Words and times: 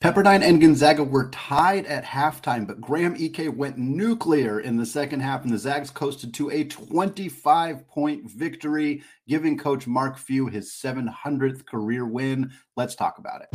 Pepperdine 0.00 0.42
and 0.42 0.60
Gonzaga 0.60 1.02
were 1.02 1.28
tied 1.30 1.84
at 1.86 2.04
halftime, 2.04 2.68
but 2.68 2.80
Graham 2.80 3.16
Ike 3.20 3.52
went 3.52 3.78
nuclear 3.78 4.60
in 4.60 4.76
the 4.76 4.86
second 4.86 5.20
half, 5.20 5.42
and 5.42 5.52
the 5.52 5.58
Zags 5.58 5.90
coasted 5.90 6.32
to 6.34 6.50
a 6.50 6.62
25 6.62 7.88
point 7.88 8.30
victory, 8.30 9.02
giving 9.26 9.58
coach 9.58 9.88
Mark 9.88 10.16
Few 10.16 10.46
his 10.46 10.70
700th 10.70 11.66
career 11.66 12.06
win. 12.06 12.52
Let's 12.76 12.94
talk 12.94 13.18
about 13.18 13.42
it. 13.42 13.48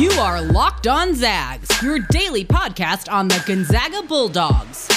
You 0.00 0.10
are 0.12 0.40
Locked 0.40 0.86
On 0.86 1.14
Zags, 1.14 1.68
your 1.82 1.98
daily 2.10 2.46
podcast 2.46 3.12
on 3.12 3.28
the 3.28 3.44
Gonzaga 3.46 4.02
Bulldogs, 4.02 4.88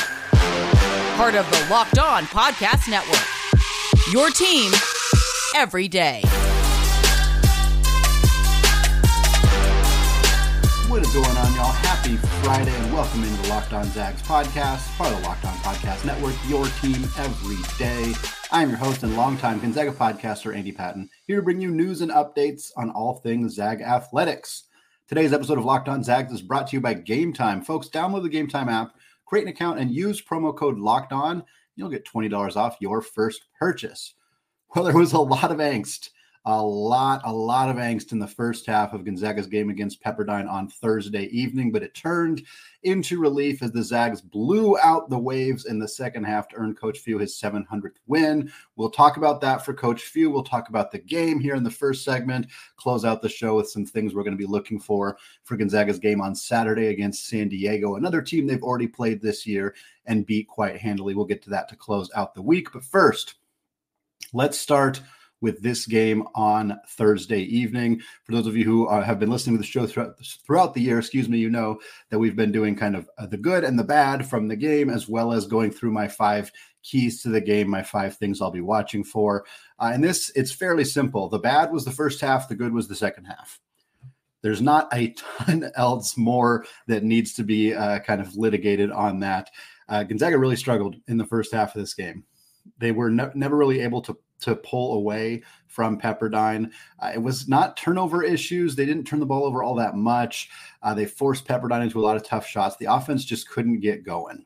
part 1.17 1.35
of 1.35 1.45
the 1.51 1.67
Locked 1.69 1.99
On 1.99 2.23
Podcast 2.23 2.89
Network. 2.89 3.27
Your 4.13 4.29
team 4.29 4.71
every 5.53 5.89
day. 5.89 6.23
What 10.89 11.03
is 11.03 11.13
going 11.13 11.37
on, 11.37 11.53
y'all? 11.53 11.71
Happy 11.71 12.15
Friday 12.41 12.73
and 12.73 12.91
welcome 12.91 13.23
into 13.23 13.39
the 13.43 13.49
Locked 13.49 13.73
On 13.73 13.85
Zags 13.91 14.23
podcast, 14.23 14.97
part 14.97 15.13
of 15.13 15.21
the 15.21 15.27
Locked 15.27 15.45
On 15.45 15.53
Podcast 15.57 16.03
Network, 16.03 16.33
your 16.47 16.65
team 16.81 17.07
every 17.15 17.57
day. 17.77 18.11
I 18.51 18.63
am 18.63 18.69
your 18.69 18.79
host 18.79 19.03
and 19.03 19.15
longtime 19.15 19.59
Gonzaga 19.59 19.91
podcaster, 19.91 20.55
Andy 20.55 20.71
Patton, 20.71 21.07
here 21.27 21.35
to 21.35 21.43
bring 21.43 21.61
you 21.61 21.69
news 21.69 22.01
and 22.01 22.09
updates 22.09 22.71
on 22.75 22.89
all 22.89 23.17
things 23.17 23.53
Zag 23.53 23.81
athletics. 23.81 24.63
Today's 25.07 25.31
episode 25.31 25.59
of 25.59 25.63
Locked 25.63 25.89
On 25.89 26.03
Zags 26.03 26.33
is 26.33 26.41
brought 26.41 26.65
to 26.69 26.75
you 26.75 26.81
by 26.81 26.95
Game 26.95 27.33
Time. 27.33 27.61
Folks, 27.61 27.87
download 27.87 28.23
the 28.23 28.29
Game 28.29 28.47
Time 28.47 28.67
app, 28.67 28.95
create 29.27 29.43
an 29.43 29.49
account, 29.49 29.77
and 29.77 29.91
use 29.91 30.23
promo 30.23 30.57
code 30.57 30.79
Locked 30.79 31.13
On. 31.13 31.43
You'll 31.75 31.89
get 31.89 32.07
$20 32.07 32.55
off 32.55 32.77
your 32.79 33.03
first 33.03 33.45
purchase. 33.59 34.15
Well, 34.73 34.85
there 34.85 34.97
was 34.97 35.13
a 35.13 35.19
lot 35.19 35.51
of 35.51 35.59
angst 35.59 36.09
a 36.49 36.61
lot, 36.61 37.21
a 37.25 37.31
lot 37.31 37.69
of 37.69 37.75
angst 37.75 38.11
in 38.11 38.17
the 38.17 38.27
first 38.27 38.65
half 38.65 38.93
of 38.93 39.05
Gonzaga's 39.05 39.45
game 39.45 39.69
against 39.69 40.01
Pepperdine 40.01 40.49
on 40.49 40.67
Thursday 40.67 41.25
evening, 41.25 41.71
but 41.71 41.83
it 41.83 41.93
turned 41.93 42.41
into 42.81 43.19
relief 43.19 43.61
as 43.61 43.71
the 43.71 43.83
Zags 43.83 44.19
blew 44.19 44.75
out 44.79 45.11
the 45.11 45.19
waves 45.19 45.65
in 45.65 45.77
the 45.77 45.87
second 45.87 46.23
half 46.23 46.47
to 46.47 46.55
earn 46.55 46.73
Coach 46.73 46.99
Few 46.99 47.19
his 47.19 47.39
700th 47.39 47.97
win. 48.07 48.51
We'll 48.77 48.89
talk 48.89 49.17
about 49.17 49.41
that 49.41 49.63
for 49.63 49.75
Coach 49.75 50.05
Few. 50.05 50.31
We'll 50.31 50.43
talk 50.43 50.69
about 50.69 50.91
the 50.91 50.97
game 50.97 51.39
here 51.39 51.53
in 51.53 51.63
the 51.63 51.69
first 51.69 52.03
segment, 52.03 52.47
close 52.77 53.05
out 53.05 53.21
the 53.21 53.29
show 53.29 53.55
with 53.55 53.69
some 53.69 53.85
things 53.85 54.15
we're 54.15 54.23
going 54.23 54.35
to 54.35 54.43
be 54.43 54.51
looking 54.51 54.79
for 54.79 55.17
for 55.43 55.55
Gonzaga's 55.55 55.99
game 55.99 56.19
on 56.19 56.33
Saturday 56.33 56.87
against 56.87 57.27
San 57.27 57.49
Diego, 57.49 57.95
another 57.95 58.23
team 58.23 58.47
they've 58.47 58.63
already 58.63 58.87
played 58.87 59.21
this 59.21 59.45
year 59.45 59.75
and 60.07 60.25
beat 60.25 60.47
quite 60.47 60.77
handily. 60.77 61.13
We'll 61.13 61.25
get 61.25 61.43
to 61.43 61.51
that 61.51 61.69
to 61.69 61.75
close 61.75 62.09
out 62.15 62.33
the 62.33 62.41
week. 62.41 62.69
But 62.73 62.83
first, 62.83 63.35
let's 64.33 64.57
start 64.57 64.99
with 65.41 65.61
this 65.61 65.85
game 65.85 66.23
on 66.35 66.77
Thursday 66.87 67.41
evening. 67.41 68.01
For 68.23 68.33
those 68.33 68.47
of 68.47 68.55
you 68.55 68.65
who 68.65 68.87
uh, 68.87 69.03
have 69.03 69.19
been 69.19 69.29
listening 69.29 69.55
to 69.55 69.61
the 69.61 69.67
show 69.67 69.87
throughout, 69.87 70.15
throughout 70.45 70.73
the 70.73 70.81
year, 70.81 70.99
excuse 70.99 71.29
me, 71.29 71.37
you 71.37 71.49
know 71.49 71.79
that 72.09 72.19
we've 72.19 72.35
been 72.35 72.51
doing 72.51 72.75
kind 72.75 72.95
of 72.95 73.09
uh, 73.17 73.25
the 73.25 73.37
good 73.37 73.63
and 73.63 73.77
the 73.77 73.83
bad 73.83 74.27
from 74.27 74.47
the 74.47 74.55
game, 74.55 74.89
as 74.89 75.07
well 75.07 75.31
as 75.31 75.47
going 75.47 75.71
through 75.71 75.91
my 75.91 76.07
five 76.07 76.51
keys 76.83 77.21
to 77.21 77.29
the 77.29 77.41
game, 77.41 77.69
my 77.69 77.83
five 77.83 78.15
things 78.17 78.41
I'll 78.41 78.51
be 78.51 78.61
watching 78.61 79.03
for. 79.03 79.45
Uh, 79.79 79.91
and 79.93 80.03
this, 80.03 80.31
it's 80.35 80.51
fairly 80.51 80.85
simple. 80.85 81.29
The 81.29 81.39
bad 81.39 81.71
was 81.71 81.85
the 81.85 81.91
first 81.91 82.21
half, 82.21 82.49
the 82.49 82.55
good 82.55 82.73
was 82.73 82.87
the 82.87 82.95
second 82.95 83.25
half. 83.25 83.59
There's 84.41 84.61
not 84.61 84.87
a 84.93 85.13
ton 85.13 85.69
else 85.75 86.17
more 86.17 86.65
that 86.87 87.03
needs 87.03 87.33
to 87.33 87.43
be 87.43 87.73
uh, 87.73 87.99
kind 87.99 88.21
of 88.21 88.35
litigated 88.35 88.91
on 88.91 89.19
that. 89.19 89.49
Uh, 89.87 90.03
Gonzaga 90.03 90.37
really 90.37 90.55
struggled 90.55 90.95
in 91.07 91.17
the 91.17 91.25
first 91.25 91.53
half 91.53 91.75
of 91.75 91.81
this 91.81 91.93
game. 91.93 92.23
They 92.77 92.91
were 92.91 93.09
ne- 93.09 93.31
never 93.33 93.57
really 93.57 93.81
able 93.81 94.01
to 94.03 94.17
to 94.41 94.55
pull 94.55 94.93
away 94.95 95.43
from 95.67 95.99
Pepperdine. 95.99 96.71
Uh, 96.99 97.11
it 97.13 97.21
was 97.21 97.47
not 97.47 97.77
turnover 97.77 98.23
issues. 98.23 98.75
They 98.75 98.85
didn't 98.85 99.05
turn 99.05 99.19
the 99.19 99.25
ball 99.25 99.45
over 99.45 99.63
all 99.63 99.75
that 99.75 99.95
much. 99.95 100.49
Uh, 100.81 100.93
they 100.93 101.05
forced 101.05 101.45
Pepperdine 101.45 101.83
into 101.83 101.99
a 101.99 102.03
lot 102.03 102.17
of 102.17 102.23
tough 102.23 102.45
shots. 102.45 102.75
The 102.77 102.91
offense 102.91 103.23
just 103.23 103.49
couldn't 103.49 103.79
get 103.79 104.03
going. 104.03 104.45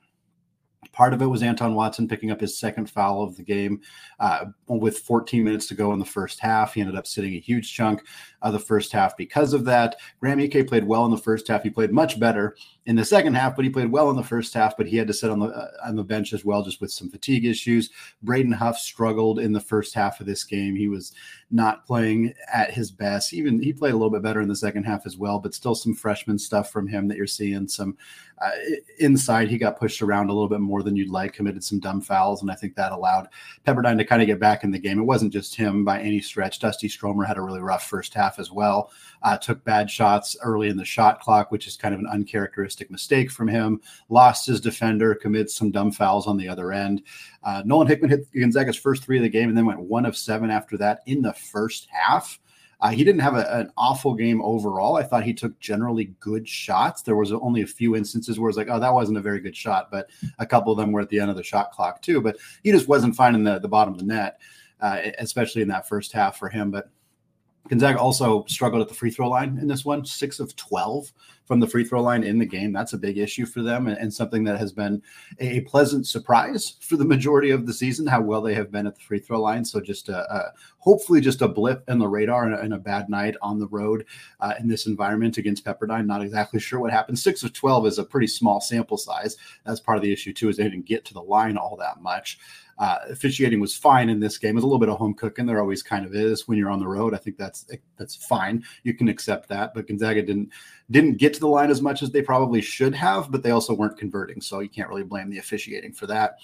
Part 0.91 1.13
of 1.13 1.21
it 1.21 1.25
was 1.25 1.41
Anton 1.41 1.73
Watson 1.73 2.07
picking 2.07 2.29
up 2.29 2.39
his 2.39 2.57
second 2.57 2.87
foul 2.87 3.23
of 3.23 3.35
the 3.35 3.41
game 3.41 3.81
uh, 4.19 4.45
with 4.67 4.99
14 4.99 5.43
minutes 5.43 5.65
to 5.67 5.75
go 5.75 5.91
in 5.91 5.97
the 5.97 6.05
first 6.05 6.39
half. 6.39 6.73
He 6.73 6.81
ended 6.81 6.95
up 6.95 7.07
sitting 7.07 7.33
a 7.33 7.39
huge 7.39 7.73
chunk 7.73 8.03
of 8.43 8.53
the 8.53 8.59
first 8.59 8.91
half 8.91 9.17
because 9.17 9.53
of 9.53 9.65
that. 9.65 9.95
Graham 10.19 10.39
Ike 10.39 10.67
played 10.67 10.85
well 10.85 11.05
in 11.05 11.11
the 11.11 11.17
first 11.17 11.47
half. 11.47 11.63
He 11.63 11.71
played 11.71 11.91
much 11.91 12.19
better 12.19 12.55
in 12.85 12.97
the 12.97 13.05
second 13.05 13.33
half, 13.35 13.55
but 13.55 13.63
he 13.63 13.71
played 13.71 13.91
well 13.91 14.09
in 14.09 14.15
the 14.15 14.23
first 14.23 14.53
half. 14.53 14.75
But 14.75 14.87
he 14.87 14.97
had 14.97 15.07
to 15.07 15.13
sit 15.13 15.29
on 15.29 15.39
the 15.39 15.47
uh, 15.47 15.69
on 15.85 15.95
the 15.95 16.03
bench 16.03 16.33
as 16.33 16.43
well, 16.43 16.63
just 16.63 16.81
with 16.81 16.91
some 16.91 17.09
fatigue 17.09 17.45
issues. 17.45 17.89
Braden 18.21 18.51
Huff 18.51 18.77
struggled 18.77 19.39
in 19.39 19.53
the 19.53 19.59
first 19.59 19.93
half 19.93 20.19
of 20.19 20.25
this 20.25 20.43
game. 20.43 20.75
He 20.75 20.87
was 20.87 21.13
not 21.49 21.85
playing 21.85 22.33
at 22.51 22.71
his 22.71 22.91
best. 22.91 23.33
Even 23.33 23.61
he 23.61 23.71
played 23.71 23.93
a 23.93 23.97
little 23.97 24.09
bit 24.09 24.23
better 24.23 24.41
in 24.41 24.49
the 24.49 24.55
second 24.55 24.83
half 24.83 25.05
as 25.05 25.17
well, 25.17 25.39
but 25.39 25.53
still 25.53 25.75
some 25.75 25.93
freshman 25.93 26.37
stuff 26.37 26.71
from 26.71 26.87
him 26.87 27.07
that 27.07 27.17
you're 27.17 27.27
seeing. 27.27 27.67
Some 27.67 27.95
uh, 28.39 28.51
inside, 28.99 29.49
he 29.49 29.57
got 29.57 29.79
pushed 29.79 30.01
around 30.01 30.29
a 30.29 30.33
little 30.33 30.49
bit 30.49 30.59
more 30.59 30.83
than 30.83 30.95
you'd 30.95 31.09
like. 31.09 31.33
Committed 31.33 31.63
some 31.63 31.79
dumb 31.79 32.01
fouls, 32.01 32.41
and 32.41 32.51
I 32.51 32.55
think 32.55 32.75
that 32.75 32.91
allowed 32.91 33.29
Pepperdine 33.65 33.97
to 33.97 34.05
kind 34.05 34.21
of 34.21 34.27
get 34.27 34.39
back 34.39 34.63
in 34.63 34.71
the 34.71 34.79
game. 34.79 34.99
It 34.99 35.03
wasn't 35.03 35.31
just 35.31 35.55
him 35.55 35.85
by 35.85 36.01
any 36.01 36.19
stretch. 36.19 36.59
Dusty 36.59 36.89
Stromer 36.89 37.23
had 37.23 37.37
a 37.37 37.41
really 37.41 37.61
rough 37.61 37.87
first 37.87 38.13
half 38.13 38.39
as 38.39 38.51
well. 38.51 38.91
Uh, 39.23 39.37
took 39.37 39.63
bad 39.63 39.89
shots 39.89 40.35
early 40.43 40.67
in 40.67 40.77
the 40.77 40.85
shot 40.85 41.21
clock, 41.21 41.49
which 41.51 41.65
is 41.65 41.77
kind 41.77 41.93
of 41.93 41.99
an 41.99 42.07
uncharacteristic 42.07 42.91
mistake 42.91 43.31
from 43.31 43.47
him. 43.47 43.81
Lost 44.09 44.45
his 44.45 44.59
defender, 44.59 45.15
committed 45.15 45.49
some 45.49 45.71
dumb 45.71 45.91
fouls 45.91 46.27
on 46.27 46.37
the 46.37 46.47
other 46.47 46.71
end. 46.73 47.03
Uh, 47.43 47.63
Nolan 47.65 47.87
Hickman 47.87 48.09
hit 48.09 48.27
Gonzaga's 48.33 48.75
first 48.75 49.03
three 49.03 49.17
of 49.17 49.23
the 49.23 49.29
game 49.29 49.47
and 49.47 49.57
then 49.57 49.65
went 49.65 49.79
one 49.79 50.05
of 50.05 50.17
seven 50.17 50.51
after 50.51 50.77
that 50.77 50.99
in 51.05 51.21
the 51.21 51.33
first 51.33 51.87
half. 51.89 52.39
Uh, 52.83 52.89
he 52.89 53.05
didn't 53.05 53.21
have 53.21 53.35
a, 53.35 53.59
an 53.59 53.71
awful 53.77 54.13
game 54.13 54.41
overall. 54.41 54.97
I 54.97 55.03
thought 55.03 55.23
he 55.23 55.33
took 55.33 55.57
generally 55.61 56.13
good 56.19 56.45
shots. 56.45 57.01
There 57.01 57.15
was 57.15 57.31
only 57.31 57.61
a 57.61 57.67
few 57.67 57.95
instances 57.95 58.37
where 58.37 58.49
it's 58.49 58.57
like, 58.57 58.67
oh, 58.69 58.79
that 58.79 58.93
wasn't 58.93 59.17
a 59.17 59.21
very 59.21 59.39
good 59.39 59.55
shot, 59.55 59.89
but 59.89 60.09
a 60.37 60.45
couple 60.45 60.73
of 60.73 60.77
them 60.77 60.91
were 60.91 60.99
at 60.99 61.07
the 61.07 61.17
end 61.17 61.31
of 61.31 61.37
the 61.37 61.43
shot 61.43 61.71
clock 61.71 62.01
too. 62.01 62.19
But 62.19 62.35
he 62.61 62.73
just 62.73 62.89
wasn't 62.89 63.15
finding 63.15 63.45
the, 63.45 63.57
the 63.57 63.69
bottom 63.69 63.93
of 63.93 64.01
the 64.01 64.05
net, 64.05 64.41
uh, 64.81 64.99
especially 65.19 65.61
in 65.61 65.69
that 65.69 65.87
first 65.87 66.11
half 66.11 66.37
for 66.37 66.49
him. 66.49 66.71
But 66.71 66.89
Gonzaga 67.69 67.97
also 67.97 68.43
struggled 68.47 68.81
at 68.81 68.89
the 68.89 68.93
free 68.93 69.11
throw 69.11 69.29
line 69.29 69.57
in 69.57 69.67
this 69.67 69.85
one, 69.85 70.03
six 70.05 70.39
of 70.39 70.55
12 70.57 71.13
from 71.45 71.59
the 71.59 71.67
free 71.67 71.83
throw 71.83 72.01
line 72.01 72.23
in 72.23 72.37
the 72.39 72.45
game. 72.45 72.73
That's 72.73 72.93
a 72.93 72.97
big 72.97 73.17
issue 73.17 73.45
for 73.45 73.61
them 73.61 73.87
and, 73.87 73.97
and, 73.97 74.13
something 74.13 74.43
that 74.45 74.59
has 74.59 74.71
been 74.71 75.01
a 75.39 75.61
pleasant 75.61 76.07
surprise 76.07 76.75
for 76.81 76.95
the 76.95 77.05
majority 77.05 77.51
of 77.51 77.65
the 77.65 77.73
season, 77.73 78.07
how 78.07 78.21
well 78.21 78.41
they 78.41 78.53
have 78.53 78.71
been 78.71 78.87
at 78.87 78.95
the 78.95 79.01
free 79.01 79.19
throw 79.19 79.41
line. 79.41 79.65
So 79.65 79.81
just 79.81 80.09
a, 80.09 80.19
a 80.33 80.53
hopefully 80.77 81.19
just 81.19 81.41
a 81.41 81.47
blip 81.47 81.83
in 81.89 81.99
the 81.99 82.07
radar 82.07 82.45
and 82.45 82.55
a, 82.55 82.61
and 82.61 82.73
a 82.73 82.77
bad 82.77 83.09
night 83.09 83.35
on 83.41 83.59
the 83.59 83.67
road 83.67 84.05
uh, 84.39 84.53
in 84.59 84.67
this 84.67 84.85
environment 84.85 85.37
against 85.37 85.65
Pepperdine. 85.65 86.05
Not 86.05 86.21
exactly 86.21 86.59
sure 86.59 86.79
what 86.79 86.91
happened. 86.91 87.19
Six 87.19 87.43
of 87.43 87.53
12 87.53 87.87
is 87.87 87.99
a 87.99 88.03
pretty 88.03 88.27
small 88.27 88.61
sample 88.61 88.97
size. 88.97 89.37
That's 89.65 89.79
part 89.79 89.97
of 89.97 90.03
the 90.03 90.13
issue 90.13 90.33
too, 90.33 90.49
is 90.49 90.57
they 90.57 90.63
didn't 90.63 90.85
get 90.85 91.05
to 91.05 91.13
the 91.13 91.21
line 91.21 91.57
all 91.57 91.75
that 91.77 92.01
much. 92.01 92.39
Uh, 92.77 92.97
officiating 93.09 93.59
was 93.59 93.75
fine 93.75 94.09
in 94.09 94.19
this 94.19 94.37
game. 94.37 94.51
It 94.51 94.55
was 94.55 94.63
a 94.63 94.67
little 94.67 94.79
bit 94.79 94.89
of 94.89 94.97
home 94.97 95.13
cooking. 95.13 95.45
There 95.45 95.59
always 95.59 95.83
kind 95.83 96.05
of 96.05 96.15
is 96.15 96.47
when 96.47 96.57
you're 96.57 96.71
on 96.71 96.79
the 96.79 96.87
road. 96.87 97.13
I 97.13 97.17
think 97.17 97.37
that's 97.37 97.65
that's 97.97 98.15
fine. 98.15 98.63
You 98.83 98.93
can 98.93 99.07
accept 99.07 99.47
that. 99.49 99.73
But 99.73 99.87
Gonzaga 99.87 100.21
didn't 100.21 100.49
didn't 100.91 101.17
get 101.17 101.33
to 101.35 101.39
the 101.39 101.47
line 101.47 101.69
as 101.69 101.81
much 101.81 102.03
as 102.03 102.11
they 102.11 102.21
probably 102.21 102.61
should 102.61 102.95
have, 102.95 103.31
but 103.31 103.43
they 103.43 103.51
also 103.51 103.73
weren't 103.73 103.97
converting. 103.97 104.41
So 104.41 104.59
you 104.59 104.69
can't 104.69 104.89
really 104.89 105.03
blame 105.03 105.29
the 105.29 105.39
officiating 105.39 105.93
for 105.93 106.07
that. 106.07 106.37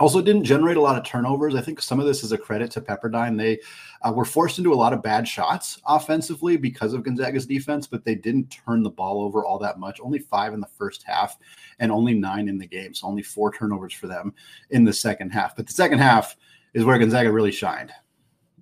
Also, 0.00 0.22
didn't 0.22 0.44
generate 0.44 0.78
a 0.78 0.80
lot 0.80 0.96
of 0.96 1.04
turnovers. 1.04 1.54
I 1.54 1.60
think 1.60 1.80
some 1.80 2.00
of 2.00 2.06
this 2.06 2.24
is 2.24 2.32
a 2.32 2.38
credit 2.38 2.70
to 2.72 2.80
Pepperdine. 2.80 3.36
They 3.36 3.60
uh, 4.00 4.12
were 4.12 4.24
forced 4.24 4.58
into 4.58 4.72
a 4.72 4.74
lot 4.74 4.94
of 4.94 5.02
bad 5.02 5.28
shots 5.28 5.78
offensively 5.86 6.56
because 6.56 6.94
of 6.94 7.02
Gonzaga's 7.02 7.44
defense, 7.44 7.86
but 7.86 8.02
they 8.02 8.14
didn't 8.14 8.50
turn 8.50 8.82
the 8.82 8.90
ball 8.90 9.22
over 9.22 9.44
all 9.44 9.58
that 9.58 9.78
much. 9.78 10.00
Only 10.00 10.18
five 10.18 10.54
in 10.54 10.60
the 10.60 10.66
first 10.66 11.02
half 11.02 11.36
and 11.80 11.92
only 11.92 12.14
nine 12.14 12.48
in 12.48 12.56
the 12.56 12.66
game. 12.66 12.94
So 12.94 13.06
only 13.06 13.22
four 13.22 13.52
turnovers 13.52 13.92
for 13.92 14.06
them 14.06 14.32
in 14.70 14.84
the 14.84 14.92
second 14.92 15.30
half. 15.30 15.54
But 15.54 15.66
the 15.66 15.74
second 15.74 15.98
half 15.98 16.34
is 16.72 16.84
where 16.84 16.98
Gonzaga 16.98 17.30
really 17.30 17.52
shined 17.52 17.92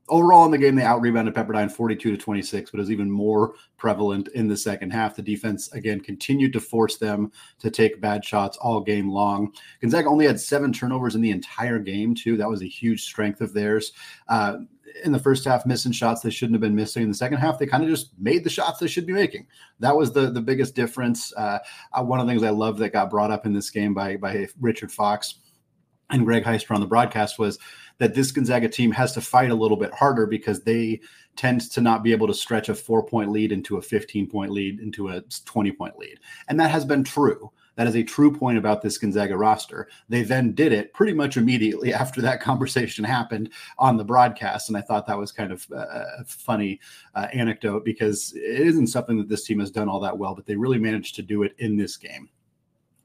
overall 0.08 0.44
in 0.44 0.50
the 0.50 0.58
game, 0.58 0.74
they 0.74 0.82
out 0.82 1.00
rebounded 1.00 1.34
Pepperdine 1.34 1.70
42 1.70 2.10
to 2.10 2.16
26, 2.16 2.70
but 2.70 2.78
it 2.78 2.80
was 2.80 2.90
even 2.90 3.10
more 3.10 3.54
prevalent 3.76 4.28
in 4.28 4.48
the 4.48 4.56
second 4.56 4.90
half. 4.90 5.16
The 5.16 5.22
defense, 5.22 5.72
again, 5.72 6.00
continued 6.00 6.52
to 6.54 6.60
force 6.60 6.96
them 6.96 7.32
to 7.58 7.70
take 7.70 8.00
bad 8.00 8.24
shots 8.24 8.56
all 8.58 8.80
game 8.80 9.10
long. 9.10 9.52
Gonzaga 9.80 10.08
only 10.08 10.26
had 10.26 10.40
seven 10.40 10.72
turnovers 10.72 11.14
in 11.14 11.20
the 11.20 11.30
entire 11.30 11.78
game, 11.78 12.14
too. 12.14 12.36
That 12.36 12.48
was 12.48 12.62
a 12.62 12.68
huge 12.68 13.02
strength 13.04 13.40
of 13.40 13.52
theirs. 13.52 13.92
Uh, 14.28 14.58
in 15.04 15.12
the 15.12 15.18
first 15.18 15.44
half, 15.44 15.66
missing 15.66 15.92
shots 15.92 16.22
they 16.22 16.30
shouldn't 16.30 16.54
have 16.54 16.60
been 16.60 16.74
missing. 16.74 17.02
In 17.02 17.08
the 17.08 17.14
second 17.14 17.38
half, 17.38 17.58
they 17.58 17.66
kind 17.66 17.82
of 17.82 17.90
just 17.90 18.18
made 18.18 18.44
the 18.44 18.50
shots 18.50 18.78
they 18.78 18.86
should 18.86 19.06
be 19.06 19.12
making. 19.12 19.46
That 19.80 19.96
was 19.96 20.12
the 20.12 20.30
the 20.30 20.40
biggest 20.40 20.74
difference. 20.74 21.32
Uh, 21.36 21.58
uh, 21.92 22.02
one 22.02 22.20
of 22.20 22.26
the 22.26 22.32
things 22.32 22.42
I 22.42 22.50
love 22.50 22.78
that 22.78 22.92
got 22.92 23.10
brought 23.10 23.30
up 23.30 23.46
in 23.46 23.52
this 23.52 23.70
game 23.70 23.94
by 23.94 24.16
by 24.16 24.48
Richard 24.60 24.90
Fox 24.90 25.34
and 26.10 26.24
Greg 26.24 26.44
Heister 26.44 26.74
on 26.74 26.80
the 26.80 26.86
broadcast 26.86 27.38
was 27.38 27.58
that 27.98 28.14
this 28.14 28.32
Gonzaga 28.32 28.68
team 28.68 28.90
has 28.92 29.12
to 29.12 29.20
fight 29.20 29.50
a 29.50 29.54
little 29.54 29.76
bit 29.76 29.92
harder 29.92 30.26
because 30.26 30.62
they 30.62 31.00
tend 31.36 31.60
to 31.70 31.80
not 31.80 32.02
be 32.02 32.12
able 32.12 32.26
to 32.26 32.34
stretch 32.34 32.68
a 32.68 32.74
four 32.74 33.02
point 33.04 33.30
lead 33.30 33.52
into 33.52 33.76
a 33.76 33.82
15 33.82 34.28
point 34.28 34.50
lead 34.50 34.80
into 34.80 35.08
a 35.08 35.22
20 35.44 35.72
point 35.72 35.98
lead. 35.98 36.18
And 36.48 36.58
that 36.58 36.70
has 36.70 36.84
been 36.84 37.04
true. 37.04 37.50
That 37.76 37.86
is 37.86 37.94
a 37.94 38.02
true 38.02 38.36
point 38.36 38.58
about 38.58 38.82
this 38.82 38.98
Gonzaga 38.98 39.36
roster. 39.36 39.88
They 40.08 40.22
then 40.22 40.52
did 40.52 40.72
it 40.72 40.92
pretty 40.94 41.12
much 41.12 41.36
immediately 41.36 41.94
after 42.02 42.20
that 42.22 42.40
conversation 42.40 43.04
happened 43.04 43.50
on 43.78 43.96
the 43.96 44.04
broadcast. 44.04 44.68
And 44.68 44.76
I 44.76 44.80
thought 44.80 45.06
that 45.06 45.18
was 45.18 45.30
kind 45.30 45.52
of 45.52 45.64
a 45.70 46.24
funny 46.24 46.80
uh, 47.14 47.28
anecdote 47.32 47.84
because 47.84 48.32
it 48.34 48.66
isn't 48.66 48.88
something 48.88 49.16
that 49.18 49.28
this 49.28 49.44
team 49.44 49.60
has 49.60 49.70
done 49.70 49.88
all 49.88 50.00
that 50.00 50.18
well, 50.18 50.34
but 50.34 50.44
they 50.44 50.56
really 50.56 50.78
managed 50.78 51.14
to 51.16 51.22
do 51.22 51.44
it 51.44 51.54
in 51.58 51.76
this 51.76 51.96
game 51.96 52.28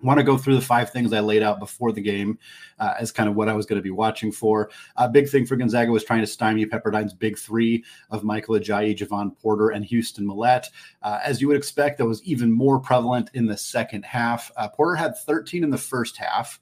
want 0.03 0.19
to 0.19 0.23
go 0.23 0.37
through 0.37 0.55
the 0.55 0.61
five 0.61 0.91
things 0.91 1.13
I 1.13 1.21
laid 1.21 1.41
out 1.41 1.59
before 1.59 1.91
the 1.91 2.01
game 2.01 2.37
uh, 2.79 2.93
as 2.99 3.11
kind 3.11 3.29
of 3.29 3.35
what 3.35 3.49
I 3.49 3.53
was 3.53 3.65
going 3.65 3.77
to 3.77 3.83
be 3.83 3.89
watching 3.89 4.31
for. 4.31 4.69
A 4.97 5.09
big 5.09 5.29
thing 5.29 5.45
for 5.45 5.55
Gonzaga 5.55 5.91
was 5.91 6.03
trying 6.03 6.21
to 6.21 6.27
stymie 6.27 6.65
Pepperdine's 6.65 7.13
big 7.13 7.37
three 7.37 7.83
of 8.11 8.23
Michael 8.23 8.55
Ajayi, 8.55 8.95
Jevon 8.95 9.35
Porter, 9.41 9.69
and 9.69 9.85
Houston 9.85 10.27
Mallette. 10.27 10.67
Uh, 11.01 11.19
as 11.23 11.41
you 11.41 11.47
would 11.47 11.57
expect, 11.57 11.97
that 11.97 12.05
was 12.05 12.21
even 12.23 12.51
more 12.51 12.79
prevalent 12.79 13.31
in 13.33 13.45
the 13.45 13.57
second 13.57 14.03
half. 14.03 14.51
Uh, 14.57 14.67
Porter 14.67 14.95
had 14.95 15.17
13 15.17 15.63
in 15.63 15.69
the 15.69 15.77
first 15.77 16.17
half 16.17 16.59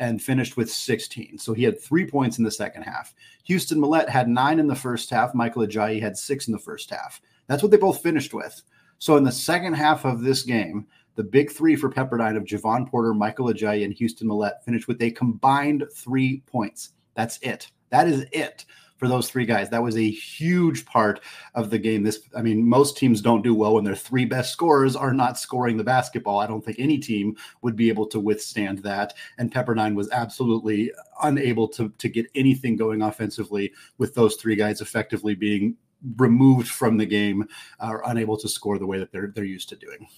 and 0.00 0.20
finished 0.20 0.56
with 0.56 0.70
16. 0.70 1.38
So 1.38 1.52
he 1.52 1.62
had 1.62 1.80
three 1.80 2.06
points 2.06 2.38
in 2.38 2.44
the 2.44 2.50
second 2.50 2.82
half. 2.82 3.14
Houston 3.44 3.78
Mallette 3.78 4.08
had 4.08 4.28
nine 4.28 4.58
in 4.58 4.66
the 4.66 4.74
first 4.74 5.10
half. 5.10 5.34
Michael 5.34 5.66
Ajayi 5.66 6.00
had 6.00 6.16
six 6.16 6.48
in 6.48 6.52
the 6.52 6.58
first 6.58 6.90
half. 6.90 7.20
That's 7.46 7.62
what 7.62 7.70
they 7.70 7.76
both 7.76 8.02
finished 8.02 8.32
with. 8.32 8.62
So 8.98 9.16
in 9.16 9.24
the 9.24 9.32
second 9.32 9.74
half 9.74 10.04
of 10.04 10.22
this 10.22 10.42
game, 10.42 10.86
the 11.20 11.24
big 11.24 11.52
three 11.52 11.76
for 11.76 11.90
Pepperdine 11.90 12.34
of 12.34 12.44
Jevon 12.44 12.88
Porter, 12.88 13.12
Michael 13.12 13.48
Ajayi, 13.48 13.84
and 13.84 13.92
Houston 13.92 14.26
Mallette 14.26 14.64
finished 14.64 14.88
with 14.88 15.02
a 15.02 15.10
combined 15.10 15.84
three 15.94 16.42
points. 16.46 16.94
That's 17.14 17.38
it. 17.42 17.70
That 17.90 18.08
is 18.08 18.24
it 18.32 18.64
for 18.96 19.06
those 19.06 19.28
three 19.28 19.44
guys. 19.44 19.68
That 19.68 19.82
was 19.82 19.98
a 19.98 20.10
huge 20.10 20.86
part 20.86 21.20
of 21.54 21.68
the 21.68 21.78
game. 21.78 22.04
This, 22.04 22.20
I 22.34 22.40
mean, 22.40 22.66
most 22.66 22.96
teams 22.96 23.20
don't 23.20 23.42
do 23.42 23.54
well 23.54 23.74
when 23.74 23.84
their 23.84 23.94
three 23.94 24.24
best 24.24 24.50
scorers 24.50 24.96
are 24.96 25.12
not 25.12 25.38
scoring 25.38 25.76
the 25.76 25.84
basketball. 25.84 26.38
I 26.38 26.46
don't 26.46 26.64
think 26.64 26.78
any 26.78 26.96
team 26.96 27.36
would 27.60 27.76
be 27.76 27.90
able 27.90 28.06
to 28.06 28.18
withstand 28.18 28.78
that. 28.78 29.12
And 29.36 29.52
Pepperdine 29.52 29.94
was 29.94 30.10
absolutely 30.12 30.90
unable 31.22 31.68
to, 31.68 31.90
to 31.98 32.08
get 32.08 32.28
anything 32.34 32.76
going 32.76 33.02
offensively 33.02 33.74
with 33.98 34.14
those 34.14 34.36
three 34.36 34.56
guys 34.56 34.80
effectively 34.80 35.34
being 35.34 35.76
removed 36.16 36.68
from 36.68 36.96
the 36.96 37.04
game 37.04 37.46
uh, 37.78 37.88
or 37.88 38.02
unable 38.06 38.38
to 38.38 38.48
score 38.48 38.78
the 38.78 38.86
way 38.86 38.98
that 38.98 39.12
they're 39.12 39.32
they're 39.34 39.44
used 39.44 39.68
to 39.68 39.76
doing. 39.76 40.08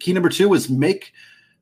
Key 0.00 0.12
number 0.12 0.28
two 0.28 0.48
was 0.48 0.68
make 0.68 1.12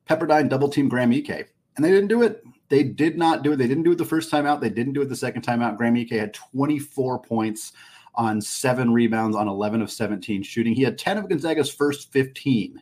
Pepperdine 0.09 0.49
double 0.49 0.69
team 0.69 0.89
Graham 0.89 1.11
Ike. 1.11 1.53
And 1.75 1.85
they 1.85 1.91
didn't 1.91 2.07
do 2.07 2.23
it. 2.23 2.43
They 2.69 2.83
did 2.83 3.17
not 3.17 3.43
do 3.43 3.53
it. 3.53 3.57
They 3.57 3.67
didn't 3.67 3.83
do 3.83 3.91
it 3.91 3.97
the 3.97 4.05
first 4.05 4.29
time 4.29 4.45
out. 4.45 4.61
They 4.61 4.69
didn't 4.69 4.93
do 4.93 5.01
it 5.01 5.09
the 5.09 5.15
second 5.15 5.43
time 5.43 5.61
out. 5.61 5.77
Graham 5.77 5.95
Ike 5.95 6.11
had 6.11 6.33
24 6.33 7.19
points 7.19 7.73
on 8.15 8.41
seven 8.41 8.91
rebounds 8.91 9.35
on 9.35 9.47
11 9.47 9.81
of 9.81 9.91
17 9.91 10.43
shooting. 10.43 10.73
He 10.73 10.83
had 10.83 10.97
10 10.97 11.17
of 11.17 11.29
Gonzaga's 11.29 11.71
first 11.71 12.11
15. 12.11 12.81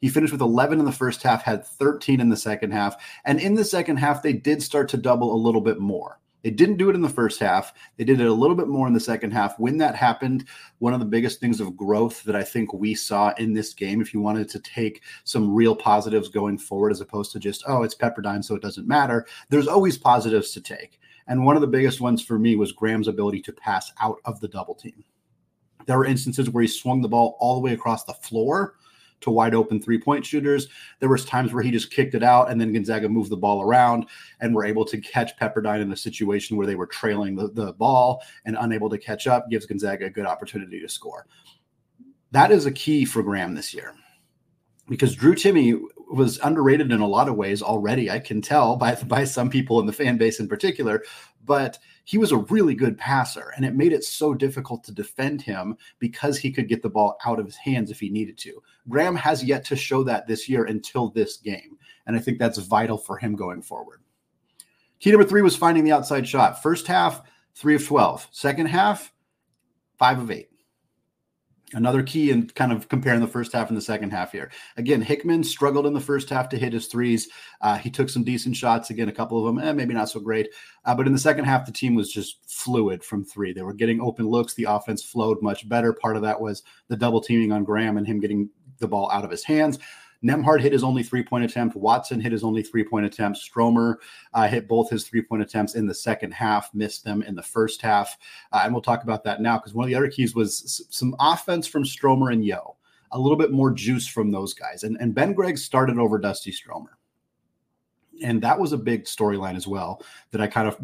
He 0.00 0.08
finished 0.08 0.32
with 0.32 0.40
11 0.40 0.78
in 0.78 0.84
the 0.84 0.92
first 0.92 1.22
half, 1.22 1.42
had 1.42 1.66
13 1.66 2.20
in 2.20 2.28
the 2.28 2.36
second 2.36 2.72
half. 2.72 2.96
And 3.24 3.40
in 3.40 3.54
the 3.54 3.64
second 3.64 3.96
half, 3.96 4.22
they 4.22 4.32
did 4.32 4.62
start 4.62 4.88
to 4.90 4.96
double 4.96 5.34
a 5.34 5.36
little 5.36 5.60
bit 5.60 5.80
more. 5.80 6.20
They 6.48 6.54
didn't 6.54 6.78
do 6.78 6.88
it 6.88 6.94
in 6.94 7.02
the 7.02 7.10
first 7.10 7.40
half. 7.40 7.74
They 7.98 8.04
did 8.04 8.22
it 8.22 8.26
a 8.26 8.32
little 8.32 8.56
bit 8.56 8.68
more 8.68 8.86
in 8.86 8.94
the 8.94 9.00
second 9.00 9.32
half. 9.32 9.58
When 9.58 9.76
that 9.76 9.94
happened, 9.94 10.46
one 10.78 10.94
of 10.94 10.98
the 10.98 11.04
biggest 11.04 11.40
things 11.40 11.60
of 11.60 11.76
growth 11.76 12.24
that 12.24 12.34
I 12.34 12.42
think 12.42 12.72
we 12.72 12.94
saw 12.94 13.34
in 13.36 13.52
this 13.52 13.74
game, 13.74 14.00
if 14.00 14.14
you 14.14 14.22
wanted 14.22 14.48
to 14.48 14.58
take 14.60 15.02
some 15.24 15.52
real 15.52 15.76
positives 15.76 16.30
going 16.30 16.56
forward, 16.56 16.90
as 16.90 17.02
opposed 17.02 17.32
to 17.32 17.38
just, 17.38 17.64
oh, 17.66 17.82
it's 17.82 17.94
Pepperdine, 17.94 18.42
so 18.42 18.54
it 18.54 18.62
doesn't 18.62 18.88
matter, 18.88 19.26
there's 19.50 19.68
always 19.68 19.98
positives 19.98 20.52
to 20.52 20.62
take. 20.62 20.98
And 21.26 21.44
one 21.44 21.54
of 21.54 21.60
the 21.60 21.66
biggest 21.66 22.00
ones 22.00 22.22
for 22.22 22.38
me 22.38 22.56
was 22.56 22.72
Graham's 22.72 23.08
ability 23.08 23.42
to 23.42 23.52
pass 23.52 23.92
out 24.00 24.16
of 24.24 24.40
the 24.40 24.48
double 24.48 24.74
team. 24.74 25.04
There 25.84 25.98
were 25.98 26.06
instances 26.06 26.48
where 26.48 26.62
he 26.62 26.68
swung 26.68 27.02
the 27.02 27.08
ball 27.08 27.36
all 27.40 27.56
the 27.56 27.60
way 27.60 27.74
across 27.74 28.04
the 28.04 28.14
floor 28.14 28.76
to 29.20 29.30
wide 29.30 29.54
open 29.54 29.80
three 29.80 29.98
point 29.98 30.24
shooters. 30.24 30.68
There 31.00 31.08
was 31.08 31.24
times 31.24 31.52
where 31.52 31.62
he 31.62 31.70
just 31.70 31.90
kicked 31.90 32.14
it 32.14 32.22
out 32.22 32.50
and 32.50 32.60
then 32.60 32.72
Gonzaga 32.72 33.08
moved 33.08 33.30
the 33.30 33.36
ball 33.36 33.62
around 33.62 34.06
and 34.40 34.54
were 34.54 34.64
able 34.64 34.84
to 34.86 35.00
catch 35.00 35.36
Pepperdine 35.38 35.80
in 35.80 35.92
a 35.92 35.96
situation 35.96 36.56
where 36.56 36.66
they 36.66 36.76
were 36.76 36.86
trailing 36.86 37.34
the, 37.34 37.48
the 37.48 37.72
ball 37.74 38.22
and 38.44 38.56
unable 38.60 38.90
to 38.90 38.98
catch 38.98 39.26
up 39.26 39.50
gives 39.50 39.66
Gonzaga 39.66 40.06
a 40.06 40.10
good 40.10 40.26
opportunity 40.26 40.80
to 40.80 40.88
score. 40.88 41.26
That 42.30 42.50
is 42.50 42.66
a 42.66 42.72
key 42.72 43.04
for 43.04 43.22
Graham 43.22 43.54
this 43.54 43.72
year 43.72 43.94
because 44.88 45.14
Drew 45.14 45.34
Timme 45.34 45.80
was 46.10 46.38
underrated 46.42 46.90
in 46.92 47.00
a 47.00 47.06
lot 47.06 47.28
of 47.28 47.36
ways 47.36 47.62
already. 47.62 48.10
I 48.10 48.18
can 48.18 48.40
tell 48.40 48.76
by 48.76 48.94
by 49.06 49.24
some 49.24 49.50
people 49.50 49.80
in 49.80 49.86
the 49.86 49.92
fan 49.92 50.16
base 50.16 50.40
in 50.40 50.48
particular, 50.48 51.02
but 51.44 51.78
he 52.04 52.18
was 52.18 52.32
a 52.32 52.38
really 52.38 52.74
good 52.74 52.96
passer, 52.96 53.52
and 53.56 53.64
it 53.64 53.74
made 53.74 53.92
it 53.92 54.04
so 54.04 54.34
difficult 54.34 54.82
to 54.84 54.92
defend 54.92 55.42
him 55.42 55.76
because 55.98 56.38
he 56.38 56.50
could 56.50 56.68
get 56.68 56.82
the 56.82 56.88
ball 56.88 57.18
out 57.26 57.38
of 57.38 57.46
his 57.46 57.56
hands 57.56 57.90
if 57.90 58.00
he 58.00 58.08
needed 58.08 58.38
to. 58.38 58.62
Graham 58.88 59.16
has 59.16 59.44
yet 59.44 59.64
to 59.66 59.76
show 59.76 60.02
that 60.04 60.26
this 60.26 60.48
year 60.48 60.64
until 60.64 61.10
this 61.10 61.36
game, 61.36 61.76
and 62.06 62.16
I 62.16 62.20
think 62.20 62.38
that's 62.38 62.58
vital 62.58 62.96
for 62.96 63.18
him 63.18 63.36
going 63.36 63.62
forward. 63.62 64.00
Key 65.00 65.10
number 65.10 65.26
three 65.26 65.42
was 65.42 65.56
finding 65.56 65.84
the 65.84 65.92
outside 65.92 66.26
shot. 66.26 66.62
First 66.62 66.86
half, 66.86 67.22
three 67.54 67.76
of 67.76 67.86
12. 67.86 68.28
Second 68.32 68.66
half, 68.66 69.12
five 69.98 70.18
of 70.18 70.30
eight 70.30 70.47
another 71.74 72.02
key 72.02 72.30
in 72.30 72.48
kind 72.48 72.72
of 72.72 72.88
comparing 72.88 73.20
the 73.20 73.26
first 73.26 73.52
half 73.52 73.68
and 73.68 73.76
the 73.76 73.82
second 73.82 74.10
half 74.10 74.32
here. 74.32 74.50
Again, 74.76 75.00
Hickman 75.00 75.44
struggled 75.44 75.86
in 75.86 75.92
the 75.92 76.00
first 76.00 76.30
half 76.30 76.48
to 76.50 76.58
hit 76.58 76.72
his 76.72 76.86
threes. 76.86 77.28
Uh, 77.60 77.76
he 77.76 77.90
took 77.90 78.08
some 78.08 78.24
decent 78.24 78.56
shots. 78.56 78.90
Again, 78.90 79.08
a 79.08 79.12
couple 79.12 79.38
of 79.38 79.44
them, 79.44 79.62
eh, 79.62 79.72
maybe 79.72 79.94
not 79.94 80.08
so 80.08 80.20
great. 80.20 80.48
Uh, 80.84 80.94
but 80.94 81.06
in 81.06 81.12
the 81.12 81.18
second 81.18 81.44
half, 81.44 81.66
the 81.66 81.72
team 81.72 81.94
was 81.94 82.12
just 82.12 82.38
fluid 82.46 83.04
from 83.04 83.24
three. 83.24 83.52
They 83.52 83.62
were 83.62 83.74
getting 83.74 84.00
open 84.00 84.26
looks. 84.26 84.54
The 84.54 84.64
offense 84.64 85.02
flowed 85.02 85.42
much 85.42 85.68
better. 85.68 85.92
Part 85.92 86.16
of 86.16 86.22
that 86.22 86.40
was 86.40 86.62
the 86.88 86.96
double 86.96 87.20
teaming 87.20 87.52
on 87.52 87.64
Graham 87.64 87.96
and 87.96 88.06
him 88.06 88.20
getting 88.20 88.48
the 88.78 88.88
ball 88.88 89.10
out 89.10 89.24
of 89.24 89.30
his 89.30 89.44
hands. 89.44 89.78
Nembhard 90.24 90.60
hit 90.60 90.72
his 90.72 90.82
only 90.82 91.02
three 91.02 91.22
point 91.22 91.44
attempt. 91.44 91.76
Watson 91.76 92.20
hit 92.20 92.32
his 92.32 92.42
only 92.42 92.62
three 92.62 92.82
point 92.82 93.06
attempt. 93.06 93.38
Stromer 93.38 94.00
uh, 94.34 94.48
hit 94.48 94.66
both 94.66 94.90
his 94.90 95.04
three 95.04 95.22
point 95.22 95.42
attempts 95.42 95.74
in 95.76 95.86
the 95.86 95.94
second 95.94 96.32
half, 96.32 96.74
missed 96.74 97.04
them 97.04 97.22
in 97.22 97.34
the 97.34 97.42
first 97.42 97.80
half. 97.80 98.16
Uh, 98.52 98.62
and 98.64 98.72
we'll 98.72 98.82
talk 98.82 99.04
about 99.04 99.22
that 99.24 99.40
now 99.40 99.56
because 99.56 99.74
one 99.74 99.84
of 99.84 99.88
the 99.88 99.94
other 99.94 100.10
keys 100.10 100.34
was 100.34 100.62
s- 100.64 100.82
some 100.90 101.14
offense 101.20 101.66
from 101.66 101.84
Stromer 101.84 102.30
and 102.30 102.44
Yeo, 102.44 102.76
a 103.12 103.18
little 103.18 103.38
bit 103.38 103.52
more 103.52 103.70
juice 103.70 104.08
from 104.08 104.32
those 104.32 104.54
guys. 104.54 104.82
And, 104.82 104.96
and 105.00 105.14
Ben 105.14 105.34
Gregg 105.34 105.56
started 105.56 105.98
over 105.98 106.18
Dusty 106.18 106.50
Stromer. 106.50 106.98
And 108.24 108.42
that 108.42 108.58
was 108.58 108.72
a 108.72 108.78
big 108.78 109.04
storyline 109.04 109.54
as 109.54 109.68
well 109.68 110.02
that 110.32 110.40
I 110.40 110.48
kind 110.48 110.66
of 110.66 110.76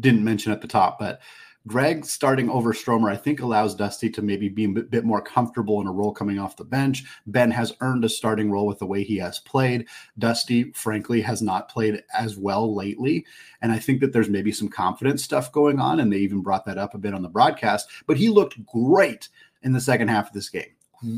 didn't 0.00 0.24
mention 0.24 0.52
at 0.52 0.62
the 0.62 0.66
top. 0.66 0.98
But 0.98 1.20
Gregg 1.66 2.04
starting 2.04 2.50
over 2.50 2.74
Stromer, 2.74 3.08
I 3.08 3.16
think, 3.16 3.40
allows 3.40 3.74
Dusty 3.74 4.10
to 4.10 4.22
maybe 4.22 4.48
be 4.50 4.64
a 4.64 4.68
bit 4.68 5.04
more 5.04 5.22
comfortable 5.22 5.80
in 5.80 5.86
a 5.86 5.92
role 5.92 6.12
coming 6.12 6.38
off 6.38 6.56
the 6.56 6.64
bench. 6.64 7.04
Ben 7.26 7.50
has 7.50 7.72
earned 7.80 8.04
a 8.04 8.08
starting 8.08 8.50
role 8.50 8.66
with 8.66 8.78
the 8.78 8.86
way 8.86 9.02
he 9.02 9.16
has 9.16 9.38
played. 9.38 9.86
Dusty, 10.18 10.72
frankly, 10.72 11.22
has 11.22 11.40
not 11.40 11.70
played 11.70 12.02
as 12.12 12.36
well 12.36 12.74
lately. 12.74 13.24
And 13.62 13.72
I 13.72 13.78
think 13.78 14.00
that 14.00 14.12
there's 14.12 14.28
maybe 14.28 14.52
some 14.52 14.68
confidence 14.68 15.24
stuff 15.24 15.52
going 15.52 15.80
on. 15.80 16.00
And 16.00 16.12
they 16.12 16.18
even 16.18 16.42
brought 16.42 16.66
that 16.66 16.78
up 16.78 16.94
a 16.94 16.98
bit 16.98 17.14
on 17.14 17.22
the 17.22 17.28
broadcast. 17.28 17.88
But 18.06 18.18
he 18.18 18.28
looked 18.28 18.64
great 18.66 19.30
in 19.62 19.72
the 19.72 19.80
second 19.80 20.08
half 20.08 20.28
of 20.28 20.34
this 20.34 20.50
game 20.50 20.74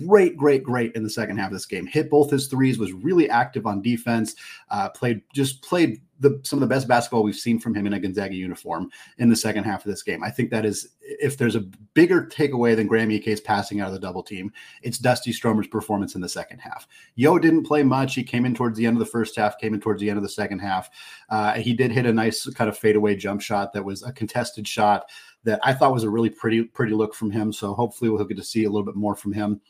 great, 0.06 0.36
great, 0.36 0.62
great 0.62 0.92
in 0.94 1.02
the 1.02 1.10
second 1.10 1.38
half 1.38 1.48
of 1.48 1.52
this 1.52 1.66
game. 1.66 1.86
Hit 1.86 2.10
both 2.10 2.30
his 2.30 2.48
threes, 2.48 2.78
was 2.78 2.92
really 2.92 3.28
active 3.30 3.66
on 3.66 3.82
defense, 3.82 4.34
uh, 4.70 4.88
played 4.88 5.22
just 5.32 5.62
played 5.62 6.00
the 6.20 6.40
some 6.42 6.56
of 6.58 6.60
the 6.60 6.74
best 6.74 6.88
basketball 6.88 7.22
we've 7.22 7.36
seen 7.36 7.58
from 7.58 7.74
him 7.74 7.86
in 7.86 7.92
a 7.92 8.00
Gonzaga 8.00 8.34
uniform 8.34 8.90
in 9.18 9.28
the 9.28 9.36
second 9.36 9.64
half 9.64 9.84
of 9.84 9.90
this 9.90 10.02
game. 10.02 10.22
I 10.22 10.30
think 10.30 10.50
that 10.50 10.64
is 10.64 10.88
if 11.00 11.36
there's 11.36 11.56
a 11.56 11.60
bigger 11.94 12.26
takeaway 12.26 12.74
than 12.74 12.86
Graham 12.86 13.10
Ike's 13.10 13.40
passing 13.40 13.80
out 13.80 13.88
of 13.88 13.94
the 13.94 14.00
double 14.00 14.22
team, 14.22 14.52
it's 14.82 14.98
Dusty 14.98 15.32
Stromer's 15.32 15.66
performance 15.66 16.14
in 16.14 16.20
the 16.20 16.28
second 16.28 16.58
half. 16.58 16.86
Yeo 17.14 17.38
didn't 17.38 17.64
play 17.64 17.82
much. 17.82 18.14
He 18.14 18.22
came 18.22 18.44
in 18.44 18.54
towards 18.54 18.78
the 18.78 18.86
end 18.86 18.96
of 18.96 19.00
the 19.00 19.10
first 19.10 19.36
half, 19.36 19.58
came 19.58 19.74
in 19.74 19.80
towards 19.80 20.00
the 20.00 20.08
end 20.08 20.16
of 20.16 20.22
the 20.22 20.28
second 20.28 20.60
half. 20.60 20.90
Uh, 21.28 21.54
he 21.54 21.74
did 21.74 21.92
hit 21.92 22.06
a 22.06 22.12
nice 22.12 22.46
kind 22.54 22.68
of 22.68 22.78
fadeaway 22.78 23.16
jump 23.16 23.40
shot 23.40 23.72
that 23.72 23.84
was 23.84 24.02
a 24.02 24.12
contested 24.12 24.66
shot 24.66 25.08
that 25.44 25.60
I 25.62 25.72
thought 25.72 25.92
was 25.92 26.04
a 26.04 26.10
really 26.10 26.30
pretty 26.30 26.64
pretty 26.64 26.92
look 26.92 27.14
from 27.14 27.30
him. 27.30 27.52
So 27.52 27.72
hopefully 27.72 28.10
we'll 28.10 28.24
get 28.24 28.36
to 28.36 28.44
see 28.44 28.64
a 28.64 28.70
little 28.70 28.84
bit 28.84 28.96
more 28.96 29.14
from 29.14 29.32
him 29.32 29.60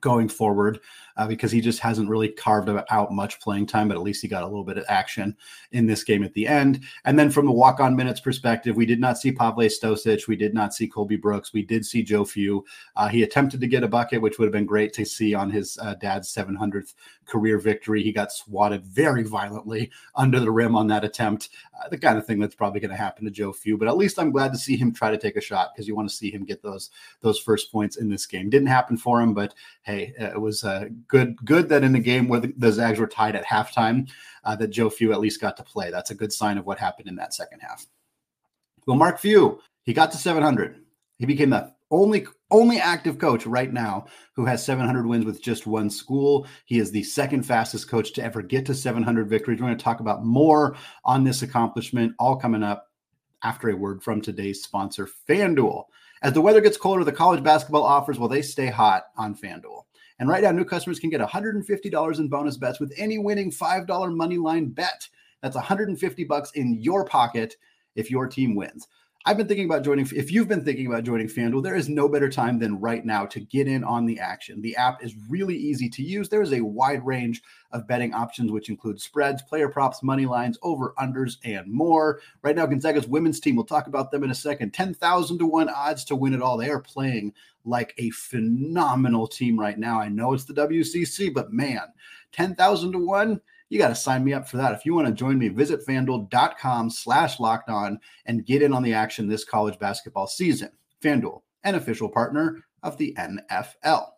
going 0.00 0.28
forward 0.28 0.80
uh, 1.16 1.26
because 1.26 1.52
he 1.52 1.60
just 1.60 1.78
hasn't 1.78 2.08
really 2.08 2.28
carved 2.28 2.68
out 2.90 3.12
much 3.12 3.40
playing 3.40 3.66
time, 3.66 3.88
but 3.88 3.96
at 3.96 4.02
least 4.02 4.22
he 4.22 4.28
got 4.28 4.42
a 4.42 4.46
little 4.46 4.64
bit 4.64 4.78
of 4.78 4.84
action 4.88 5.36
in 5.72 5.86
this 5.86 6.02
game 6.02 6.24
at 6.24 6.34
the 6.34 6.46
end. 6.46 6.80
And 7.04 7.18
then 7.18 7.30
from 7.30 7.46
the 7.46 7.52
walk 7.52 7.80
on 7.80 7.94
minutes 7.94 8.20
perspective, 8.20 8.76
we 8.76 8.86
did 8.86 9.00
not 9.00 9.18
see 9.18 9.30
Pavle 9.30 9.68
Stosic. 9.68 10.26
We 10.26 10.36
did 10.36 10.54
not 10.54 10.74
see 10.74 10.88
Colby 10.88 11.16
Brooks. 11.16 11.52
We 11.52 11.62
did 11.62 11.86
see 11.86 12.02
Joe 12.02 12.24
Few. 12.24 12.64
Uh, 12.96 13.08
he 13.08 13.22
attempted 13.22 13.60
to 13.60 13.66
get 13.66 13.84
a 13.84 13.88
bucket, 13.88 14.20
which 14.20 14.38
would 14.38 14.46
have 14.46 14.52
been 14.52 14.66
great 14.66 14.92
to 14.94 15.04
see 15.04 15.34
on 15.34 15.50
his 15.50 15.78
uh, 15.80 15.94
dad's 15.94 16.32
700th 16.34 16.94
career 17.26 17.58
victory. 17.58 18.02
He 18.02 18.12
got 18.12 18.32
swatted 18.32 18.84
very 18.84 19.22
violently 19.22 19.90
under 20.16 20.40
the 20.40 20.50
rim 20.50 20.74
on 20.76 20.88
that 20.88 21.04
attempt. 21.04 21.50
Uh, 21.78 21.88
the 21.88 21.98
kind 21.98 22.18
of 22.18 22.26
thing 22.26 22.40
that's 22.40 22.54
probably 22.54 22.80
going 22.80 22.90
to 22.90 22.96
happen 22.96 23.24
to 23.24 23.30
Joe 23.30 23.52
Few, 23.52 23.78
but 23.78 23.88
at 23.88 23.96
least 23.96 24.18
I'm 24.18 24.32
glad 24.32 24.52
to 24.52 24.58
see 24.58 24.76
him 24.76 24.92
try 24.92 25.10
to 25.10 25.18
take 25.18 25.36
a 25.36 25.40
shot 25.40 25.70
because 25.74 25.86
you 25.86 25.94
want 25.94 26.08
to 26.08 26.14
see 26.14 26.30
him 26.30 26.44
get 26.44 26.62
those 26.62 26.90
those 27.20 27.38
first 27.38 27.70
points 27.70 27.96
in 27.96 28.08
this 28.08 28.26
game. 28.26 28.50
Didn't 28.50 28.68
happen 28.68 28.96
for 28.96 29.20
him, 29.20 29.34
but 29.34 29.54
hey, 29.84 30.14
it 30.18 30.40
was 30.40 30.64
uh, 30.64 30.86
good 31.08 31.36
good 31.44 31.68
that 31.68 31.84
in 31.84 31.92
the 31.92 31.98
game 31.98 32.26
where 32.26 32.40
the, 32.40 32.52
the 32.56 32.72
Zags 32.72 32.98
were 32.98 33.06
tied 33.06 33.36
at 33.36 33.46
halftime, 33.46 34.10
uh, 34.44 34.56
that 34.56 34.68
Joe 34.68 34.90
Few 34.90 35.12
at 35.12 35.20
least 35.20 35.40
got 35.40 35.56
to 35.58 35.62
play. 35.62 35.90
That's 35.90 36.10
a 36.10 36.14
good 36.14 36.32
sign 36.32 36.58
of 36.58 36.66
what 36.66 36.78
happened 36.78 37.08
in 37.08 37.16
that 37.16 37.34
second 37.34 37.60
half. 37.60 37.86
Well, 38.86 38.96
Mark 38.96 39.18
Few, 39.18 39.60
he 39.84 39.92
got 39.92 40.10
to 40.12 40.18
700. 40.18 40.80
He 41.18 41.26
became 41.26 41.50
the 41.50 41.72
only 41.90 42.26
only 42.50 42.78
active 42.78 43.18
coach 43.18 43.46
right 43.46 43.72
now 43.72 44.06
who 44.34 44.44
has 44.44 44.64
700 44.64 45.06
wins 45.06 45.24
with 45.24 45.42
just 45.42 45.66
one 45.66 45.90
school. 45.90 46.46
He 46.66 46.78
is 46.78 46.90
the 46.90 47.02
second 47.02 47.44
fastest 47.44 47.88
coach 47.88 48.12
to 48.14 48.22
ever 48.22 48.42
get 48.42 48.66
to 48.66 48.74
700 48.74 49.28
victories. 49.28 49.60
We're 49.60 49.66
going 49.66 49.78
to 49.78 49.84
talk 49.84 50.00
about 50.00 50.24
more 50.24 50.76
on 51.04 51.24
this 51.24 51.42
accomplishment, 51.42 52.14
all 52.18 52.36
coming 52.36 52.62
up 52.62 52.88
after 53.42 53.68
a 53.68 53.76
word 53.76 54.02
from 54.02 54.20
today's 54.20 54.62
sponsor, 54.62 55.08
FanDuel. 55.28 55.84
As 56.22 56.32
the 56.32 56.40
weather 56.40 56.60
gets 56.60 56.76
colder, 56.76 57.04
the 57.04 57.12
college 57.12 57.42
basketball 57.42 57.82
offers 57.82 58.18
will 58.18 58.28
they 58.28 58.42
stay 58.42 58.68
hot 58.68 59.04
on 59.16 59.34
FanDuel. 59.34 59.84
And 60.18 60.28
right 60.28 60.42
now, 60.42 60.52
new 60.52 60.64
customers 60.64 60.98
can 60.98 61.10
get 61.10 61.20
$150 61.20 62.18
in 62.18 62.28
bonus 62.28 62.56
bets 62.56 62.80
with 62.80 62.92
any 62.96 63.18
winning 63.18 63.50
$5 63.50 64.14
money 64.14 64.38
line 64.38 64.68
bet. 64.68 65.08
That's 65.42 65.56
150 65.56 66.24
bucks 66.24 66.52
in 66.52 66.80
your 66.80 67.04
pocket 67.04 67.56
if 67.96 68.10
your 68.10 68.28
team 68.28 68.54
wins. 68.54 68.88
I've 69.26 69.38
been 69.38 69.48
thinking 69.48 69.64
about 69.64 69.84
joining. 69.84 70.06
If 70.14 70.30
you've 70.30 70.48
been 70.48 70.66
thinking 70.66 70.86
about 70.86 71.04
joining 71.04 71.28
FanDuel, 71.28 71.62
there 71.62 71.74
is 71.74 71.88
no 71.88 72.10
better 72.10 72.28
time 72.28 72.58
than 72.58 72.78
right 72.78 73.02
now 73.06 73.24
to 73.24 73.40
get 73.40 73.66
in 73.66 73.82
on 73.82 74.04
the 74.04 74.20
action. 74.20 74.60
The 74.60 74.76
app 74.76 75.02
is 75.02 75.14
really 75.30 75.56
easy 75.56 75.88
to 75.88 76.02
use. 76.02 76.28
There 76.28 76.42
is 76.42 76.52
a 76.52 76.60
wide 76.60 77.06
range 77.06 77.42
of 77.72 77.86
betting 77.86 78.12
options, 78.12 78.52
which 78.52 78.68
include 78.68 79.00
spreads, 79.00 79.40
player 79.40 79.70
props, 79.70 80.02
money 80.02 80.26
lines, 80.26 80.58
over 80.60 80.92
unders, 80.98 81.38
and 81.42 81.72
more. 81.72 82.20
Right 82.42 82.54
now, 82.54 82.66
Gonzaga's 82.66 83.08
women's 83.08 83.40
team. 83.40 83.56
We'll 83.56 83.64
talk 83.64 83.86
about 83.86 84.10
them 84.10 84.24
in 84.24 84.30
a 84.30 84.34
second. 84.34 84.74
Ten 84.74 84.92
thousand 84.92 85.38
to 85.38 85.46
one 85.46 85.70
odds 85.70 86.04
to 86.06 86.16
win 86.16 86.34
it 86.34 86.42
all. 86.42 86.58
They 86.58 86.68
are 86.68 86.80
playing 86.80 87.32
like 87.64 87.94
a 87.96 88.10
phenomenal 88.10 89.26
team 89.26 89.58
right 89.58 89.78
now. 89.78 89.98
I 89.98 90.10
know 90.10 90.34
it's 90.34 90.44
the 90.44 90.52
WCC, 90.52 91.32
but 91.32 91.50
man, 91.50 91.80
ten 92.30 92.54
thousand 92.54 92.92
to 92.92 92.98
one 92.98 93.40
you 93.68 93.78
got 93.78 93.88
to 93.88 93.94
sign 93.94 94.24
me 94.24 94.32
up 94.32 94.48
for 94.48 94.56
that. 94.58 94.72
If 94.72 94.84
you 94.84 94.94
want 94.94 95.08
to 95.08 95.14
join 95.14 95.38
me, 95.38 95.48
visit 95.48 95.86
fanduel.com 95.86 96.90
slash 96.90 97.40
locked 97.40 97.70
on 97.70 97.98
and 98.26 98.46
get 98.46 98.62
in 98.62 98.72
on 98.72 98.82
the 98.82 98.94
action 98.94 99.28
this 99.28 99.44
college 99.44 99.78
basketball 99.78 100.26
season. 100.26 100.70
FanDuel, 101.02 101.42
an 101.64 101.74
official 101.74 102.08
partner 102.08 102.64
of 102.82 102.96
the 102.98 103.14
NFL. 103.18 104.08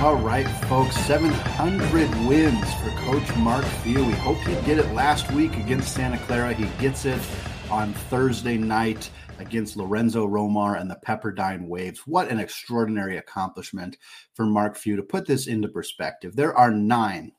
All 0.00 0.14
right, 0.14 0.46
folks, 0.68 0.94
700 1.06 2.08
wins 2.28 2.72
for 2.74 2.90
Coach 3.00 3.36
Mark 3.36 3.64
Few. 3.64 4.04
We 4.04 4.12
hope 4.12 4.38
he 4.38 4.54
did 4.64 4.78
it 4.78 4.92
last 4.94 5.30
week 5.32 5.56
against 5.56 5.92
Santa 5.92 6.18
Clara. 6.18 6.54
He 6.54 6.66
gets 6.80 7.04
it 7.04 7.20
on 7.70 7.92
Thursday 7.92 8.56
night 8.56 9.10
against 9.38 9.76
Lorenzo 9.76 10.26
Romar 10.26 10.80
and 10.80 10.90
the 10.90 10.98
Pepperdine 11.06 11.68
Waves. 11.68 12.00
What 12.06 12.30
an 12.30 12.40
extraordinary 12.40 13.18
accomplishment 13.18 13.98
for 14.34 14.46
Mark 14.46 14.76
Few. 14.76 14.96
To 14.96 15.02
put 15.02 15.26
this 15.26 15.46
into 15.46 15.68
perspective, 15.68 16.34
there 16.34 16.56
are 16.56 16.70
nine, 16.70 17.32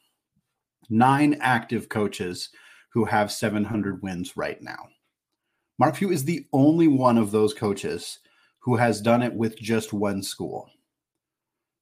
nine 0.89 1.37
active 1.41 1.89
coaches 1.89 2.49
who 2.93 3.05
have 3.05 3.31
700 3.31 4.03
wins 4.03 4.37
right 4.37 4.61
now. 4.61 4.89
Mark 5.77 5.95
Few 5.95 6.11
is 6.11 6.25
the 6.25 6.45
only 6.53 6.87
one 6.87 7.17
of 7.17 7.31
those 7.31 7.53
coaches 7.53 8.19
who 8.59 8.75
has 8.75 9.01
done 9.01 9.23
it 9.23 9.33
with 9.33 9.57
just 9.57 9.93
one 9.93 10.21
school. 10.21 10.69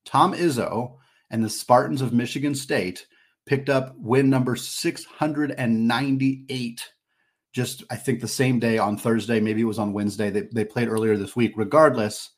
Tom 0.05 0.33
Izzo 0.33 0.95
and 1.29 1.43
the 1.43 1.49
Spartans 1.49 2.01
of 2.01 2.13
Michigan 2.13 2.55
State 2.55 3.07
picked 3.45 3.69
up 3.69 3.93
win 3.97 4.29
number 4.29 4.55
698 4.55 6.93
just 7.57 7.83
I 7.89 7.95
think 7.95 8.21
the 8.21 8.27
same 8.27 8.59
day 8.59 8.77
on 8.77 8.99
Thursday, 8.99 9.39
maybe 9.39 9.61
it 9.61 9.65
was 9.65 9.79
on 9.79 9.91
Wednesday. 9.91 10.29
They, 10.29 10.41
they 10.53 10.63
played 10.63 10.89
earlier 10.89 11.17
this 11.17 11.35
week. 11.35 11.53
Regardless, 11.55 12.29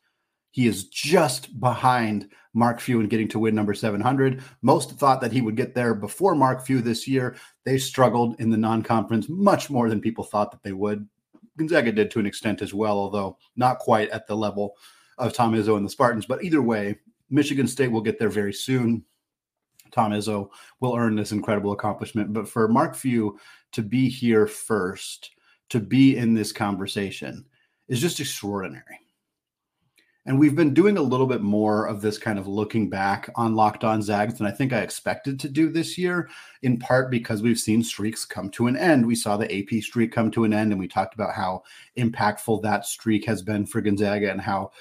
he 0.51 0.65
is 0.65 0.85
just 0.85 1.59
behind 1.59 2.29
Mark 2.53 2.79
Few 2.79 3.01
in 3.01 3.09
getting 3.09 3.27
to 3.27 3.39
win 3.39 3.53
number 3.53 3.73
700. 3.73 4.41
Most 4.61 4.93
thought 4.93 5.19
that 5.19 5.33
he 5.33 5.41
would 5.41 5.57
get 5.57 5.75
there 5.75 5.93
before 5.93 6.35
Mark 6.35 6.65
Few 6.65 6.81
this 6.81 7.05
year. 7.05 7.35
They 7.65 7.77
struggled 7.77 8.39
in 8.39 8.49
the 8.49 8.55
non 8.55 8.81
conference 8.81 9.27
much 9.27 9.69
more 9.69 9.89
than 9.89 9.99
people 9.99 10.23
thought 10.23 10.51
that 10.51 10.63
they 10.63 10.71
would. 10.71 11.05
Gonzaga 11.57 11.91
did 11.91 12.09
to 12.11 12.19
an 12.19 12.25
extent 12.25 12.61
as 12.61 12.73
well, 12.73 12.97
although 12.97 13.37
not 13.57 13.79
quite 13.79 14.09
at 14.11 14.25
the 14.25 14.37
level 14.37 14.77
of 15.17 15.33
Tom 15.33 15.53
Izzo 15.53 15.75
and 15.75 15.85
the 15.85 15.89
Spartans. 15.89 16.25
But 16.25 16.45
either 16.45 16.61
way, 16.61 16.95
Michigan 17.29 17.67
State 17.67 17.91
will 17.91 17.99
get 17.99 18.19
there 18.19 18.29
very 18.29 18.53
soon. 18.53 19.03
Tom 19.91 20.11
Izzo 20.11 20.49
will 20.79 20.95
earn 20.95 21.15
this 21.15 21.31
incredible 21.31 21.71
accomplishment. 21.71 22.33
But 22.33 22.47
for 22.47 22.67
Mark 22.67 22.95
Few 22.95 23.37
to 23.71 23.81
be 23.81 24.09
here 24.09 24.47
first, 24.47 25.31
to 25.69 25.79
be 25.79 26.17
in 26.17 26.33
this 26.33 26.51
conversation, 26.51 27.45
is 27.87 28.01
just 28.01 28.19
extraordinary. 28.19 28.99
And 30.25 30.37
we've 30.37 30.55
been 30.55 30.75
doing 30.75 30.97
a 30.97 31.01
little 31.01 31.25
bit 31.25 31.41
more 31.41 31.87
of 31.87 32.01
this 32.01 32.19
kind 32.19 32.37
of 32.37 32.47
looking 32.47 32.87
back 32.87 33.29
on 33.35 33.55
Locked 33.55 33.83
On 33.83 33.99
Zags 34.01 34.37
than 34.37 34.45
I 34.45 34.51
think 34.51 34.73
I 34.73 34.81
expected 34.81 35.39
to 35.39 35.49
do 35.49 35.71
this 35.71 35.97
year, 35.97 36.29
in 36.61 36.77
part 36.77 37.09
because 37.09 37.41
we've 37.41 37.57
seen 37.57 37.81
streaks 37.81 38.25
come 38.25 38.49
to 38.51 38.67
an 38.67 38.77
end. 38.77 39.07
We 39.07 39.15
saw 39.15 39.37
the 39.37 39.51
AP 39.51 39.81
streak 39.81 40.11
come 40.11 40.29
to 40.31 40.43
an 40.43 40.53
end, 40.53 40.71
and 40.71 40.79
we 40.79 40.87
talked 40.87 41.15
about 41.15 41.33
how 41.33 41.63
impactful 41.97 42.61
that 42.61 42.85
streak 42.85 43.25
has 43.25 43.41
been 43.41 43.65
for 43.65 43.81
Gonzaga 43.81 44.29
and 44.29 44.41
how 44.41 44.71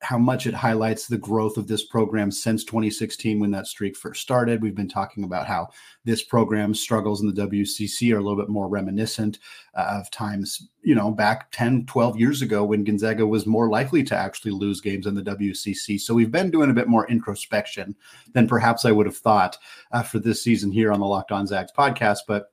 how 0.00 0.16
much 0.16 0.46
it 0.46 0.54
highlights 0.54 1.06
the 1.06 1.18
growth 1.18 1.56
of 1.56 1.66
this 1.66 1.84
program 1.84 2.30
since 2.30 2.64
2016 2.64 3.40
when 3.40 3.50
that 3.50 3.66
streak 3.66 3.96
first 3.96 4.22
started. 4.22 4.62
We've 4.62 4.74
been 4.74 4.88
talking 4.88 5.24
about 5.24 5.46
how 5.46 5.68
this 6.04 6.22
program's 6.22 6.80
struggles 6.80 7.20
in 7.20 7.26
the 7.26 7.46
WCC 7.46 8.12
are 8.14 8.18
a 8.18 8.22
little 8.22 8.38
bit 8.38 8.48
more 8.48 8.68
reminiscent 8.68 9.38
uh, 9.74 9.98
of 9.98 10.10
times, 10.10 10.68
you 10.82 10.94
know, 10.94 11.10
back 11.10 11.50
10, 11.52 11.86
12 11.86 12.18
years 12.18 12.40
ago 12.40 12.64
when 12.64 12.84
Gonzaga 12.84 13.26
was 13.26 13.46
more 13.46 13.68
likely 13.68 14.02
to 14.04 14.16
actually 14.16 14.52
lose 14.52 14.80
games 14.80 15.06
in 15.06 15.14
the 15.14 15.22
WCC. 15.22 16.00
So 16.00 16.14
we've 16.14 16.32
been 16.32 16.50
doing 16.50 16.70
a 16.70 16.74
bit 16.74 16.88
more 16.88 17.08
introspection 17.10 17.94
than 18.32 18.48
perhaps 18.48 18.84
I 18.84 18.92
would 18.92 19.06
have 19.06 19.18
thought 19.18 19.58
uh, 19.92 20.02
for 20.02 20.18
this 20.18 20.42
season 20.42 20.72
here 20.72 20.90
on 20.90 21.00
the 21.00 21.06
Locked 21.06 21.32
On 21.32 21.46
Zags 21.46 21.72
podcast. 21.76 22.20
But 22.26 22.52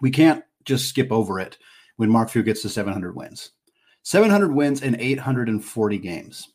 we 0.00 0.10
can't 0.10 0.44
just 0.64 0.88
skip 0.88 1.12
over 1.12 1.38
it 1.38 1.58
when 1.96 2.10
Mark 2.10 2.30
Few 2.30 2.42
gets 2.42 2.62
to 2.62 2.68
700 2.68 3.14
wins 3.14 3.50
700 4.02 4.54
wins 4.54 4.82
in 4.82 4.98
840 4.98 5.98
games. 5.98 6.48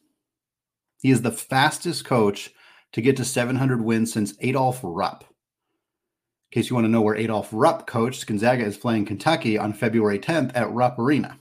He 1.01 1.11
is 1.11 1.21
the 1.21 1.31
fastest 1.31 2.05
coach 2.05 2.51
to 2.93 3.01
get 3.01 3.17
to 3.17 3.25
700 3.25 3.83
wins 3.83 4.11
since 4.11 4.33
Adolph 4.39 4.79
Rupp. 4.81 5.23
In 5.23 6.61
case 6.61 6.69
you 6.69 6.75
want 6.75 6.85
to 6.85 6.91
know 6.91 7.01
where 7.01 7.15
Adolph 7.15 7.49
Rupp 7.51 7.85
coached, 7.85 8.25
Gonzaga 8.25 8.63
is 8.63 8.77
playing 8.77 9.05
Kentucky 9.05 9.57
on 9.57 9.73
February 9.73 10.17
10th 10.17 10.51
at 10.55 10.71
Rupp 10.71 10.97
Arena. 10.97 11.37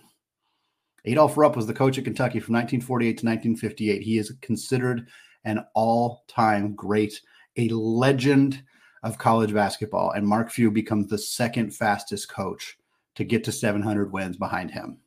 Adolph 1.07 1.37
Rupp 1.37 1.57
was 1.57 1.67
the 1.67 1.75
coach 1.75 1.99
at 1.99 2.05
Kentucky 2.05 2.41
from 2.41 2.55
1948 2.55 3.07
to 3.19 3.27
1958. 3.27 4.03
He 4.03 4.19
is 4.19 4.33
considered 4.41 5.09
an 5.45 5.65
all 5.75 6.25
time 6.29 6.75
great, 6.75 7.21
a 7.57 7.69
legend 7.69 8.63
of 9.03 9.19
college 9.19 9.53
basketball. 9.53 10.11
And 10.11 10.27
Mark 10.27 10.51
Few 10.51 10.71
becomes 10.71 11.09
the 11.09 11.19
second 11.19 11.75
fastest 11.75 12.29
coach 12.29 12.77
to 13.15 13.25
get 13.25 13.45
to 13.45 13.53
700 13.53 14.13
wins 14.13 14.37
behind 14.37 14.71
him 14.71 14.99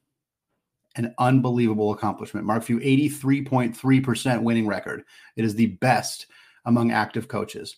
an 0.98 1.13
unbelievable 1.20 1.92
accomplishment. 1.92 2.46
Mark 2.46 2.63
Few, 2.63 2.80
83.3% 2.80 4.42
winning 4.42 4.68
record. 4.68 5.04
It 5.36 5.46
is 5.46 5.56
the 5.56 5.68
best 5.68 6.27
among 6.66 6.92
active 6.92 7.27
coaches. 7.27 7.77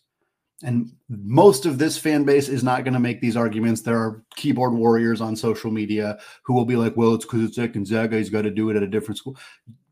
And 0.63 0.91
most 1.07 1.65
of 1.65 1.77
this 1.77 1.97
fan 1.97 2.25
base 2.25 2.49
is 2.49 2.63
not 2.63 2.83
going 2.83 2.93
to 2.93 2.99
make 2.99 3.21
these 3.21 3.37
arguments. 3.37 3.81
There 3.81 3.97
are 3.97 4.23
keyboard 4.35 4.73
warriors 4.73 5.21
on 5.21 5.35
social 5.35 5.71
media 5.71 6.19
who 6.43 6.53
will 6.53 6.65
be 6.65 6.75
like, 6.75 6.97
well, 6.97 7.13
it's 7.13 7.25
because 7.25 7.43
it's 7.43 7.57
at 7.57 7.73
Gonzaga. 7.73 8.17
He's 8.17 8.29
got 8.29 8.41
to 8.41 8.51
do 8.51 8.69
it 8.69 8.75
at 8.75 8.83
a 8.83 8.87
different 8.87 9.17
school. 9.17 9.37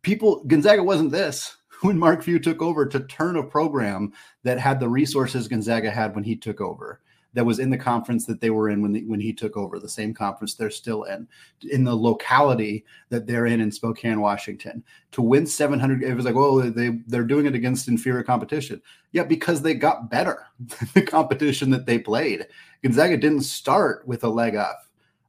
People, 0.02 0.44
Gonzaga 0.46 0.84
wasn't 0.84 1.12
this 1.12 1.56
when 1.82 1.98
Mark 1.98 2.22
Few 2.22 2.40
took 2.40 2.62
over 2.62 2.86
to 2.86 3.00
turn 3.02 3.38
a 3.38 3.44
program 3.44 4.12
that 4.44 4.60
had 4.60 4.80
the 4.80 4.90
resources 4.90 5.48
Gonzaga 5.48 5.90
had 5.90 6.16
when 6.16 6.24
he 6.24 6.36
took 6.36 6.60
over 6.60 7.00
that 7.34 7.46
was 7.46 7.60
in 7.60 7.70
the 7.70 7.78
conference 7.78 8.26
that 8.26 8.42
they 8.42 8.50
were 8.50 8.70
in 8.70 8.82
when 8.82 8.94
the, 8.94 9.04
when 9.06 9.20
he 9.20 9.34
took 9.34 9.58
over, 9.58 9.80
the 9.80 9.88
same 9.88 10.14
conference 10.14 10.56
they're 10.56 10.70
still 10.70 11.04
in, 11.04 11.28
in 11.72 11.84
the 11.84 11.96
locality 11.96 12.86
that 13.10 13.28
they're 13.28 13.46
in 13.46 13.62
in 13.62 13.72
Spokane, 13.72 14.22
Washington. 14.22 14.84
To 15.12 15.22
win 15.22 15.46
700, 15.46 16.04
it 16.04 16.14
was 16.14 16.26
like, 16.26 16.36
oh, 16.36 16.62
they 16.62 17.00
they're 17.08 17.24
doing 17.24 17.46
it 17.46 17.56
against 17.56 17.88
inferior 17.88 18.24
competition. 18.24 18.82
Yeah, 19.12 19.24
because 19.24 19.62
they 19.62 19.74
got 19.74 20.10
better 20.10 20.48
the 20.94 21.02
competition 21.02 21.70
that 21.72 21.86
they 21.86 22.00
played. 22.00 22.48
Gonzaga 22.82 23.18
didn't 23.18 23.42
start 23.42 24.08
with 24.08 24.24
a 24.24 24.30
leg 24.30 24.56
up 24.56 24.84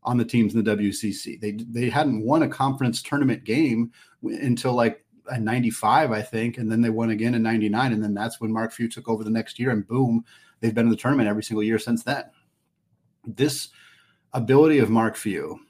on 0.05 0.17
the 0.17 0.25
teams 0.25 0.55
in 0.55 0.65
the 0.65 0.77
WCC. 0.77 1.41
They 1.41 1.53
they 1.53 1.91
hadn't 1.91 2.25
won 2.25 2.43
a 2.43 2.49
conference 2.49 3.03
tournament 3.03 3.45
game 3.45 3.93
until 4.23 4.73
like 4.73 5.05
a 5.31 5.39
95, 5.39 6.11
I 6.11 6.23
think, 6.23 6.59
and 6.59 6.71
then 6.71 6.81
they 6.81 6.91
won 6.91 7.11
again 7.11 7.35
in 7.35 7.43
99, 7.43 7.93
and 7.93 8.03
then 8.03 8.15
that's 8.15 8.41
when 8.41 8.53
Mark 8.53 8.73
Few 8.73 8.89
took 8.89 9.09
over 9.09 9.23
the 9.23 9.31
next 9.31 9.59
year, 9.59 9.71
and 9.71 9.87
boom, 9.87 10.25
they've 10.61 10.75
been 10.75 10.87
in 10.87 10.91
the 10.91 10.97
tournament 10.97 11.29
every 11.29 11.43
single 11.43 11.63
year 11.63 11.79
since 11.79 12.03
then. 12.03 12.25
This 13.27 13.69
ability 14.33 14.79
of 14.79 14.91
Mark 14.91 15.17
Few 15.17 15.61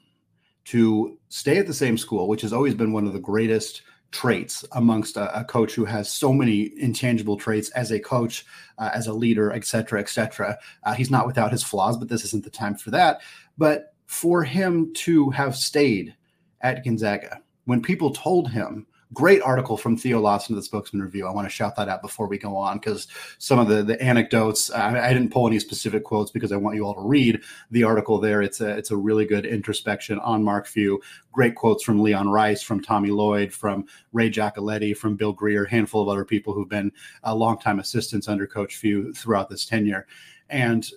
to 0.65 1.17
stay 1.29 1.57
at 1.57 1.67
the 1.67 1.73
same 1.73 1.97
school, 1.97 2.27
which 2.27 2.41
has 2.41 2.53
always 2.53 2.75
been 2.75 2.93
one 2.93 3.07
of 3.07 3.13
the 3.13 3.19
greatest 3.19 3.81
traits 4.11 4.65
amongst 4.71 5.17
a, 5.17 5.39
a 5.39 5.43
coach 5.43 5.73
who 5.73 5.85
has 5.85 6.11
so 6.11 6.33
many 6.33 6.71
intangible 6.77 7.37
traits 7.37 7.69
as 7.71 7.91
a 7.91 7.99
coach, 7.99 8.45
uh, 8.77 8.89
as 8.93 9.07
a 9.07 9.13
leader, 9.13 9.51
et 9.51 9.65
cetera, 9.65 9.99
et 9.99 10.09
cetera. 10.09 10.57
Uh, 10.83 10.93
he's 10.93 11.11
not 11.11 11.27
without 11.27 11.51
his 11.51 11.63
flaws, 11.63 11.97
but 11.97 12.09
this 12.09 12.25
isn't 12.25 12.43
the 12.43 12.49
time 12.49 12.75
for 12.75 12.91
that. 12.91 13.21
But 13.57 13.93
for 14.05 14.43
him 14.43 14.91
to 14.95 15.29
have 15.29 15.55
stayed 15.55 16.15
at 16.61 16.83
Gonzaga, 16.83 17.41
when 17.65 17.81
people 17.81 18.11
told 18.11 18.49
him 18.49 18.87
Great 19.11 19.41
article 19.41 19.75
from 19.75 19.97
Theo 19.97 20.19
Lawson 20.19 20.53
of 20.53 20.57
the 20.57 20.63
Spokesman 20.63 21.01
Review. 21.01 21.25
I 21.25 21.31
want 21.31 21.47
to 21.47 21.53
shout 21.53 21.75
that 21.77 21.89
out 21.89 22.03
before 22.03 22.27
we 22.27 22.37
go 22.37 22.55
on 22.55 22.77
because 22.77 23.07
some 23.39 23.57
of 23.57 23.67
the 23.67 23.81
the 23.81 23.99
anecdotes. 23.99 24.69
I, 24.69 25.09
I, 25.09 25.13
didn't 25.13 25.31
pull 25.31 25.47
any 25.47 25.57
specific 25.57 26.03
quotes 26.03 26.29
because 26.29 26.51
I 26.51 26.57
want 26.57 26.75
you 26.75 26.85
all 26.85 26.93
to 26.93 27.01
read 27.01 27.41
the 27.71 27.83
article 27.83 28.19
there. 28.19 28.43
It's 28.43 28.61
a 28.61 28.69
it's 28.69 28.91
a 28.91 28.95
really 28.95 29.25
good 29.25 29.47
introspection 29.47 30.19
on 30.19 30.43
Mark 30.43 30.67
Few. 30.67 31.01
Great 31.31 31.55
quotes 31.55 31.83
from 31.83 32.03
Leon 32.03 32.29
Rice, 32.29 32.61
from 32.61 32.83
Tommy 32.83 33.09
Lloyd, 33.09 33.51
from 33.51 33.87
Ray 34.13 34.29
Giacoletti, 34.29 34.95
from 34.95 35.15
Bill 35.15 35.33
Grier, 35.33 35.63
a 35.63 35.69
handful 35.69 36.03
of 36.03 36.07
other 36.07 36.23
people 36.23 36.53
who've 36.53 36.69
been 36.69 36.91
a 37.23 37.33
longtime 37.33 37.79
assistants 37.79 38.27
under 38.27 38.45
Coach 38.45 38.75
Few 38.75 39.11
throughout 39.13 39.49
this 39.49 39.65
tenure, 39.65 40.05
and 40.51 40.87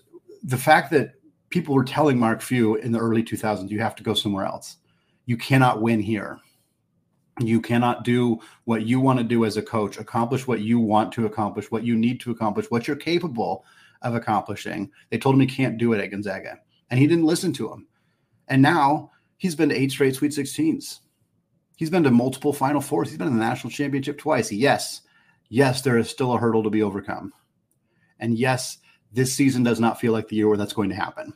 the 0.43 0.59
fact 0.59 0.91
that 0.91 1.15
people 1.49 1.75
were 1.75 1.85
telling 1.85 2.19
Mark 2.19 2.43
Few 2.43 2.75
in 2.75 2.93
the 2.93 2.99
early 2.99 3.23
2000s, 3.23 3.71
you 3.71 3.81
have 3.81 3.97
to 3.97 4.03
go 4.03 4.13
somewhere 4.13 4.45
else. 4.45 4.77
You 5.25 5.39
cannot 5.39 5.81
win 5.81 6.01
here 6.01 6.41
you 7.41 7.61
cannot 7.61 8.05
do 8.05 8.41
what 8.65 8.87
you 8.87 9.01
want 9.01 9.19
to 9.19 9.25
do 9.25 9.45
as 9.45 9.57
a 9.57 9.63
coach, 9.63 9.99
accomplish 9.99 10.47
what 10.47 10.61
you 10.61 10.79
want 10.79 11.13
to 11.13 11.27
accomplish, 11.27 11.71
what 11.71 11.85
you 11.85 11.97
need 11.97 12.21
to 12.21 12.31
accomplish, 12.31 12.71
what 12.71 12.87
you're 12.87 12.97
capable 12.97 13.65
of 14.03 14.15
accomplishing. 14.15 14.91
They 15.11 15.19
told 15.19 15.35
him 15.35 15.41
he 15.41 15.47
can't 15.47 15.79
do 15.79 15.93
it 15.93 16.01
at 16.01 16.11
Gonzaga, 16.11 16.59
and 16.91 17.01
he 17.01 17.07
didn't 17.07 17.25
listen 17.25 17.53
to 17.55 17.69
them. 17.69 17.87
And 18.49 18.61
now 18.61 19.11
he's 19.39 19.55
been 19.55 19.71
to 19.71 19.75
eight 19.75 19.93
straight 19.93 20.15
Sweet 20.15 20.33
16s. 20.33 20.99
He's 21.77 21.91
been 21.91 22.03
to 22.03 22.11
multiple 22.11 22.53
Final 22.53 22.81
Fours. 22.81 23.09
He's 23.09 23.19
been 23.19 23.29
in 23.29 23.39
the 23.39 23.45
national 23.45 23.71
championship 23.71 24.19
twice. 24.19 24.53
Yes, 24.53 25.01
yes, 25.49 25.81
there 25.81 25.99
is 25.99 26.11
still 26.11 26.35
a 26.35 26.39
hurdle 26.39 26.63
to 26.63 26.71
be 26.71 26.83
overcome. 26.83 27.33
And 28.21 28.39
yes, 28.39 28.79
this 29.13 29.33
season 29.33 29.63
does 29.63 29.81
not 29.81 29.99
feel 29.99 30.13
like 30.13 30.29
the 30.29 30.37
year 30.37 30.49
where 30.49 30.59
that's 30.59 30.75
going 30.75 30.91
to 30.91 30.95
happen 30.95 31.33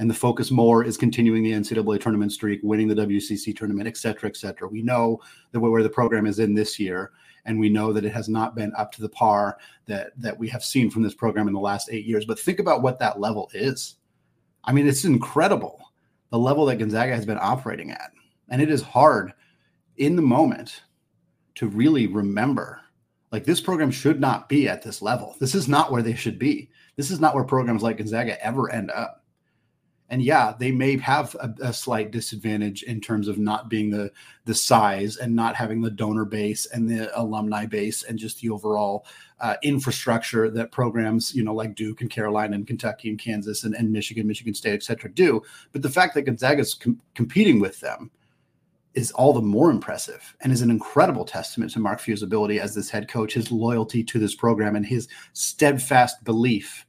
and 0.00 0.08
the 0.08 0.14
focus 0.14 0.50
more 0.50 0.82
is 0.82 0.96
continuing 0.96 1.42
the 1.42 1.52
NCAA 1.52 2.00
tournament 2.00 2.32
streak, 2.32 2.60
winning 2.62 2.88
the 2.88 2.94
WCC 2.94 3.54
tournament, 3.54 3.86
et 3.86 3.98
cetera, 3.98 4.30
et 4.30 4.36
cetera. 4.36 4.66
We 4.66 4.80
know 4.80 5.20
that 5.52 5.60
where 5.60 5.82
the 5.82 5.90
program 5.90 6.24
is 6.24 6.38
in 6.38 6.54
this 6.54 6.78
year, 6.78 7.12
and 7.44 7.60
we 7.60 7.68
know 7.68 7.92
that 7.92 8.06
it 8.06 8.12
has 8.12 8.26
not 8.26 8.54
been 8.54 8.72
up 8.78 8.92
to 8.92 9.02
the 9.02 9.10
par 9.10 9.58
that 9.84 10.12
that 10.16 10.38
we 10.38 10.48
have 10.48 10.64
seen 10.64 10.90
from 10.90 11.02
this 11.02 11.12
program 11.12 11.48
in 11.48 11.52
the 11.52 11.60
last 11.60 11.90
eight 11.92 12.06
years. 12.06 12.24
But 12.24 12.38
think 12.38 12.60
about 12.60 12.80
what 12.80 12.98
that 12.98 13.20
level 13.20 13.50
is. 13.52 13.96
I 14.64 14.72
mean, 14.72 14.88
it's 14.88 15.04
incredible 15.04 15.78
the 16.30 16.38
level 16.38 16.64
that 16.66 16.76
Gonzaga 16.76 17.14
has 17.14 17.26
been 17.26 17.38
operating 17.38 17.90
at, 17.90 18.10
and 18.48 18.62
it 18.62 18.70
is 18.70 18.80
hard 18.80 19.34
in 19.98 20.16
the 20.16 20.22
moment 20.22 20.82
to 21.56 21.68
really 21.68 22.06
remember. 22.06 22.80
Like 23.32 23.44
this 23.44 23.60
program 23.60 23.90
should 23.90 24.18
not 24.18 24.48
be 24.48 24.66
at 24.66 24.82
this 24.82 25.02
level. 25.02 25.36
This 25.40 25.54
is 25.54 25.68
not 25.68 25.92
where 25.92 26.02
they 26.02 26.14
should 26.14 26.38
be. 26.38 26.70
This 26.96 27.10
is 27.10 27.20
not 27.20 27.34
where 27.34 27.44
programs 27.44 27.82
like 27.82 27.98
Gonzaga 27.98 28.42
ever 28.42 28.72
end 28.72 28.90
up 28.90 29.19
and 30.10 30.20
yeah, 30.20 30.54
they 30.58 30.72
may 30.72 30.98
have 30.98 31.34
a, 31.36 31.54
a, 31.62 31.72
slight 31.72 32.10
disadvantage 32.10 32.82
in 32.82 33.00
terms 33.00 33.28
of 33.28 33.38
not 33.38 33.70
being 33.70 33.90
the 33.90 34.10
the 34.44 34.54
size 34.54 35.16
and 35.16 35.34
not 35.34 35.54
having 35.54 35.80
the 35.80 35.90
donor 35.90 36.24
base 36.24 36.66
and 36.66 36.90
the 36.90 37.16
alumni 37.18 37.64
base 37.64 38.02
and 38.02 38.18
just 38.18 38.40
the 38.40 38.50
overall 38.50 39.06
uh, 39.38 39.54
infrastructure 39.62 40.50
that 40.50 40.72
programs, 40.72 41.32
you 41.34 41.44
know, 41.44 41.54
like 41.54 41.76
Duke 41.76 42.00
and 42.00 42.10
Carolina 42.10 42.56
and 42.56 42.66
Kentucky 42.66 43.08
and 43.08 43.18
Kansas 43.18 43.62
and, 43.62 43.74
and 43.74 43.92
Michigan, 43.92 44.26
Michigan 44.26 44.52
State, 44.52 44.74
et 44.74 44.82
cetera, 44.82 45.10
do. 45.12 45.42
But 45.72 45.82
the 45.82 45.88
fact 45.88 46.14
that 46.14 46.22
Gonzaga 46.22 46.60
is 46.60 46.74
com- 46.74 47.00
competing 47.14 47.60
with 47.60 47.78
them 47.80 48.10
is 48.94 49.12
all 49.12 49.32
the 49.32 49.40
more 49.40 49.70
impressive 49.70 50.34
and 50.40 50.52
is 50.52 50.62
an 50.62 50.70
incredible 50.70 51.24
testament 51.24 51.70
to 51.70 51.78
Mark 51.78 52.00
Few's 52.00 52.24
ability 52.24 52.58
as 52.58 52.74
this 52.74 52.90
head 52.90 53.08
coach, 53.08 53.34
his 53.34 53.52
loyalty 53.52 54.02
to 54.02 54.18
this 54.18 54.34
program, 54.34 54.74
and 54.74 54.84
his 54.84 55.06
steadfast 55.32 56.24
belief 56.24 56.84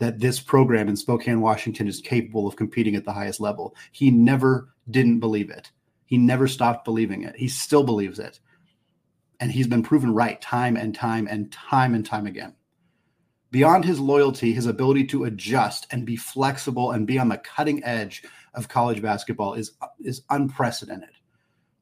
that 0.00 0.18
this 0.18 0.40
program 0.40 0.88
in 0.88 0.96
Spokane, 0.96 1.40
Washington 1.40 1.86
is 1.86 2.00
capable 2.00 2.48
of 2.48 2.56
competing 2.56 2.96
at 2.96 3.04
the 3.04 3.12
highest 3.12 3.38
level. 3.38 3.76
He 3.92 4.10
never 4.10 4.74
didn't 4.90 5.20
believe 5.20 5.50
it. 5.50 5.70
He 6.06 6.18
never 6.18 6.48
stopped 6.48 6.84
believing 6.84 7.22
it. 7.22 7.36
He 7.36 7.48
still 7.48 7.84
believes 7.84 8.18
it. 8.18 8.40
And 9.38 9.52
he's 9.52 9.68
been 9.68 9.82
proven 9.82 10.12
right 10.12 10.40
time 10.40 10.76
and 10.76 10.94
time 10.94 11.28
and 11.30 11.52
time 11.52 11.94
and 11.94 12.04
time 12.04 12.26
again. 12.26 12.54
Beyond 13.50 13.84
his 13.84 14.00
loyalty, 14.00 14.52
his 14.52 14.66
ability 14.66 15.04
to 15.08 15.24
adjust 15.24 15.86
and 15.90 16.06
be 16.06 16.16
flexible 16.16 16.92
and 16.92 17.06
be 17.06 17.18
on 17.18 17.28
the 17.28 17.38
cutting 17.38 17.84
edge 17.84 18.22
of 18.54 18.68
college 18.68 19.02
basketball 19.02 19.54
is, 19.54 19.72
is 20.00 20.22
unprecedented. 20.30 21.10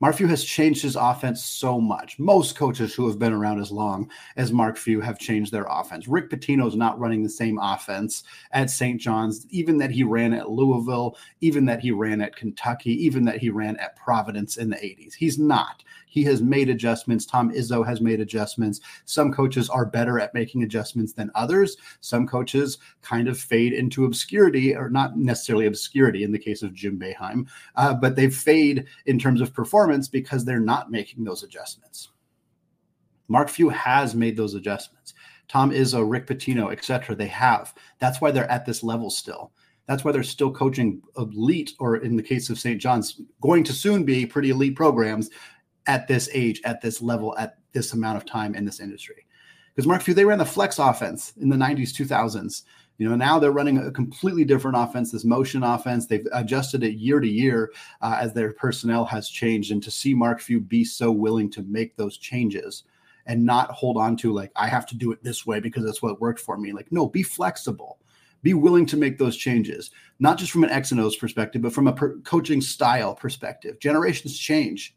Mark 0.01 0.15
Few 0.15 0.29
has 0.29 0.45
changed 0.45 0.83
his 0.83 0.95
offense 0.95 1.45
so 1.45 1.81
much. 1.81 2.21
Most 2.21 2.55
coaches 2.55 2.95
who 2.95 3.09
have 3.09 3.19
been 3.19 3.33
around 3.33 3.61
as 3.61 3.73
long 3.73 4.09
as 4.37 4.53
Mark 4.53 4.77
Few 4.77 5.01
have 5.01 5.19
changed 5.19 5.51
their 5.51 5.67
offense. 5.69 6.07
Rick 6.07 6.31
Pitino's 6.31 6.77
not 6.77 6.99
running 7.01 7.25
the 7.25 7.29
same 7.29 7.59
offense 7.59 8.23
at 8.53 8.71
St. 8.71 9.01
John's, 9.01 9.45
even 9.51 9.77
that 9.79 9.91
he 9.91 10.05
ran 10.05 10.33
at 10.33 10.51
Louisville, 10.51 11.17
even 11.41 11.65
that 11.65 11.81
he 11.81 11.91
ran 11.91 12.21
at 12.21 12.37
Kentucky, 12.37 12.93
even 13.05 13.25
that 13.25 13.39
he 13.39 13.51
ran 13.51 13.77
at 13.79 13.97
Providence 13.97 14.57
in 14.57 14.71
the 14.71 14.77
80s. 14.77 15.15
He's 15.15 15.39
not. 15.39 15.83
He 16.09 16.25
has 16.25 16.43
made 16.43 16.69
adjustments. 16.69 17.27
Tom 17.27 17.53
Izzo 17.53 17.87
has 17.87 18.01
made 18.01 18.21
adjustments. 18.21 18.81
Some 19.05 19.33
coaches 19.33 19.69
are 19.69 19.85
better 19.85 20.19
at 20.19 20.35
making 20.35 20.63
adjustments 20.63 21.13
than 21.13 21.31
others. 21.35 21.77
Some 22.01 22.27
coaches 22.27 22.79
kind 23.03 23.29
of 23.29 23.39
fade 23.39 23.73
into 23.73 24.05
obscurity, 24.05 24.75
or 24.75 24.89
not 24.91 25.17
necessarily 25.17 25.67
obscurity 25.67 26.25
in 26.25 26.33
the 26.33 26.39
case 26.39 26.63
of 26.63 26.73
Jim 26.73 26.99
Boeheim, 26.99 27.47
uh, 27.77 27.95
but 27.95 28.17
they 28.17 28.31
fade 28.31 28.87
in 29.07 29.19
terms 29.19 29.41
of 29.41 29.53
performance 29.53 29.88
because 30.09 30.45
they're 30.45 30.61
not 30.61 30.91
making 30.91 31.25
those 31.25 31.43
adjustments. 31.43 32.11
Mark 33.29 33.49
Few 33.49 33.69
has 33.69 34.15
made 34.15 34.37
those 34.37 34.55
adjustments. 34.55 35.15
Tom 35.49 35.71
Izzo, 35.71 36.09
Rick 36.09 36.27
Pitino, 36.27 36.73
etc. 36.73 37.15
They 37.15 37.27
have. 37.27 37.75
That's 37.99 38.21
why 38.21 38.31
they're 38.31 38.51
at 38.51 38.67
this 38.67 38.83
level 38.83 39.11
still. 39.11 39.53
That's 39.87 40.05
why 40.05 40.13
they're 40.13 40.23
still 40.23 40.51
coaching 40.51 41.03
elite, 41.17 41.73
or 41.79 41.97
in 41.97 42.17
the 42.17 42.23
case 42.23 42.51
of 42.51 42.59
St. 42.59 42.81
John's, 42.81 43.21
going 43.41 43.65
to 43.65 43.73
soon 43.73 44.05
be 44.05 44.27
pretty 44.27 44.51
elite 44.51 44.77
programs 44.77 45.31
at 45.87 46.07
this 46.07 46.29
age, 46.35 46.61
at 46.65 46.83
this 46.83 47.01
level, 47.01 47.37
at 47.39 47.57
this 47.73 47.95
amount 47.95 48.19
of 48.19 48.27
time 48.27 48.55
in 48.55 48.67
this 48.67 48.81
industry. 48.81 49.27
Because 49.75 49.87
Mark 49.87 50.03
Few, 50.03 50.13
they 50.13 50.25
ran 50.25 50.39
the 50.39 50.45
flex 50.45 50.79
offense 50.79 51.33
in 51.41 51.49
the 51.49 51.57
90s, 51.57 51.95
2000s. 51.95 52.63
You 52.99 53.09
know, 53.09 53.15
now 53.15 53.39
they're 53.39 53.53
running 53.53 53.79
a 53.79 53.93
completely 53.93 54.45
different 54.45 54.77
offense, 54.77 55.13
this 55.13 55.25
motion 55.25 55.63
offense. 55.63 56.07
They've 56.07 56.27
adjusted 56.33 56.83
it 56.83 56.97
year 56.97 57.21
to 57.21 57.29
year 57.29 57.73
uh, 58.01 58.19
as 58.21 58.35
their 58.35 58.53
personnel 58.53 59.05
has 59.05 59.29
changed. 59.29 59.71
And 59.71 59.83
to 59.85 59.91
see 59.91 60.15
Mark 60.15 60.41
Few 60.41 60.61
be 60.61 60.85
so 60.85 61.13
willing 61.13 61.49
to 61.53 61.63
make 61.63 61.97
those 61.97 62.19
changes 62.19 62.83
and 63.27 63.45
not 63.45 63.71
hold 63.71 63.97
on 63.97 64.17
to, 64.17 64.33
like, 64.33 64.51
I 64.57 64.67
have 64.67 64.85
to 64.87 64.97
do 64.97 65.13
it 65.13 65.23
this 65.23 65.47
way 65.47 65.61
because 65.61 65.85
that's 65.85 66.03
what 66.03 66.21
worked 66.21 66.41
for 66.41 66.59
me. 66.59 66.73
Like, 66.73 66.91
no, 66.91 67.07
be 67.07 67.23
flexible. 67.23 67.99
Be 68.43 68.55
willing 68.55 68.87
to 68.87 68.97
make 68.97 69.19
those 69.19 69.37
changes, 69.37 69.91
not 70.19 70.39
just 70.39 70.51
from 70.51 70.65
an 70.65 70.71
X 70.71 70.91
and 70.91 71.01
O's 71.01 71.17
perspective, 71.17 71.63
but 71.63 71.73
from 71.73 71.89
a 71.89 71.93
per- 71.93 72.19
coaching 72.21 72.61
style 72.61 73.15
perspective. 73.15 73.79
Generations 73.81 74.39
change 74.39 74.97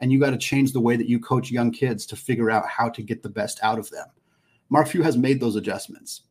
and 0.00 0.10
you 0.10 0.18
got 0.18 0.30
to 0.30 0.38
change 0.38 0.72
the 0.72 0.80
way 0.80 0.96
that 0.96 1.08
you 1.08 1.20
coach 1.20 1.50
young 1.50 1.70
kids 1.70 2.06
to 2.06 2.16
figure 2.16 2.50
out 2.50 2.66
how 2.66 2.88
to 2.88 3.02
get 3.02 3.22
the 3.22 3.28
best 3.28 3.60
out 3.62 3.78
of 3.78 3.90
them. 3.90 4.06
Mark 4.68 4.88
Few 4.88 5.02
has 5.02 5.16
made 5.16 5.40
those 5.40 5.56
adjustments. 5.56 6.22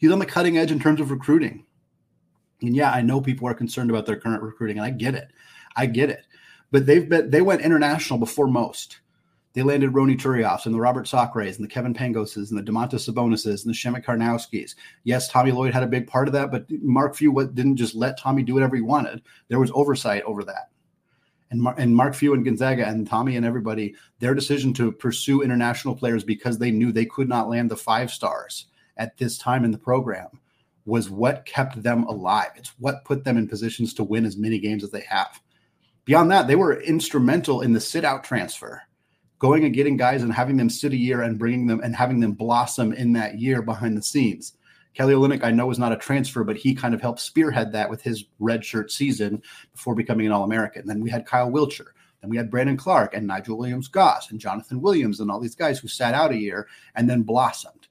He's 0.00 0.10
on 0.10 0.18
the 0.18 0.26
cutting 0.26 0.58
edge 0.58 0.72
in 0.72 0.80
terms 0.80 1.00
of 1.00 1.10
recruiting. 1.10 1.64
And 2.62 2.74
yeah, 2.74 2.90
I 2.90 3.02
know 3.02 3.20
people 3.20 3.46
are 3.46 3.54
concerned 3.54 3.90
about 3.90 4.06
their 4.06 4.18
current 4.18 4.42
recruiting, 4.42 4.78
and 4.78 4.86
I 4.86 4.90
get 4.90 5.14
it. 5.14 5.28
I 5.76 5.86
get 5.86 6.10
it. 6.10 6.24
But 6.70 6.86
they've 6.86 7.08
been 7.08 7.30
they 7.30 7.42
went 7.42 7.62
international 7.62 8.18
before 8.18 8.46
most. 8.46 9.00
They 9.52 9.62
landed 9.62 9.94
Ronny 9.94 10.16
Turiafs 10.16 10.66
and 10.66 10.74
the 10.74 10.80
Robert 10.80 11.08
Sacres 11.08 11.56
and 11.56 11.64
the 11.64 11.70
Kevin 11.70 11.92
Pangoses 11.92 12.50
and 12.50 12.58
the 12.58 12.62
Domantas 12.62 13.08
Sabonises 13.08 13.64
and 13.64 13.74
the 13.74 13.76
Przemek 13.76 14.04
Karnowskis. 14.04 14.76
Yes, 15.02 15.28
Tommy 15.28 15.50
Lloyd 15.50 15.74
had 15.74 15.82
a 15.82 15.88
big 15.88 16.06
part 16.06 16.28
of 16.28 16.32
that, 16.34 16.52
but 16.52 16.66
Mark 16.70 17.16
Few 17.16 17.32
didn't 17.52 17.76
just 17.76 17.94
let 17.94 18.18
Tommy 18.18 18.42
do 18.42 18.54
whatever 18.54 18.76
he 18.76 18.82
wanted. 18.82 19.22
There 19.48 19.58
was 19.58 19.72
oversight 19.74 20.22
over 20.22 20.44
that 20.44 20.70
and, 21.50 21.60
Mar- 21.60 21.74
and 21.78 21.94
Mark 21.94 22.14
Few 22.14 22.32
and 22.34 22.44
Gonzaga 22.44 22.86
and 22.86 23.06
Tommy 23.06 23.36
and 23.36 23.44
everybody, 23.44 23.94
their 24.18 24.34
decision 24.34 24.72
to 24.74 24.92
pursue 24.92 25.42
international 25.42 25.94
players 25.94 26.24
because 26.24 26.58
they 26.58 26.70
knew 26.70 26.92
they 26.92 27.06
could 27.06 27.28
not 27.28 27.48
land 27.48 27.70
the 27.70 27.76
five 27.76 28.10
stars 28.10 28.66
at 29.00 29.16
this 29.16 29.38
time 29.38 29.64
in 29.64 29.72
the 29.72 29.78
program 29.78 30.28
was 30.84 31.10
what 31.10 31.46
kept 31.46 31.82
them 31.82 32.04
alive. 32.04 32.50
It's 32.56 32.72
what 32.78 33.04
put 33.04 33.24
them 33.24 33.36
in 33.36 33.48
positions 33.48 33.94
to 33.94 34.04
win 34.04 34.24
as 34.24 34.36
many 34.36 34.58
games 34.58 34.84
as 34.84 34.90
they 34.90 35.04
have. 35.08 35.40
Beyond 36.04 36.30
that, 36.30 36.46
they 36.46 36.56
were 36.56 36.80
instrumental 36.80 37.62
in 37.62 37.72
the 37.72 37.80
sit 37.80 38.04
out 38.04 38.24
transfer, 38.24 38.82
going 39.38 39.64
and 39.64 39.74
getting 39.74 39.96
guys 39.96 40.22
and 40.22 40.32
having 40.32 40.56
them 40.56 40.70
sit 40.70 40.92
a 40.92 40.96
year 40.96 41.22
and 41.22 41.38
bringing 41.38 41.66
them 41.66 41.80
and 41.82 41.96
having 41.96 42.20
them 42.20 42.32
blossom 42.32 42.92
in 42.92 43.12
that 43.14 43.38
year 43.38 43.62
behind 43.62 43.96
the 43.96 44.02
scenes. 44.02 44.54
Kelly 44.92 45.14
Olynyk, 45.14 45.44
I 45.44 45.50
know, 45.50 45.66
was 45.66 45.78
not 45.78 45.92
a 45.92 45.96
transfer, 45.96 46.42
but 46.42 46.56
he 46.56 46.74
kind 46.74 46.94
of 46.94 47.00
helped 47.00 47.20
spearhead 47.20 47.72
that 47.72 47.88
with 47.88 48.02
his 48.02 48.24
redshirt 48.40 48.90
season 48.90 49.42
before 49.72 49.94
becoming 49.94 50.26
an 50.26 50.32
All 50.32 50.42
American. 50.42 50.86
Then 50.86 51.00
we 51.00 51.10
had 51.10 51.26
Kyle 51.26 51.50
Wiltjer. 51.50 51.86
Then 52.20 52.28
we 52.28 52.36
had 52.36 52.50
Brandon 52.50 52.76
Clarke 52.76 53.14
and 53.14 53.26
Nigel 53.26 53.56
Williams 53.56 53.88
Goss 53.88 54.30
and 54.30 54.40
Jonathan 54.40 54.80
Williams 54.80 55.20
and 55.20 55.30
all 55.30 55.40
these 55.40 55.54
guys 55.54 55.78
who 55.78 55.88
sat 55.88 56.12
out 56.12 56.32
a 56.32 56.36
year 56.36 56.66
and 56.96 57.08
then 57.08 57.22
blossomed. 57.22 57.86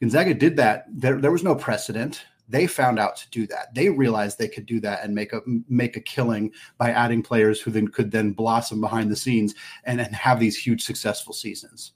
Gonzaga 0.00 0.34
did 0.34 0.56
that. 0.56 0.84
There, 0.88 1.20
there 1.20 1.32
was 1.32 1.44
no 1.44 1.54
precedent. 1.54 2.24
They 2.48 2.66
found 2.66 2.98
out 2.98 3.16
to 3.16 3.30
do 3.30 3.46
that. 3.48 3.74
They 3.74 3.88
realized 3.88 4.38
they 4.38 4.48
could 4.48 4.66
do 4.66 4.78
that 4.80 5.02
and 5.02 5.14
make 5.14 5.32
a 5.32 5.40
make 5.68 5.96
a 5.96 6.00
killing 6.00 6.52
by 6.78 6.90
adding 6.90 7.22
players 7.22 7.60
who 7.60 7.72
then 7.72 7.88
could 7.88 8.12
then 8.12 8.32
blossom 8.32 8.80
behind 8.80 9.10
the 9.10 9.16
scenes 9.16 9.54
and, 9.84 10.00
and 10.00 10.14
have 10.14 10.38
these 10.38 10.56
huge 10.56 10.82
successful 10.82 11.32
seasons. 11.32 11.92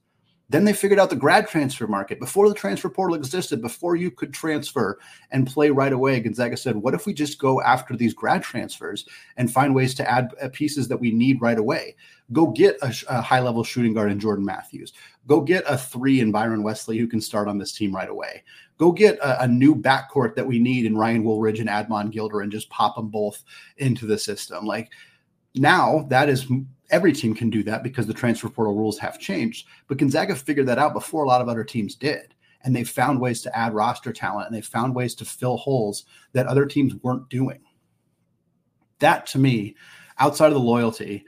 Then 0.50 0.64
they 0.64 0.72
figured 0.72 0.98
out 0.98 1.10
the 1.10 1.16
grad 1.16 1.46
transfer 1.46 1.86
market. 1.86 2.18
Before 2.18 2.48
the 2.48 2.56
transfer 2.56 2.88
portal 2.88 3.14
existed, 3.14 3.62
before 3.62 3.94
you 3.94 4.10
could 4.10 4.34
transfer 4.34 4.98
and 5.30 5.46
play 5.46 5.70
right 5.70 5.92
away, 5.92 6.18
Gonzaga 6.18 6.56
said, 6.56 6.74
What 6.74 6.92
if 6.92 7.06
we 7.06 7.14
just 7.14 7.38
go 7.38 7.62
after 7.62 7.96
these 7.96 8.14
grad 8.14 8.42
transfers 8.42 9.06
and 9.36 9.52
find 9.52 9.76
ways 9.76 9.94
to 9.94 10.10
add 10.10 10.30
uh, 10.42 10.48
pieces 10.52 10.88
that 10.88 10.98
we 10.98 11.12
need 11.12 11.40
right 11.40 11.58
away? 11.58 11.94
Go 12.32 12.48
get 12.48 12.76
a, 12.82 12.94
a 13.08 13.20
high 13.20 13.40
level 13.40 13.64
shooting 13.64 13.92
guard 13.92 14.12
in 14.12 14.20
Jordan 14.20 14.44
Matthews. 14.44 14.92
Go 15.26 15.40
get 15.40 15.64
a 15.66 15.76
three 15.76 16.20
in 16.20 16.30
Byron 16.30 16.62
Wesley 16.62 16.98
who 16.98 17.06
can 17.06 17.20
start 17.20 17.48
on 17.48 17.58
this 17.58 17.72
team 17.72 17.94
right 17.94 18.08
away. 18.08 18.44
Go 18.78 18.92
get 18.92 19.18
a, 19.18 19.42
a 19.42 19.48
new 19.48 19.74
backcourt 19.74 20.34
that 20.36 20.46
we 20.46 20.58
need 20.58 20.86
in 20.86 20.96
Ryan 20.96 21.24
Woolridge 21.24 21.60
and 21.60 21.68
Admon 21.68 22.10
Gilder 22.10 22.40
and 22.40 22.52
just 22.52 22.70
pop 22.70 22.96
them 22.96 23.08
both 23.08 23.42
into 23.78 24.06
the 24.06 24.18
system. 24.18 24.64
Like 24.64 24.90
now, 25.54 26.06
that 26.08 26.28
is 26.28 26.46
every 26.90 27.12
team 27.12 27.34
can 27.34 27.50
do 27.50 27.62
that 27.64 27.82
because 27.82 28.06
the 28.06 28.14
transfer 28.14 28.48
portal 28.48 28.74
rules 28.74 28.98
have 28.98 29.18
changed. 29.18 29.66
But 29.88 29.98
Gonzaga 29.98 30.34
figured 30.34 30.66
that 30.66 30.78
out 30.78 30.92
before 30.92 31.24
a 31.24 31.28
lot 31.28 31.40
of 31.40 31.48
other 31.48 31.64
teams 31.64 31.94
did. 31.94 32.34
And 32.62 32.76
they 32.76 32.84
found 32.84 33.20
ways 33.20 33.40
to 33.42 33.56
add 33.56 33.74
roster 33.74 34.12
talent 34.12 34.46
and 34.46 34.54
they 34.54 34.60
found 34.60 34.94
ways 34.94 35.14
to 35.16 35.24
fill 35.24 35.56
holes 35.56 36.04
that 36.32 36.46
other 36.46 36.66
teams 36.66 36.94
weren't 36.96 37.28
doing. 37.30 37.60
That 38.98 39.26
to 39.28 39.38
me, 39.38 39.76
outside 40.18 40.48
of 40.48 40.54
the 40.54 40.60
loyalty, 40.60 41.24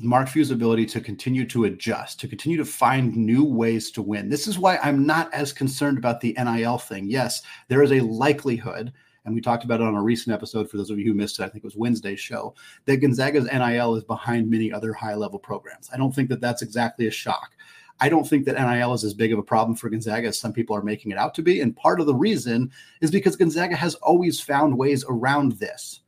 Mark 0.00 0.28
Few's 0.28 0.50
ability 0.50 0.86
to 0.86 1.00
continue 1.00 1.46
to 1.48 1.64
adjust, 1.64 2.18
to 2.20 2.28
continue 2.28 2.56
to 2.56 2.64
find 2.64 3.14
new 3.14 3.44
ways 3.44 3.90
to 3.90 4.02
win. 4.02 4.28
This 4.28 4.48
is 4.48 4.58
why 4.58 4.78
I'm 4.78 5.04
not 5.06 5.32
as 5.34 5.52
concerned 5.52 5.98
about 5.98 6.20
the 6.20 6.36
NIL 6.38 6.78
thing. 6.78 7.10
Yes, 7.10 7.42
there 7.68 7.82
is 7.82 7.92
a 7.92 8.00
likelihood 8.00 8.92
and 9.24 9.34
we 9.34 9.40
talked 9.40 9.64
about 9.64 9.80
it 9.80 9.86
on 9.86 9.94
a 9.94 10.02
recent 10.02 10.34
episode 10.34 10.70
for 10.70 10.76
those 10.76 10.90
of 10.90 10.98
you 10.98 11.04
who 11.04 11.14
missed 11.14 11.38
it, 11.38 11.44
I 11.44 11.48
think 11.48 11.62
it 11.62 11.66
was 11.66 11.76
Wednesday's 11.76 12.20
show, 12.20 12.54
that 12.86 12.98
Gonzaga's 12.98 13.44
NIL 13.44 13.94
is 13.94 14.04
behind 14.04 14.50
many 14.50 14.72
other 14.72 14.92
high 14.92 15.14
level 15.14 15.38
programs. 15.38 15.90
I 15.92 15.96
don't 15.96 16.12
think 16.12 16.28
that 16.30 16.40
that's 16.40 16.62
exactly 16.62 17.06
a 17.06 17.10
shock. 17.10 17.52
I 18.00 18.08
don't 18.08 18.26
think 18.26 18.44
that 18.46 18.56
NIL 18.56 18.94
is 18.94 19.04
as 19.04 19.14
big 19.14 19.32
of 19.32 19.38
a 19.38 19.44
problem 19.44 19.76
for 19.76 19.88
Gonzaga 19.88 20.28
as 20.28 20.38
some 20.38 20.52
people 20.52 20.74
are 20.74 20.82
making 20.82 21.12
it 21.12 21.18
out 21.18 21.34
to 21.34 21.42
be. 21.42 21.60
And 21.60 21.76
part 21.76 22.00
of 22.00 22.06
the 22.06 22.14
reason 22.14 22.70
is 23.00 23.12
because 23.12 23.36
Gonzaga 23.36 23.76
has 23.76 23.94
always 23.96 24.40
found 24.40 24.76
ways 24.76 25.04
around 25.08 25.52
this. 25.52 26.00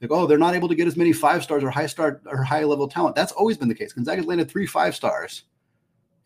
Like, 0.00 0.10
oh, 0.10 0.26
they're 0.26 0.38
not 0.38 0.54
able 0.54 0.68
to 0.68 0.74
get 0.74 0.86
as 0.86 0.96
many 0.96 1.12
five 1.12 1.42
stars 1.42 1.64
or 1.64 1.70
high 1.70 1.86
star 1.86 2.20
or 2.26 2.42
high 2.42 2.64
level 2.64 2.86
talent. 2.88 3.16
That's 3.16 3.32
always 3.32 3.56
been 3.56 3.68
the 3.68 3.74
case. 3.74 3.92
Gonzaga's 3.92 4.26
landed 4.26 4.50
three 4.50 4.66
five 4.66 4.94
stars 4.94 5.44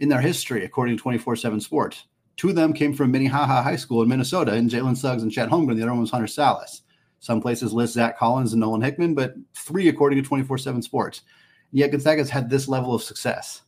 in 0.00 0.08
their 0.08 0.20
history, 0.20 0.64
according 0.64 0.96
to 0.96 1.02
24 1.02 1.36
7 1.36 1.60
Sports. 1.60 2.06
Two 2.36 2.48
of 2.48 2.54
them 2.54 2.72
came 2.72 2.94
from 2.94 3.10
Minnehaha 3.10 3.62
High 3.62 3.76
School 3.76 4.02
in 4.02 4.08
Minnesota, 4.08 4.52
and 4.52 4.70
Jalen 4.70 4.96
Suggs 4.96 5.22
and 5.22 5.30
Chet 5.30 5.50
Holmgren. 5.50 5.76
The 5.76 5.82
other 5.82 5.92
one 5.92 6.00
was 6.00 6.10
Hunter 6.10 6.26
Sallis. 6.26 6.80
Some 7.20 7.42
places 7.42 7.72
list 7.72 7.92
Zach 7.92 8.18
Collins 8.18 8.54
and 8.54 8.60
Nolan 8.60 8.80
Hickman, 8.80 9.14
but 9.14 9.34
three 9.54 9.88
according 9.88 10.20
to 10.20 10.26
24 10.26 10.58
7 10.58 10.82
Sports. 10.82 11.22
Yet 11.70 11.92
Gonzaga's 11.92 12.30
had 12.30 12.50
this 12.50 12.66
level 12.66 12.94
of 12.94 13.02
success 13.02 13.62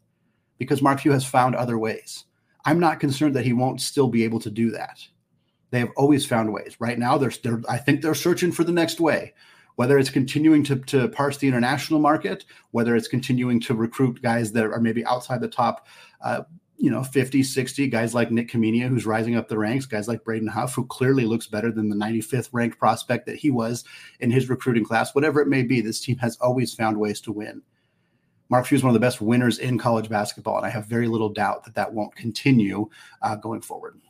because 0.58 0.82
Mark 0.82 1.00
Few 1.00 1.12
has 1.12 1.24
found 1.24 1.54
other 1.54 1.78
ways. 1.78 2.24
I'm 2.64 2.80
not 2.80 2.98
concerned 2.98 3.36
that 3.36 3.44
he 3.44 3.52
won't 3.52 3.80
still 3.80 4.08
be 4.08 4.24
able 4.24 4.40
to 4.40 4.50
do 4.50 4.70
that. 4.72 4.98
They 5.70 5.80
have 5.80 5.90
always 5.96 6.26
found 6.26 6.52
ways. 6.52 6.76
Right 6.80 6.98
now, 6.98 7.18
they're, 7.18 7.32
they're 7.42 7.62
I 7.68 7.78
think 7.78 8.02
they're 8.02 8.14
searching 8.14 8.52
for 8.52 8.64
the 8.64 8.72
next 8.72 9.00
way 9.00 9.34
whether 9.76 9.98
it's 9.98 10.10
continuing 10.10 10.62
to, 10.64 10.76
to 10.76 11.08
parse 11.08 11.38
the 11.38 11.48
international 11.48 12.00
market, 12.00 12.44
whether 12.70 12.96
it's 12.96 13.08
continuing 13.08 13.60
to 13.60 13.74
recruit 13.74 14.22
guys 14.22 14.52
that 14.52 14.64
are 14.64 14.80
maybe 14.80 15.04
outside 15.06 15.40
the 15.40 15.48
top 15.48 15.86
uh, 16.22 16.42
you 16.82 16.90
know 16.90 17.04
50 17.04 17.44
60 17.44 17.86
guys 17.86 18.12
like 18.12 18.32
nick 18.32 18.50
Kamenia, 18.50 18.88
who's 18.88 19.06
rising 19.06 19.36
up 19.36 19.48
the 19.48 19.56
ranks 19.56 19.86
guys 19.86 20.08
like 20.08 20.24
braden 20.24 20.48
huff 20.48 20.74
who 20.74 20.84
clearly 20.86 21.24
looks 21.24 21.46
better 21.46 21.70
than 21.70 21.88
the 21.88 21.96
95th 21.96 22.48
ranked 22.50 22.78
prospect 22.78 23.24
that 23.26 23.36
he 23.36 23.50
was 23.50 23.84
in 24.18 24.32
his 24.32 24.50
recruiting 24.50 24.84
class 24.84 25.14
whatever 25.14 25.40
it 25.40 25.46
may 25.46 25.62
be 25.62 25.80
this 25.80 26.00
team 26.00 26.18
has 26.18 26.36
always 26.40 26.74
found 26.74 26.98
ways 26.98 27.20
to 27.20 27.30
win. 27.30 27.62
Mark 28.48 28.66
few 28.66 28.76
is 28.76 28.82
one 28.82 28.90
of 28.90 28.94
the 28.94 29.00
best 29.00 29.20
winners 29.20 29.58
in 29.60 29.78
college 29.78 30.08
basketball 30.08 30.56
and 30.56 30.66
i 30.66 30.70
have 30.70 30.86
very 30.86 31.06
little 31.06 31.28
doubt 31.28 31.62
that 31.64 31.74
that 31.76 31.92
won't 31.92 32.16
continue 32.16 32.88
uh, 33.22 33.36
going 33.36 33.60
forward 33.60 34.00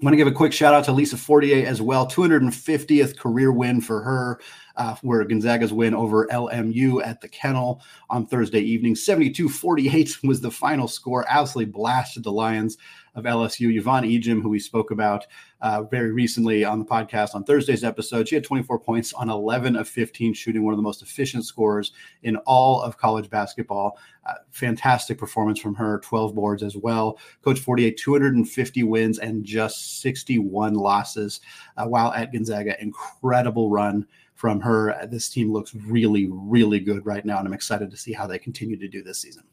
I 0.00 0.02
want 0.02 0.14
to 0.14 0.16
give 0.16 0.28
a 0.28 0.32
quick 0.32 0.54
shout 0.54 0.72
out 0.72 0.84
to 0.84 0.92
Lisa 0.92 1.18
Fortier 1.18 1.66
as 1.66 1.82
well. 1.82 2.06
250th 2.06 3.18
career 3.18 3.52
win 3.52 3.82
for 3.82 4.00
her, 4.00 4.40
uh, 4.76 4.96
where 5.02 5.22
Gonzaga's 5.26 5.74
win 5.74 5.92
over 5.92 6.26
LMU 6.28 7.04
at 7.06 7.20
the 7.20 7.28
Kennel 7.28 7.82
on 8.08 8.26
Thursday 8.26 8.60
evening. 8.60 8.96
72 8.96 9.50
48 9.50 10.16
was 10.24 10.40
the 10.40 10.50
final 10.50 10.88
score. 10.88 11.26
Absolutely 11.28 11.70
blasted 11.70 12.24
the 12.24 12.32
Lions 12.32 12.78
of 13.14 13.24
LSU. 13.24 13.76
Yvonne 13.76 14.04
Ejim, 14.04 14.40
who 14.40 14.48
we 14.48 14.58
spoke 14.58 14.90
about 14.90 15.26
uh, 15.60 15.82
very 15.82 16.12
recently 16.12 16.64
on 16.64 16.78
the 16.78 16.84
podcast 16.84 17.34
on 17.34 17.44
Thursday's 17.44 17.84
episode, 17.84 18.28
she 18.28 18.34
had 18.34 18.44
24 18.44 18.78
points 18.78 19.12
on 19.12 19.28
11 19.28 19.76
of 19.76 19.88
15 19.88 20.34
shooting, 20.34 20.64
one 20.64 20.72
of 20.72 20.78
the 20.78 20.82
most 20.82 21.02
efficient 21.02 21.44
scores 21.44 21.92
in 22.22 22.36
all 22.38 22.82
of 22.82 22.96
college 22.96 23.28
basketball. 23.30 23.98
Uh, 24.26 24.34
fantastic 24.50 25.18
performance 25.18 25.58
from 25.58 25.74
her, 25.74 26.00
12 26.00 26.34
boards 26.34 26.62
as 26.62 26.76
well. 26.76 27.18
Coach 27.42 27.60
Fortier, 27.60 27.90
250 27.90 28.82
wins 28.84 29.18
and 29.18 29.44
just 29.44 30.00
61 30.00 30.74
losses 30.74 31.40
uh, 31.76 31.86
while 31.86 32.12
at 32.12 32.32
Gonzaga. 32.32 32.80
Incredible 32.82 33.70
run 33.70 34.06
from 34.34 34.60
her. 34.60 35.06
This 35.10 35.28
team 35.28 35.52
looks 35.52 35.74
really, 35.74 36.28
really 36.30 36.80
good 36.80 37.04
right 37.04 37.24
now, 37.24 37.38
and 37.38 37.46
I'm 37.46 37.54
excited 37.54 37.90
to 37.90 37.96
see 37.96 38.12
how 38.12 38.26
they 38.26 38.38
continue 38.38 38.78
to 38.78 38.88
do 38.88 39.02
this 39.02 39.20
season. 39.20 39.44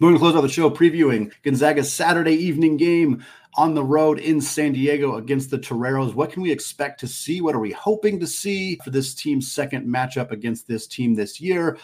We're 0.00 0.08
going 0.08 0.14
to 0.14 0.18
close 0.18 0.34
out 0.34 0.40
the 0.40 0.48
show 0.48 0.70
previewing 0.70 1.30
Gonzaga's 1.44 1.92
Saturday 1.92 2.34
evening 2.34 2.76
game 2.76 3.24
on 3.54 3.74
the 3.74 3.84
road 3.84 4.18
in 4.18 4.40
San 4.40 4.72
Diego 4.72 5.14
against 5.14 5.50
the 5.50 5.58
Toreros. 5.58 6.14
What 6.14 6.32
can 6.32 6.42
we 6.42 6.50
expect 6.50 6.98
to 7.00 7.06
see? 7.06 7.40
What 7.40 7.54
are 7.54 7.60
we 7.60 7.70
hoping 7.70 8.18
to 8.18 8.26
see 8.26 8.80
for 8.82 8.90
this 8.90 9.14
team's 9.14 9.52
second 9.52 9.86
matchup 9.86 10.32
against 10.32 10.66
this 10.66 10.88
team 10.88 11.14
this 11.14 11.40
year? 11.40 11.78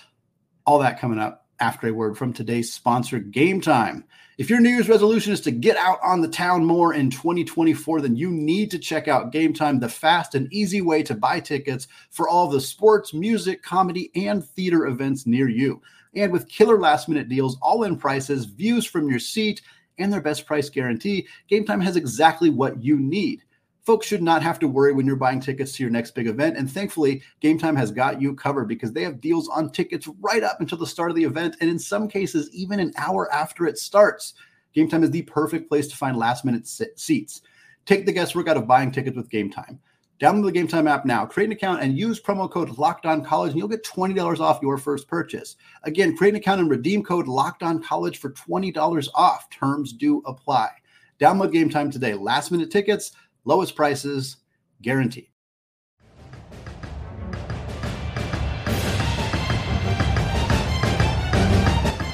All 0.66 0.80
that 0.80 0.98
coming 0.98 1.20
up 1.20 1.46
after 1.60 1.86
a 1.86 1.92
word 1.92 2.18
from 2.18 2.32
today's 2.32 2.72
sponsor, 2.72 3.20
Game 3.20 3.60
Time. 3.60 4.04
If 4.38 4.50
your 4.50 4.60
New 4.60 4.70
Year's 4.70 4.88
resolution 4.88 5.32
is 5.32 5.42
to 5.42 5.52
get 5.52 5.76
out 5.76 6.00
on 6.02 6.20
the 6.20 6.26
town 6.26 6.64
more 6.64 6.92
in 6.92 7.10
2024, 7.10 8.00
then 8.00 8.16
you 8.16 8.32
need 8.32 8.72
to 8.72 8.78
check 8.80 9.06
out 9.06 9.30
Game 9.30 9.52
Time, 9.52 9.78
the 9.78 9.88
fast 9.88 10.34
and 10.34 10.52
easy 10.52 10.80
way 10.80 11.04
to 11.04 11.14
buy 11.14 11.38
tickets 11.38 11.86
for 12.10 12.28
all 12.28 12.48
the 12.48 12.60
sports, 12.60 13.14
music, 13.14 13.62
comedy, 13.62 14.10
and 14.16 14.44
theater 14.44 14.86
events 14.86 15.28
near 15.28 15.48
you. 15.48 15.80
And 16.14 16.32
with 16.32 16.48
killer 16.48 16.78
last 16.78 17.08
minute 17.08 17.28
deals, 17.28 17.56
all 17.62 17.84
in 17.84 17.96
prices, 17.96 18.44
views 18.44 18.84
from 18.84 19.08
your 19.08 19.20
seat, 19.20 19.62
and 19.98 20.12
their 20.12 20.20
best 20.20 20.46
price 20.46 20.68
guarantee, 20.68 21.26
Game 21.48 21.64
Time 21.64 21.80
has 21.80 21.96
exactly 21.96 22.50
what 22.50 22.82
you 22.82 22.98
need. 22.98 23.42
Folks 23.84 24.06
should 24.06 24.22
not 24.22 24.42
have 24.42 24.58
to 24.58 24.68
worry 24.68 24.92
when 24.92 25.06
you're 25.06 25.16
buying 25.16 25.40
tickets 25.40 25.72
to 25.72 25.82
your 25.82 25.90
next 25.90 26.14
big 26.14 26.26
event. 26.26 26.56
And 26.56 26.70
thankfully, 26.70 27.22
Game 27.40 27.58
Time 27.58 27.76
has 27.76 27.90
got 27.90 28.20
you 28.20 28.34
covered 28.34 28.68
because 28.68 28.92
they 28.92 29.02
have 29.02 29.20
deals 29.20 29.48
on 29.48 29.70
tickets 29.70 30.08
right 30.20 30.42
up 30.42 30.60
until 30.60 30.78
the 30.78 30.86
start 30.86 31.10
of 31.10 31.16
the 31.16 31.24
event. 31.24 31.56
And 31.60 31.70
in 31.70 31.78
some 31.78 32.08
cases, 32.08 32.50
even 32.52 32.80
an 32.80 32.92
hour 32.96 33.32
after 33.32 33.66
it 33.66 33.78
starts. 33.78 34.34
Game 34.74 34.88
Time 34.88 35.02
is 35.02 35.10
the 35.10 35.22
perfect 35.22 35.68
place 35.68 35.88
to 35.88 35.96
find 35.96 36.16
last 36.16 36.44
minute 36.44 36.68
seats. 36.68 37.42
Take 37.86 38.06
the 38.06 38.12
guesswork 38.12 38.48
out 38.48 38.56
of 38.56 38.68
buying 38.68 38.92
tickets 38.92 39.16
with 39.16 39.30
Game 39.30 39.50
Time. 39.50 39.80
Download 40.20 40.44
the 40.44 40.52
Game 40.52 40.68
Time 40.68 40.86
app 40.86 41.06
now, 41.06 41.24
create 41.24 41.46
an 41.46 41.52
account, 41.52 41.82
and 41.82 41.98
use 41.98 42.20
promo 42.20 42.48
code 42.50 42.76
Locked 42.76 43.04
College, 43.24 43.52
and 43.52 43.58
you'll 43.58 43.68
get 43.68 43.82
twenty 43.82 44.12
dollars 44.12 44.38
off 44.38 44.60
your 44.60 44.76
first 44.76 45.08
purchase. 45.08 45.56
Again, 45.84 46.14
create 46.14 46.34
an 46.34 46.40
account 46.40 46.60
and 46.60 46.68
redeem 46.68 47.02
code 47.02 47.26
Locked 47.26 47.62
College 47.82 48.18
for 48.18 48.28
twenty 48.32 48.70
dollars 48.70 49.08
off. 49.14 49.48
Terms 49.48 49.94
do 49.94 50.22
apply. 50.26 50.68
Download 51.18 51.50
Game 51.50 51.70
Time 51.70 51.90
today. 51.90 52.12
Last 52.12 52.50
minute 52.50 52.70
tickets, 52.70 53.12
lowest 53.46 53.74
prices, 53.74 54.36
guaranteed. 54.82 55.28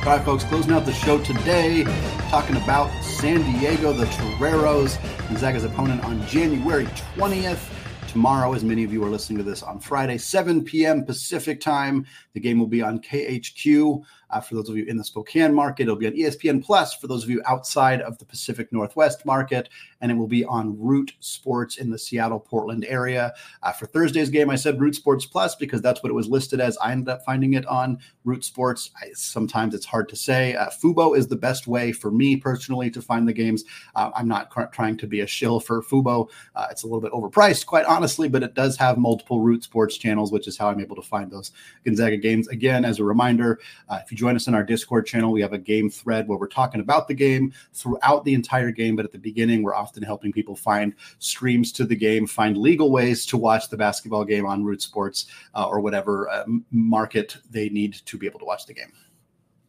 All 0.04 0.12
right, 0.12 0.24
folks, 0.24 0.44
closing 0.44 0.70
out 0.70 0.86
the 0.86 0.92
show 0.92 1.18
today, 1.24 1.82
talking 2.30 2.54
about 2.54 2.88
San 3.02 3.42
Diego, 3.42 3.92
the 3.92 4.06
Toreros, 4.06 4.96
Gonzaga's 5.26 5.64
opponent 5.64 6.04
on 6.04 6.24
January 6.28 6.84
20th 7.16 7.75
tomorrow, 8.08 8.52
as 8.54 8.64
many 8.64 8.84
of 8.84 8.92
you 8.92 9.04
are 9.04 9.10
listening 9.10 9.38
to 9.38 9.44
this 9.44 9.62
on 9.62 9.80
Friday, 9.80 10.18
7 10.18 10.64
p.m. 10.64 11.04
Pacific 11.04 11.60
time. 11.60 12.06
The 12.34 12.40
game 12.40 12.58
will 12.58 12.66
be 12.66 12.82
on 12.82 13.00
KHQ. 13.00 14.02
Uh, 14.30 14.40
for 14.40 14.54
those 14.54 14.68
of 14.68 14.76
you 14.76 14.84
in 14.84 14.96
the 14.96 15.04
Spokane 15.04 15.54
market, 15.54 15.84
it'll 15.84 15.96
be 15.96 16.06
on 16.06 16.12
ESPN 16.12 16.64
Plus 16.64 16.94
for 16.94 17.06
those 17.06 17.24
of 17.24 17.30
you 17.30 17.42
outside 17.46 18.00
of 18.02 18.18
the 18.18 18.24
Pacific 18.24 18.72
Northwest 18.72 19.24
market, 19.24 19.68
and 20.00 20.10
it 20.10 20.14
will 20.14 20.26
be 20.26 20.44
on 20.44 20.78
Root 20.78 21.12
Sports 21.20 21.76
in 21.76 21.90
the 21.90 21.98
Seattle 21.98 22.40
Portland 22.40 22.84
area. 22.88 23.32
Uh, 23.62 23.72
for 23.72 23.86
Thursday's 23.86 24.30
game, 24.30 24.50
I 24.50 24.56
said 24.56 24.80
Root 24.80 24.94
Sports 24.94 25.26
Plus 25.26 25.54
because 25.54 25.80
that's 25.80 26.02
what 26.02 26.10
it 26.10 26.14
was 26.14 26.28
listed 26.28 26.60
as. 26.60 26.76
I 26.78 26.92
ended 26.92 27.08
up 27.08 27.24
finding 27.24 27.54
it 27.54 27.66
on 27.66 27.98
Root 28.24 28.44
Sports. 28.44 28.90
I, 29.00 29.10
sometimes 29.14 29.74
it's 29.74 29.86
hard 29.86 30.08
to 30.08 30.16
say. 30.16 30.54
Uh, 30.54 30.70
Fubo 30.70 31.16
is 31.16 31.28
the 31.28 31.36
best 31.36 31.66
way 31.66 31.92
for 31.92 32.10
me 32.10 32.36
personally 32.36 32.90
to 32.90 33.02
find 33.02 33.28
the 33.28 33.32
games. 33.32 33.64
Uh, 33.94 34.10
I'm 34.14 34.28
not 34.28 34.50
trying 34.72 34.96
to 34.98 35.06
be 35.06 35.20
a 35.20 35.26
shill 35.26 35.60
for 35.60 35.82
Fubo. 35.82 36.28
Uh, 36.54 36.66
it's 36.70 36.82
a 36.82 36.86
little 36.86 37.00
bit 37.00 37.12
overpriced, 37.12 37.66
quite 37.66 37.84
honestly, 37.86 38.28
but 38.28 38.42
it 38.42 38.54
does 38.54 38.76
have 38.76 38.98
multiple 38.98 39.40
Root 39.40 39.62
Sports 39.62 39.96
channels, 39.96 40.32
which 40.32 40.48
is 40.48 40.56
how 40.56 40.68
I'm 40.68 40.80
able 40.80 40.96
to 40.96 41.02
find 41.02 41.30
those 41.30 41.52
Gonzaga 41.84 42.16
games. 42.16 42.48
Again, 42.48 42.84
as 42.84 42.98
a 42.98 43.04
reminder, 43.04 43.60
uh, 43.88 44.00
if 44.04 44.10
you 44.10 44.15
join 44.16 44.36
us 44.36 44.46
in 44.46 44.54
our 44.54 44.64
Discord 44.64 45.06
channel, 45.06 45.32
we 45.32 45.40
have 45.40 45.52
a 45.52 45.58
game 45.58 45.90
thread 45.90 46.26
where 46.26 46.38
we're 46.38 46.48
talking 46.48 46.80
about 46.80 47.08
the 47.08 47.14
game 47.14 47.52
throughout 47.72 48.24
the 48.24 48.34
entire 48.34 48.70
game. 48.70 48.96
But 48.96 49.04
at 49.04 49.12
the 49.12 49.18
beginning, 49.18 49.62
we're 49.62 49.74
often 49.74 50.02
helping 50.02 50.32
people 50.32 50.56
find 50.56 50.94
streams 51.18 51.72
to 51.72 51.84
the 51.84 51.96
game, 51.96 52.26
find 52.26 52.56
legal 52.56 52.90
ways 52.90 53.26
to 53.26 53.36
watch 53.36 53.68
the 53.68 53.76
basketball 53.76 54.24
game 54.24 54.46
on 54.46 54.64
Root 54.64 54.82
Sports 54.82 55.26
uh, 55.54 55.66
or 55.66 55.80
whatever 55.80 56.28
uh, 56.28 56.44
market 56.70 57.36
they 57.50 57.68
need 57.68 57.94
to 58.06 58.18
be 58.18 58.26
able 58.26 58.40
to 58.40 58.46
watch 58.46 58.66
the 58.66 58.74
game. 58.74 58.92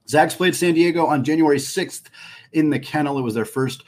Zags 0.07 0.35
played 0.35 0.55
San 0.55 0.73
Diego 0.73 1.05
on 1.05 1.23
January 1.23 1.57
6th 1.57 2.05
in 2.53 2.69
the 2.69 2.79
kennel. 2.79 3.19
It 3.19 3.23
was 3.23 3.33
their 3.33 3.45
first 3.45 3.83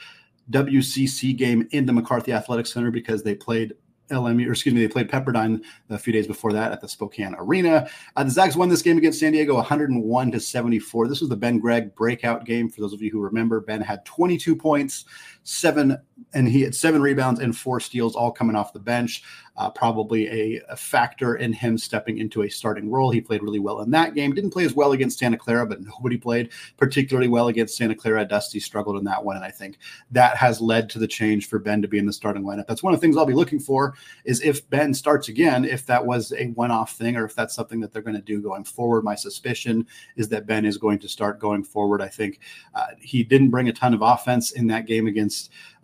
WCC 0.50 1.36
game 1.36 1.66
in 1.70 1.86
the 1.86 1.92
McCarthy 1.92 2.32
Athletic 2.32 2.66
Center 2.66 2.90
because 2.90 3.22
they 3.22 3.34
played 3.34 3.74
LMU, 4.10 4.46
or 4.46 4.52
excuse 4.52 4.74
me, 4.74 4.80
they 4.80 4.88
played 4.88 5.08
Pepperdine 5.08 5.62
a 5.88 5.98
few 5.98 6.12
days 6.12 6.26
before 6.26 6.52
that 6.52 6.72
at 6.72 6.80
the 6.80 6.88
Spokane 6.88 7.34
Arena. 7.38 7.88
Uh, 8.16 8.24
the 8.24 8.30
Zags 8.30 8.56
won 8.56 8.68
this 8.68 8.82
game 8.82 8.98
against 8.98 9.20
San 9.20 9.32
Diego 9.32 9.54
101 9.54 10.30
to 10.32 10.40
74. 10.40 11.08
This 11.08 11.20
was 11.20 11.30
the 11.30 11.36
Ben 11.36 11.58
Gregg 11.58 11.94
breakout 11.94 12.44
game. 12.44 12.68
For 12.68 12.80
those 12.80 12.92
of 12.92 13.02
you 13.02 13.10
who 13.10 13.20
remember, 13.20 13.60
Ben 13.60 13.80
had 13.80 14.04
22 14.04 14.54
points, 14.56 15.04
seven, 15.42 15.96
and 16.34 16.48
he 16.48 16.62
had 16.62 16.74
seven 16.74 17.02
rebounds 17.02 17.40
and 17.40 17.56
four 17.56 17.80
steals, 17.80 18.14
all 18.14 18.30
coming 18.30 18.56
off 18.56 18.72
the 18.72 18.78
bench. 18.78 19.22
Uh, 19.56 19.68
probably 19.68 20.26
a, 20.28 20.62
a, 20.70 20.76
factor 20.76 21.36
in 21.36 21.52
him 21.52 21.76
stepping 21.76 22.16
into 22.16 22.44
a 22.44 22.48
starting 22.48 22.88
role. 22.88 23.10
He 23.10 23.20
played 23.20 23.42
really 23.42 23.58
well 23.58 23.80
in 23.82 23.90
that 23.90 24.14
game. 24.14 24.32
Didn't 24.32 24.52
play 24.52 24.64
as 24.64 24.72
well 24.72 24.92
against 24.92 25.18
Santa 25.18 25.36
Clara, 25.36 25.66
but 25.66 25.82
nobody 25.82 26.16
played 26.16 26.50
particularly 26.78 27.28
well 27.28 27.48
against 27.48 27.76
Santa 27.76 27.94
Clara. 27.94 28.24
Dusty 28.24 28.58
struggled 28.58 28.96
in 28.96 29.04
that 29.04 29.22
one, 29.22 29.36
and 29.36 29.44
I 29.44 29.50
think 29.50 29.76
that 30.12 30.36
has 30.38 30.62
led 30.62 30.88
to 30.90 30.98
the 30.98 31.06
change 31.06 31.46
for 31.46 31.58
Ben 31.58 31.82
to 31.82 31.88
be 31.88 31.98
in 31.98 32.06
the 32.06 32.12
starting 32.12 32.42
lineup. 32.42 32.68
That's 32.68 32.82
one 32.82 32.94
of 32.94 33.00
the 33.00 33.04
things 33.04 33.18
I'll 33.18 33.26
be 33.26 33.34
looking 33.34 33.60
for 33.60 33.94
is 34.24 34.40
if 34.40 34.66
Ben 34.70 34.94
starts 34.94 35.28
again, 35.28 35.66
if 35.66 35.84
that 35.86 36.06
was 36.06 36.32
a 36.32 36.46
one-off 36.52 36.92
thing 36.92 37.16
or 37.16 37.26
if 37.26 37.34
that's 37.34 37.54
something 37.54 37.80
that 37.80 37.92
they're 37.92 38.00
going 38.00 38.16
to 38.16 38.22
do 38.22 38.40
going 38.40 38.64
forward. 38.64 39.04
My 39.04 39.14
suspicion 39.14 39.86
is 40.16 40.30
that 40.30 40.46
Ben 40.46 40.64
is 40.64 40.78
going 40.78 41.00
to 41.00 41.08
start 41.08 41.38
going 41.38 41.64
forward. 41.64 42.00
I 42.00 42.08
think 42.08 42.40
uh, 42.74 42.86
he 42.98 43.22
didn't 43.22 43.50
bring 43.50 43.68
a 43.68 43.74
ton 43.74 43.92
of 43.92 44.00
offense 44.00 44.52
in 44.52 44.68
that 44.68 44.86
game 44.86 45.06
against 45.06 45.29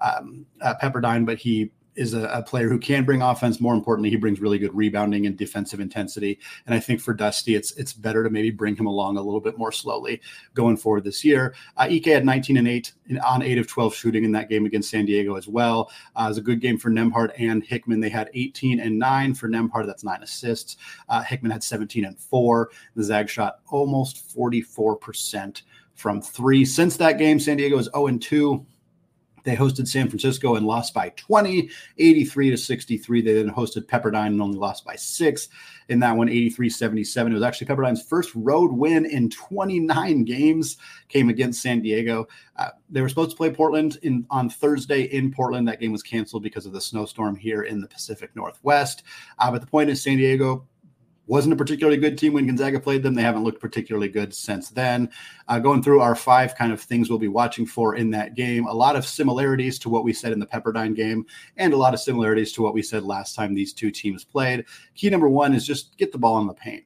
um, 0.01 0.47
uh, 0.61 0.75
Pepperdine, 0.81 1.25
but 1.25 1.39
he 1.39 1.71
is 1.97 2.15
a, 2.15 2.25
a, 2.29 2.43
player 2.43 2.69
who 2.69 2.79
can 2.79 3.05
bring 3.05 3.23
offense. 3.23 3.61
More 3.61 3.75
importantly, 3.75 4.11
he 4.11 4.17
brings 4.17 4.41
really 4.41 4.59
good 4.59 4.75
rebounding 4.75 5.27
and 5.27 5.37
defensive 5.37 5.81
intensity. 5.81 6.39
And 6.67 6.75
I 6.75 6.81
think 6.81 7.01
for 7.01 7.15
Dusty, 7.15 7.55
it's 7.55 7.73
it's 7.73 7.93
better 7.93 8.23
to 8.23 8.31
maybe 8.31 8.51
bring 8.51 8.77
him 8.77 8.87
along 8.87 9.17
a 9.17 9.23
little 9.23 9.41
bit 9.41 9.59
more 9.59 9.73
slowly 9.73 10.21
going 10.55 10.77
forward 10.77 11.05
this 11.05 11.25
year. 11.25 11.55
Uh, 11.77 11.89
Ike 11.91 12.05
had 12.05 12.25
19 12.25 12.59
and 12.59 12.69
8 12.69 12.93
on 13.27 13.43
8 13.43 13.59
of 13.59 13.67
12 13.67 13.95
shooting 13.95 14.25
in 14.25 14.33
that 14.33 14.49
game 14.49 14.67
against 14.67 14.91
San 14.91 15.07
Diego 15.07 15.37
as 15.37 15.49
well. 15.49 15.91
Uh, 16.15 16.25
it 16.27 16.29
was 16.29 16.39
a 16.39 16.43
good 16.43 16.61
game 16.61 16.79
for 16.79 16.91
Nembhard 16.91 17.33
and 17.39 17.65
Hickman. 17.65 18.01
They 18.01 18.11
had 18.11 18.31
18 18.35 18.81
and 18.81 18.99
9 18.99 19.35
for 19.35 19.49
Nembhard. 19.49 19.87
That's 19.87 20.05
nine 20.05 20.23
assists. 20.23 20.77
Uh, 21.09 21.23
Hickman 21.23 21.51
had 21.51 21.65
17 21.65 22.05
and 22.05 22.19
4. 22.19 22.71
The 22.95 23.05
Zag 23.05 23.29
shot 23.29 23.61
almost 23.69 24.37
44% 24.37 25.63
from 25.95 26.21
three. 26.21 26.65
Since 26.65 26.99
that 26.99 27.19
game, 27.19 27.41
San 27.41 27.57
Diego 27.57 27.79
is 27.79 27.89
0 27.95 28.09
and 28.09 28.21
2 28.21 28.67
they 29.47 29.57
hosted 29.57 29.87
San 29.87 30.09
Francisco 30.09 30.57
and 30.57 30.67
lost 30.67 30.93
by 30.93 31.09
20, 31.11 31.71
83 31.99 32.51
to 32.51 32.57
63. 32.59 33.21
They 33.23 33.35
then 33.35 33.49
hosted 33.49 33.87
Pepperdine 33.87 34.27
and 34.27 34.43
only 34.43 34.59
lost 34.59 34.85
by 34.85 34.97
six 34.97 35.49
in 35.89 36.01
that 36.01 36.17
one, 36.17 36.29
83 36.29 36.69
77. 36.69 37.33
It 37.33 37.35
was 37.35 37.45
actually 37.45 37.69
Pepperdine's 37.69 38.03
first 38.03 38.35
road 38.35 38.73
win 38.73 39.07
in 39.07 39.31
29 39.31 40.25
games, 40.25 40.79
came 41.09 41.29
against 41.29 41.63
San 41.63 41.81
Diego. 41.81 42.27
Uh, 42.57 42.71
they 42.91 43.01
were 43.01 43.09
supposed 43.09 43.31
to 43.31 43.37
play 43.37 43.51
Portland 43.51 43.99
in 44.03 44.27
on 44.31 44.51
Thursday 44.51 45.03
in 45.03 45.33
Portland. 45.33 45.69
That 45.69 45.79
game 45.81 45.93
was 45.93 46.03
canceled 46.03 46.43
because 46.43 46.67
of 46.67 46.73
the 46.73 46.81
snowstorm 46.81 47.37
here 47.37 47.63
in 47.63 47.81
the 47.81 47.87
Pacific 47.89 48.35
Northwest. 48.35 49.05
Uh, 49.39 49.53
but 49.53 49.61
the 49.61 49.67
point 49.69 49.91
is, 49.91 50.03
San 50.03 50.17
Diego 50.17 50.67
wasn't 51.27 51.53
a 51.53 51.57
particularly 51.57 51.99
good 51.99 52.17
team 52.17 52.33
when 52.33 52.47
Gonzaga 52.47 52.81
played 52.81 53.03
them. 53.03 53.15
They 53.15 53.23
haven't 53.23 53.45
looked 53.45 53.61
particularly 53.61 54.09
good 54.09 54.35
since 54.35 54.71
then. 54.71 55.11
Uh, 55.49 55.59
going 55.59 55.83
through 55.83 56.01
our 56.01 56.15
five 56.15 56.55
kind 56.55 56.73
of 56.73 56.81
things 56.81 57.09
we'll 57.09 57.19
be 57.19 57.29
watching 57.29 57.67
for 57.67 57.97
in 57.97 58.11
that 58.11 58.35
game, 58.35 58.67
a 58.67 58.75
lot 58.75 58.97
of 58.97 59.07
similarities 59.07 59.79
to 59.81 59.89
what 59.89 60.05
we 60.05 60.13
said 60.13 60.33
in 60.33 60.39
the 60.39 60.47
Pepperdine 60.47 60.95
game, 60.95 61.27
and 61.57 61.73
a 61.73 61.77
lot 61.77 61.95
of 61.95 62.01
similarities 62.01 62.53
to 62.53 62.63
what 62.63 62.75
we 62.75 62.83
said 62.83 63.03
last 63.03 63.35
time 63.35 63.55
these 63.55 63.73
two 63.73 63.91
teams 63.91 64.25
played. 64.25 64.65
Key 64.95 65.11
number 65.11 65.29
one 65.29 65.55
is 65.55 65.67
just 65.67 65.97
get 65.99 66.13
the 66.13 66.19
ball 66.19 66.39
in 66.41 66.47
the 66.47 66.55
paint. 66.55 66.85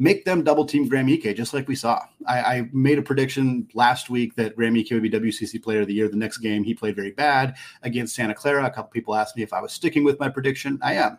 Make 0.00 0.24
them 0.24 0.44
double 0.44 0.64
team 0.64 0.86
Graham 0.88 1.08
Ike, 1.08 1.34
just 1.34 1.52
like 1.52 1.66
we 1.66 1.74
saw. 1.74 2.00
I, 2.24 2.40
I 2.40 2.70
made 2.72 3.00
a 3.00 3.02
prediction 3.02 3.66
last 3.74 4.08
week 4.08 4.36
that 4.36 4.54
Graham 4.54 4.76
Ike 4.76 4.92
would 4.92 5.02
be 5.02 5.10
WCC 5.10 5.60
Player 5.60 5.80
of 5.80 5.88
the 5.88 5.94
Year. 5.94 6.08
The 6.08 6.16
next 6.16 6.38
game, 6.38 6.62
he 6.62 6.72
played 6.72 6.94
very 6.94 7.10
bad 7.10 7.56
against 7.82 8.14
Santa 8.14 8.34
Clara. 8.34 8.64
A 8.64 8.70
couple 8.70 8.90
people 8.90 9.16
asked 9.16 9.36
me 9.36 9.42
if 9.42 9.52
I 9.52 9.60
was 9.60 9.72
sticking 9.72 10.04
with 10.04 10.20
my 10.20 10.28
prediction. 10.28 10.78
I 10.82 10.94
am. 10.94 11.18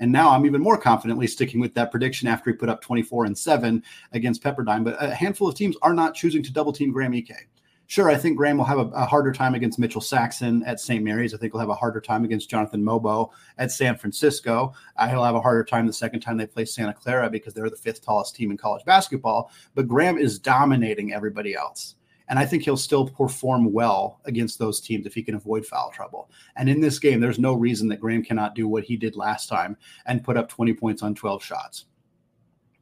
And 0.00 0.10
now 0.10 0.30
I'm 0.30 0.46
even 0.46 0.62
more 0.62 0.78
confidently 0.78 1.26
sticking 1.26 1.60
with 1.60 1.74
that 1.74 1.90
prediction 1.90 2.28
after 2.28 2.50
he 2.50 2.56
put 2.56 2.68
up 2.68 2.80
24 2.80 3.26
and 3.26 3.36
7 3.36 3.82
against 4.12 4.42
Pepperdine. 4.42 4.84
But 4.84 5.02
a 5.02 5.14
handful 5.14 5.48
of 5.48 5.54
teams 5.54 5.76
are 5.82 5.94
not 5.94 6.14
choosing 6.14 6.42
to 6.42 6.52
double 6.52 6.72
team 6.72 6.92
Graham 6.92 7.14
Ike. 7.14 7.48
Sure, 7.92 8.08
I 8.08 8.16
think 8.16 8.38
Graham 8.38 8.56
will 8.56 8.64
have 8.64 8.78
a, 8.78 8.86
a, 8.94 9.04
harder 9.04 9.32
time 9.32 9.54
against 9.54 9.78
Mitchell 9.78 10.00
Saxen 10.00 10.62
at 10.64 10.80
St. 10.80 11.04
Mary's. 11.04 11.34
I 11.34 11.36
think 11.36 11.52
he'll 11.52 11.60
have 11.60 11.68
a 11.68 11.74
harder 11.74 12.00
time 12.00 12.24
against 12.24 12.48
Jonathan 12.48 12.82
Mogbo 12.82 13.28
at 13.58 13.70
San 13.70 13.98
Francisco. 13.98 14.72
Uh, 14.96 15.08
he'll 15.08 15.22
have 15.22 15.34
a 15.34 15.40
harder 15.42 15.62
time 15.62 15.86
the 15.86 15.92
second 15.92 16.20
time 16.20 16.38
they 16.38 16.46
play 16.46 16.64
Santa 16.64 16.94
Clara 16.94 17.28
because 17.28 17.52
they're 17.52 17.68
the 17.68 17.76
fifth 17.76 18.02
tallest 18.02 18.34
team 18.34 18.50
in 18.50 18.56
college 18.56 18.82
basketball. 18.86 19.50
But 19.74 19.88
Graham 19.88 20.16
is 20.16 20.38
dominating 20.38 21.12
everybody 21.12 21.54
else. 21.54 21.96
And 22.28 22.38
I 22.38 22.46
think 22.46 22.62
he'll 22.62 22.76
still 22.76 23.06
perform 23.06 23.72
well 23.72 24.20
against 24.24 24.58
those 24.58 24.80
teams 24.80 25.06
if 25.06 25.14
he 25.14 25.22
can 25.22 25.34
avoid 25.34 25.66
foul 25.66 25.90
trouble. 25.90 26.30
And 26.56 26.68
in 26.68 26.80
this 26.80 26.98
game, 26.98 27.20
there's 27.20 27.38
no 27.38 27.54
reason 27.54 27.88
that 27.88 28.00
Graham 28.00 28.24
cannot 28.24 28.54
do 28.54 28.68
what 28.68 28.84
he 28.84 28.96
did 28.96 29.16
last 29.16 29.48
time 29.48 29.76
and 30.06 30.24
put 30.24 30.36
up 30.36 30.48
20 30.48 30.72
points 30.74 31.02
on 31.02 31.14
12 31.14 31.42
shots. 31.42 31.84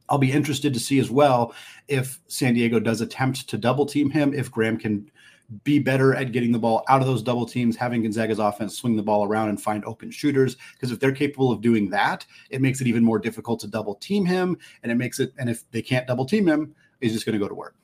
I'll 0.09 0.17
be 0.17 0.31
interested 0.31 0.73
to 0.73 0.79
see 0.79 0.99
as 0.99 1.09
well 1.09 1.53
if 1.87 2.19
San 2.27 2.53
Diego 2.53 2.79
does 2.79 3.01
attempt 3.01 3.47
to 3.49 3.57
double 3.57 3.85
team 3.85 4.09
him, 4.09 4.33
if 4.33 4.51
Graham 4.51 4.77
can 4.77 5.09
be 5.63 5.79
better 5.79 6.15
at 6.15 6.31
getting 6.31 6.51
the 6.51 6.59
ball 6.59 6.83
out 6.87 7.01
of 7.01 7.07
those 7.07 7.21
double 7.23 7.45
teams, 7.45 7.75
having 7.75 8.03
Gonzaga's 8.03 8.39
offense 8.39 8.77
swing 8.77 8.95
the 8.95 9.03
ball 9.03 9.25
around 9.25 9.49
and 9.49 9.61
find 9.61 9.83
open 9.85 10.11
shooters. 10.11 10.55
Because 10.73 10.91
if 10.91 10.99
they're 10.99 11.11
capable 11.11 11.51
of 11.51 11.61
doing 11.61 11.89
that, 11.89 12.25
it 12.49 12.61
makes 12.61 12.81
it 12.81 12.87
even 12.87 13.03
more 13.03 13.19
difficult 13.19 13.59
to 13.61 13.67
double 13.67 13.95
team 13.95 14.25
him. 14.25 14.57
And 14.83 14.91
it 14.91 14.95
makes 14.95 15.19
it, 15.19 15.33
and 15.37 15.49
if 15.49 15.69
they 15.71 15.81
can't 15.81 16.07
double 16.07 16.25
team 16.25 16.47
him, 16.47 16.73
he's 17.01 17.13
just 17.13 17.25
going 17.25 17.37
to 17.37 17.39
go 17.39 17.49
to 17.49 17.55
work. 17.55 17.75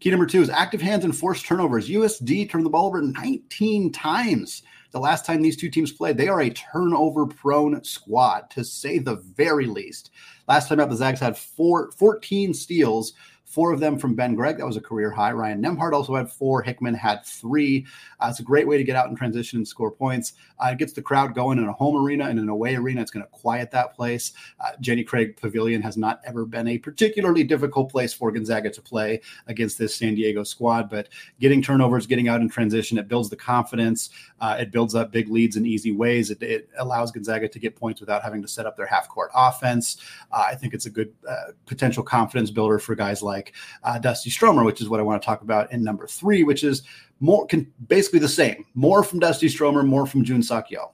Key 0.00 0.10
number 0.10 0.26
two 0.26 0.40
is 0.40 0.48
active 0.48 0.80
hands 0.80 1.04
and 1.04 1.14
forced 1.14 1.44
turnovers. 1.44 1.90
USD 1.90 2.50
turned 2.50 2.64
the 2.64 2.70
ball 2.70 2.86
over 2.86 3.02
19 3.02 3.92
times 3.92 4.62
the 4.92 4.98
last 4.98 5.24
time 5.24 5.42
these 5.42 5.56
two 5.56 5.70
teams 5.70 5.92
played. 5.92 6.16
They 6.16 6.28
are 6.28 6.40
a 6.40 6.50
turnover 6.50 7.26
prone 7.26 7.82
squad, 7.84 8.50
to 8.50 8.64
say 8.64 8.98
the 8.98 9.16
very 9.16 9.66
least. 9.66 10.10
Last 10.48 10.68
time 10.68 10.80
out, 10.80 10.90
the 10.90 10.96
Zags 10.96 11.20
had 11.20 11.36
four, 11.36 11.92
14 11.92 12.54
steals 12.54 13.12
four 13.50 13.72
of 13.72 13.80
them 13.80 13.98
from 13.98 14.14
Ben 14.14 14.34
Gregg. 14.36 14.58
That 14.58 14.66
was 14.66 14.76
a 14.76 14.80
career 14.80 15.10
high. 15.10 15.32
Ryan 15.32 15.60
Nembhard 15.60 15.92
also 15.92 16.14
had 16.14 16.30
four. 16.30 16.62
Hickman 16.62 16.94
had 16.94 17.24
three. 17.26 17.84
Uh, 18.20 18.28
it's 18.30 18.38
a 18.38 18.44
great 18.44 18.66
way 18.66 18.78
to 18.78 18.84
get 18.84 18.94
out 18.94 19.10
in 19.10 19.16
transition 19.16 19.58
and 19.58 19.66
score 19.66 19.90
points. 19.90 20.34
Uh, 20.58 20.68
it 20.68 20.78
gets 20.78 20.92
the 20.92 21.02
crowd 21.02 21.34
going 21.34 21.58
in 21.58 21.64
a 21.64 21.72
home 21.72 21.96
arena 21.96 22.24
and 22.24 22.38
in 22.38 22.44
an 22.44 22.48
away 22.48 22.76
arena. 22.76 23.00
It's 23.00 23.10
going 23.10 23.24
to 23.24 23.30
quiet 23.30 23.70
that 23.72 23.94
place. 23.94 24.32
Uh, 24.60 24.70
Jenny 24.80 25.02
Craig 25.02 25.36
Pavilion 25.36 25.82
has 25.82 25.96
not 25.96 26.20
ever 26.24 26.44
been 26.44 26.68
a 26.68 26.78
particularly 26.78 27.42
difficult 27.42 27.90
place 27.90 28.12
for 28.12 28.30
Gonzaga 28.30 28.70
to 28.70 28.80
play 28.80 29.20
against 29.48 29.78
this 29.78 29.96
San 29.96 30.14
Diego 30.14 30.44
squad, 30.44 30.88
but 30.88 31.08
getting 31.40 31.60
turnovers, 31.60 32.06
getting 32.06 32.28
out 32.28 32.40
in 32.40 32.48
transition, 32.48 32.98
it 32.98 33.08
builds 33.08 33.30
the 33.30 33.36
confidence. 33.36 34.10
Uh, 34.40 34.58
it 34.60 34.70
builds 34.70 34.94
up 34.94 35.10
big 35.10 35.28
leads 35.28 35.56
in 35.56 35.66
easy 35.66 35.92
ways. 35.92 36.30
It, 36.30 36.42
it, 36.42 36.68
allows 36.78 37.10
Gonzaga 37.10 37.48
to 37.48 37.58
get 37.58 37.74
points 37.74 38.00
without 38.00 38.22
having 38.22 38.40
to 38.42 38.48
set 38.48 38.64
up 38.64 38.76
their 38.76 38.86
half 38.86 39.08
court 39.08 39.30
offense. 39.34 39.98
Uh, 40.30 40.44
I 40.48 40.54
think 40.54 40.72
it's 40.72 40.86
a 40.86 40.90
good 40.90 41.12
uh, 41.28 41.52
potential 41.66 42.02
confidence 42.02 42.50
builder 42.50 42.78
for 42.78 42.94
guys 42.94 43.22
like 43.22 43.39
like 43.40 43.54
uh, 43.84 43.98
Dusty 43.98 44.30
Stromer, 44.30 44.64
which 44.64 44.80
is 44.80 44.88
what 44.88 45.00
I 45.00 45.02
want 45.02 45.20
to 45.20 45.26
talk 45.26 45.42
about 45.42 45.72
in 45.72 45.82
number 45.82 46.06
three, 46.06 46.44
which 46.44 46.62
is 46.62 46.82
more 47.20 47.46
can, 47.46 47.70
basically 47.88 48.18
the 48.18 48.28
same. 48.28 48.66
More 48.74 49.02
from 49.02 49.18
Dusty 49.18 49.48
Stromer, 49.48 49.82
more 49.82 50.06
from 50.06 50.24
Jun 50.24 50.40
Seok 50.40 50.70
Yeo. 50.70 50.92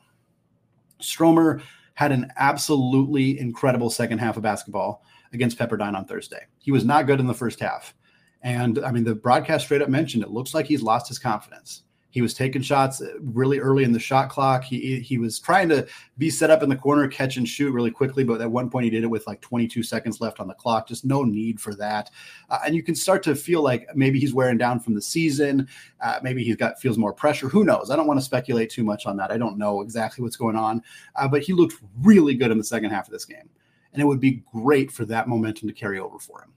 Stromer 1.01 1.63
had 1.95 2.13
an 2.13 2.31
absolutely 2.37 3.39
incredible 3.41 3.91
second 3.91 4.19
half 4.19 4.37
of 4.37 4.43
basketball 4.43 5.03
against 5.33 5.59
Pepperdine 5.59 5.97
on 5.97 6.05
Thursday. 6.05 6.47
He 6.59 6.71
was 6.71 6.85
not 6.85 7.07
good 7.07 7.21
in 7.21 7.27
the 7.27 7.35
first 7.35 7.59
half. 7.59 7.95
And 8.43 8.79
I 8.85 8.93
mean, 8.93 9.03
the 9.03 9.15
broadcast 9.15 9.65
straight 9.65 9.83
up 9.83 9.89
mentioned 9.89 10.23
it 10.23 10.31
looks 10.31 10.55
like 10.55 10.67
he's 10.67 10.83
lost 10.83 11.09
his 11.09 11.19
confidence. 11.19 11.83
He 12.17 12.23
was 12.23 12.33
taking 12.33 12.63
shots 12.63 13.03
really 13.21 13.59
early 13.59 13.85
in 13.85 13.93
the 13.93 14.01
shot 14.01 14.31
clock. 14.31 14.65
He 14.65 15.01
he 15.01 15.19
was 15.19 15.39
trying 15.39 15.69
to 15.69 15.87
be 16.17 16.31
set 16.31 16.51
up 16.51 16.63
in 16.63 16.71
the 16.71 16.75
corner, 16.75 17.07
catch 17.09 17.37
and 17.37 17.47
shoot 17.47 17.75
really 17.75 17.91
quickly, 17.91 18.25
but 18.25 18.41
at 18.41 18.51
one 18.51 18.71
point 18.71 18.85
he 18.85 18.91
did 18.91 19.05
it 19.05 19.09
with 19.09 19.27
like 19.27 19.43
22 19.43 19.83
seconds 19.83 20.19
left 20.19 20.41
on 20.41 20.49
the 20.49 20.55
clock. 20.55 20.89
Just 20.89 21.05
no 21.05 21.25
need 21.25 21.61
for 21.61 21.75
that. 21.75 22.09
Uh, 22.49 22.61
and 22.65 22.75
you 22.75 22.83
can 22.83 22.95
start 22.95 23.23
to 23.25 23.35
feel 23.35 23.61
like 23.61 23.87
maybe 23.95 24.19
he's 24.19 24.33
wearing 24.33 24.57
down 24.57 24.81
from 24.81 24.95
the 24.95 25.03
season. 25.03 25.69
Uh, 26.01 26.19
maybe 26.23 26.43
he's 26.43 26.57
got 26.57 26.81
feels 26.81 26.97
more 26.97 27.13
pressure. 27.13 27.51
Who 27.51 27.65
knows? 27.65 27.91
I 27.91 27.97
don't 27.97 28.07
want 28.07 28.19
to 28.19 28.25
speculate 28.25 28.71
too 28.71 28.83
much 28.83 29.05
on 29.05 29.19
that. 29.19 29.31
I 29.31 29.37
don't 29.37 29.59
know 29.59 29.83
exactly 29.83 30.23
what's 30.23 30.37
going 30.37 30.57
on, 30.57 30.83
uh, 31.17 31.29
but 31.29 31.43
he 31.43 31.53
looked 31.53 31.75
really 32.01 32.33
good 32.33 32.51
in 32.51 32.57
the 32.57 32.65
second 32.65 32.93
half 32.93 33.09
of 33.09 33.13
this 33.13 33.27
game, 33.27 33.51
and 33.93 34.01
it 34.01 34.07
would 34.07 34.21
be 34.21 34.43
great 34.55 34.91
for 34.91 35.05
that 35.05 35.29
momentum 35.29 35.69
to 35.69 35.75
carry 35.75 35.99
over 35.99 36.19
for 36.19 36.41
him. 36.41 36.55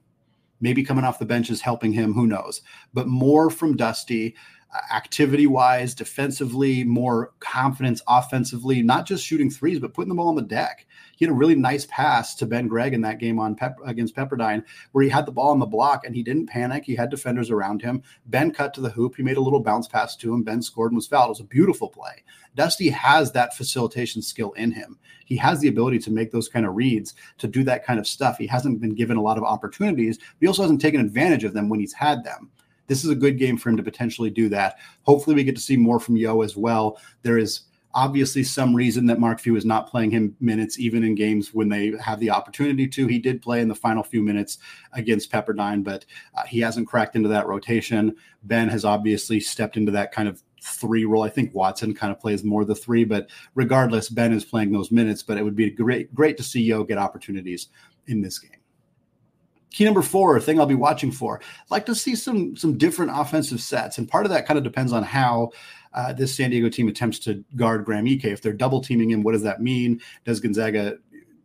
Maybe 0.62 0.84
coming 0.84 1.06
off 1.06 1.20
the 1.20 1.26
bench 1.26 1.50
is 1.50 1.62
helping 1.62 1.94
him. 1.94 2.14
Who 2.14 2.28
knows? 2.28 2.62
But 2.94 3.08
more 3.08 3.50
from 3.50 3.78
Dusty 3.78 4.36
activity 4.92 5.48
wise, 5.48 5.96
defensively, 5.96 6.84
more 6.84 7.34
confidence 7.40 8.02
offensively, 8.08 8.82
not 8.82 9.06
just 9.06 9.26
shooting 9.26 9.50
threes, 9.50 9.80
but 9.80 9.94
putting 9.94 10.10
the 10.10 10.16
ball 10.16 10.28
on 10.28 10.36
the 10.36 10.42
deck. 10.42 10.86
He 11.18 11.26
had 11.26 11.32
a 11.32 11.36
really 11.36 11.56
nice 11.56 11.86
pass 11.90 12.36
to 12.36 12.46
Ben 12.46 12.68
Gregg 12.68 12.94
in 12.94 13.02
that 13.02 13.20
game 13.20 13.40
on 13.40 13.56
Pep- 13.56 13.80
against 13.84 14.16
Pepperdine, 14.16 14.64
where 14.92 15.04
he 15.04 15.10
had 15.10 15.26
the 15.26 15.32
ball 15.32 15.50
on 15.50 15.60
the 15.60 15.66
block 15.66 16.06
and 16.06 16.16
he 16.16 16.24
didn't 16.24 16.48
panic. 16.48 16.86
He 16.86 16.96
had 16.96 17.10
defenders 17.10 17.50
around 17.50 17.82
him. 17.82 18.04
Ben 18.28 18.52
cut 18.52 18.74
to 18.76 18.82
the 18.82 18.92
hoop. 18.92 19.16
He 19.16 19.24
made 19.24 19.38
a 19.38 19.42
little 19.42 19.60
bounce 19.60 19.88
pass 19.88 20.16
to 20.18 20.34
him. 20.34 20.44
Ben 20.44 20.62
scored 20.62 20.92
and 20.92 20.98
was 20.98 21.08
fouled. 21.08 21.28
It 21.28 21.30
was 21.30 21.40
a 21.42 21.46
beautiful 21.46 21.90
play. 21.90 22.24
Dusty 22.56 22.90
has 22.90 23.32
that 23.32 23.56
facilitation 23.56 24.22
skill 24.22 24.52
in 24.54 24.72
him. 24.72 25.00
He 25.26 25.36
has 25.38 25.60
the 25.60 25.68
ability 25.68 26.00
to 26.00 26.12
make 26.12 26.32
those 26.32 26.48
kind 26.48 26.66
of 26.66 26.76
reads, 26.76 27.16
to 27.40 27.48
do 27.48 27.64
that 27.64 27.86
kind 27.86 28.00
of 28.00 28.08
stuff. 28.08 28.38
He 28.38 28.48
hasn't 28.48 28.82
been 28.82 28.96
given 28.96 29.18
a 29.18 29.22
lot 29.22 29.38
of 29.38 29.44
opportunities, 29.44 30.18
but 30.18 30.28
he 30.42 30.48
also 30.48 30.62
hasn't 30.62 30.82
taken 30.82 31.02
advantage 31.02 31.44
of 31.44 31.54
them 31.54 31.70
when 31.70 31.80
he's 31.80 31.94
had 31.94 32.24
them 32.24 32.52
this 32.90 33.06
is 33.06 33.10
a 33.10 33.16
good 33.16 33.38
game 33.38 33.56
for 33.56 33.70
him 33.70 33.78
to 33.78 33.84
potentially 33.84 34.30
do 34.30 34.50
that. 34.50 34.80
Hopefully, 35.04 35.36
we 35.36 35.46
get 35.46 35.56
to 35.56 35.62
see 35.62 35.78
more 35.78 36.00
from 36.00 36.18
Yeo 36.18 36.42
as 36.42 36.58
well. 36.58 37.00
There 37.22 37.38
is 37.38 37.62
obviously 37.94 38.44
some 38.44 38.76
reason 38.76 39.06
that 39.06 39.20
Mark 39.20 39.40
Few 39.40 39.56
is 39.56 39.66
not 39.66 39.90
playing 39.90 40.12
him 40.12 40.36
minutes, 40.40 40.80
even 40.80 41.04
in 41.04 41.16
games 41.16 41.54
when 41.54 41.70
they 41.70 41.94
have 42.04 42.20
the 42.20 42.30
opportunity 42.30 42.88
to. 42.88 43.08
He 43.08 43.20
did 43.20 43.42
play 43.42 43.62
in 43.62 43.68
the 43.68 43.76
final 43.76 44.04
few 44.04 44.22
minutes 44.22 44.58
against 44.94 45.32
Pepperdine, 45.32 45.84
but 45.84 46.06
uh, 46.36 46.44
he 46.44 46.60
hasn't 46.60 46.88
cracked 46.88 47.16
into 47.16 47.30
that 47.30 47.48
rotation. 47.48 48.16
Ben 48.44 48.68
has 48.70 48.86
obviously 48.86 49.40
stepped 49.40 49.78
into 49.78 49.92
that 49.92 50.12
kind 50.12 50.28
of 50.28 50.44
three 50.62 51.06
role. 51.06 51.24
I 51.24 51.30
think 51.30 51.56
Watson 51.56 51.94
kind 51.94 52.12
of 52.12 52.20
plays 52.20 52.44
more 52.44 52.66
the 52.66 52.76
three, 52.76 53.06
but 53.06 53.30
regardless, 53.56 54.10
Ben 54.10 54.34
is 54.34 54.46
playing 54.46 54.72
those 54.72 54.92
minutes. 54.92 55.24
But 55.24 55.38
it 55.38 55.44
would 55.44 55.56
be 55.56 55.70
great, 55.70 56.14
great 56.14 56.38
to 56.38 56.44
see 56.44 56.62
Yeo 56.62 56.84
get 56.84 56.98
opportunities 56.98 57.70
in 58.08 58.22
this 58.22 58.40
game. 58.40 58.59
Key 59.72 59.86
number 59.86 60.02
four, 60.02 60.40
thing 60.40 60.60
I'll 60.60 60.66
be 60.66 60.76
watching 60.76 61.12
for. 61.12 61.40
I'd 61.40 61.72
like 61.72 61.86
to 61.86 61.96
see 61.96 62.16
some 62.16 62.56
some 62.56 62.78
different 62.78 63.12
offensive 63.14 63.62
sets, 63.62 63.98
and 63.98 64.10
part 64.10 64.26
of 64.26 64.32
that 64.32 64.48
kind 64.48 64.58
of 64.58 64.64
depends 64.64 64.92
on 64.92 65.04
how 65.04 65.52
uh, 65.94 66.14
this 66.14 66.36
San 66.36 66.50
Diego 66.50 66.70
team 66.70 66.88
attempts 66.88 67.20
to 67.20 67.44
guard 67.56 67.86
Graham 67.86 68.06
Ike. 68.06 68.26
If 68.26 68.42
they're 68.42 68.54
double 68.54 68.82
teaming 68.82 69.10
him, 69.10 69.24
what 69.24 69.34
does 69.34 69.44
that 69.44 69.62
mean? 69.62 70.02
Does 70.26 70.40
Gonzaga 70.40 70.98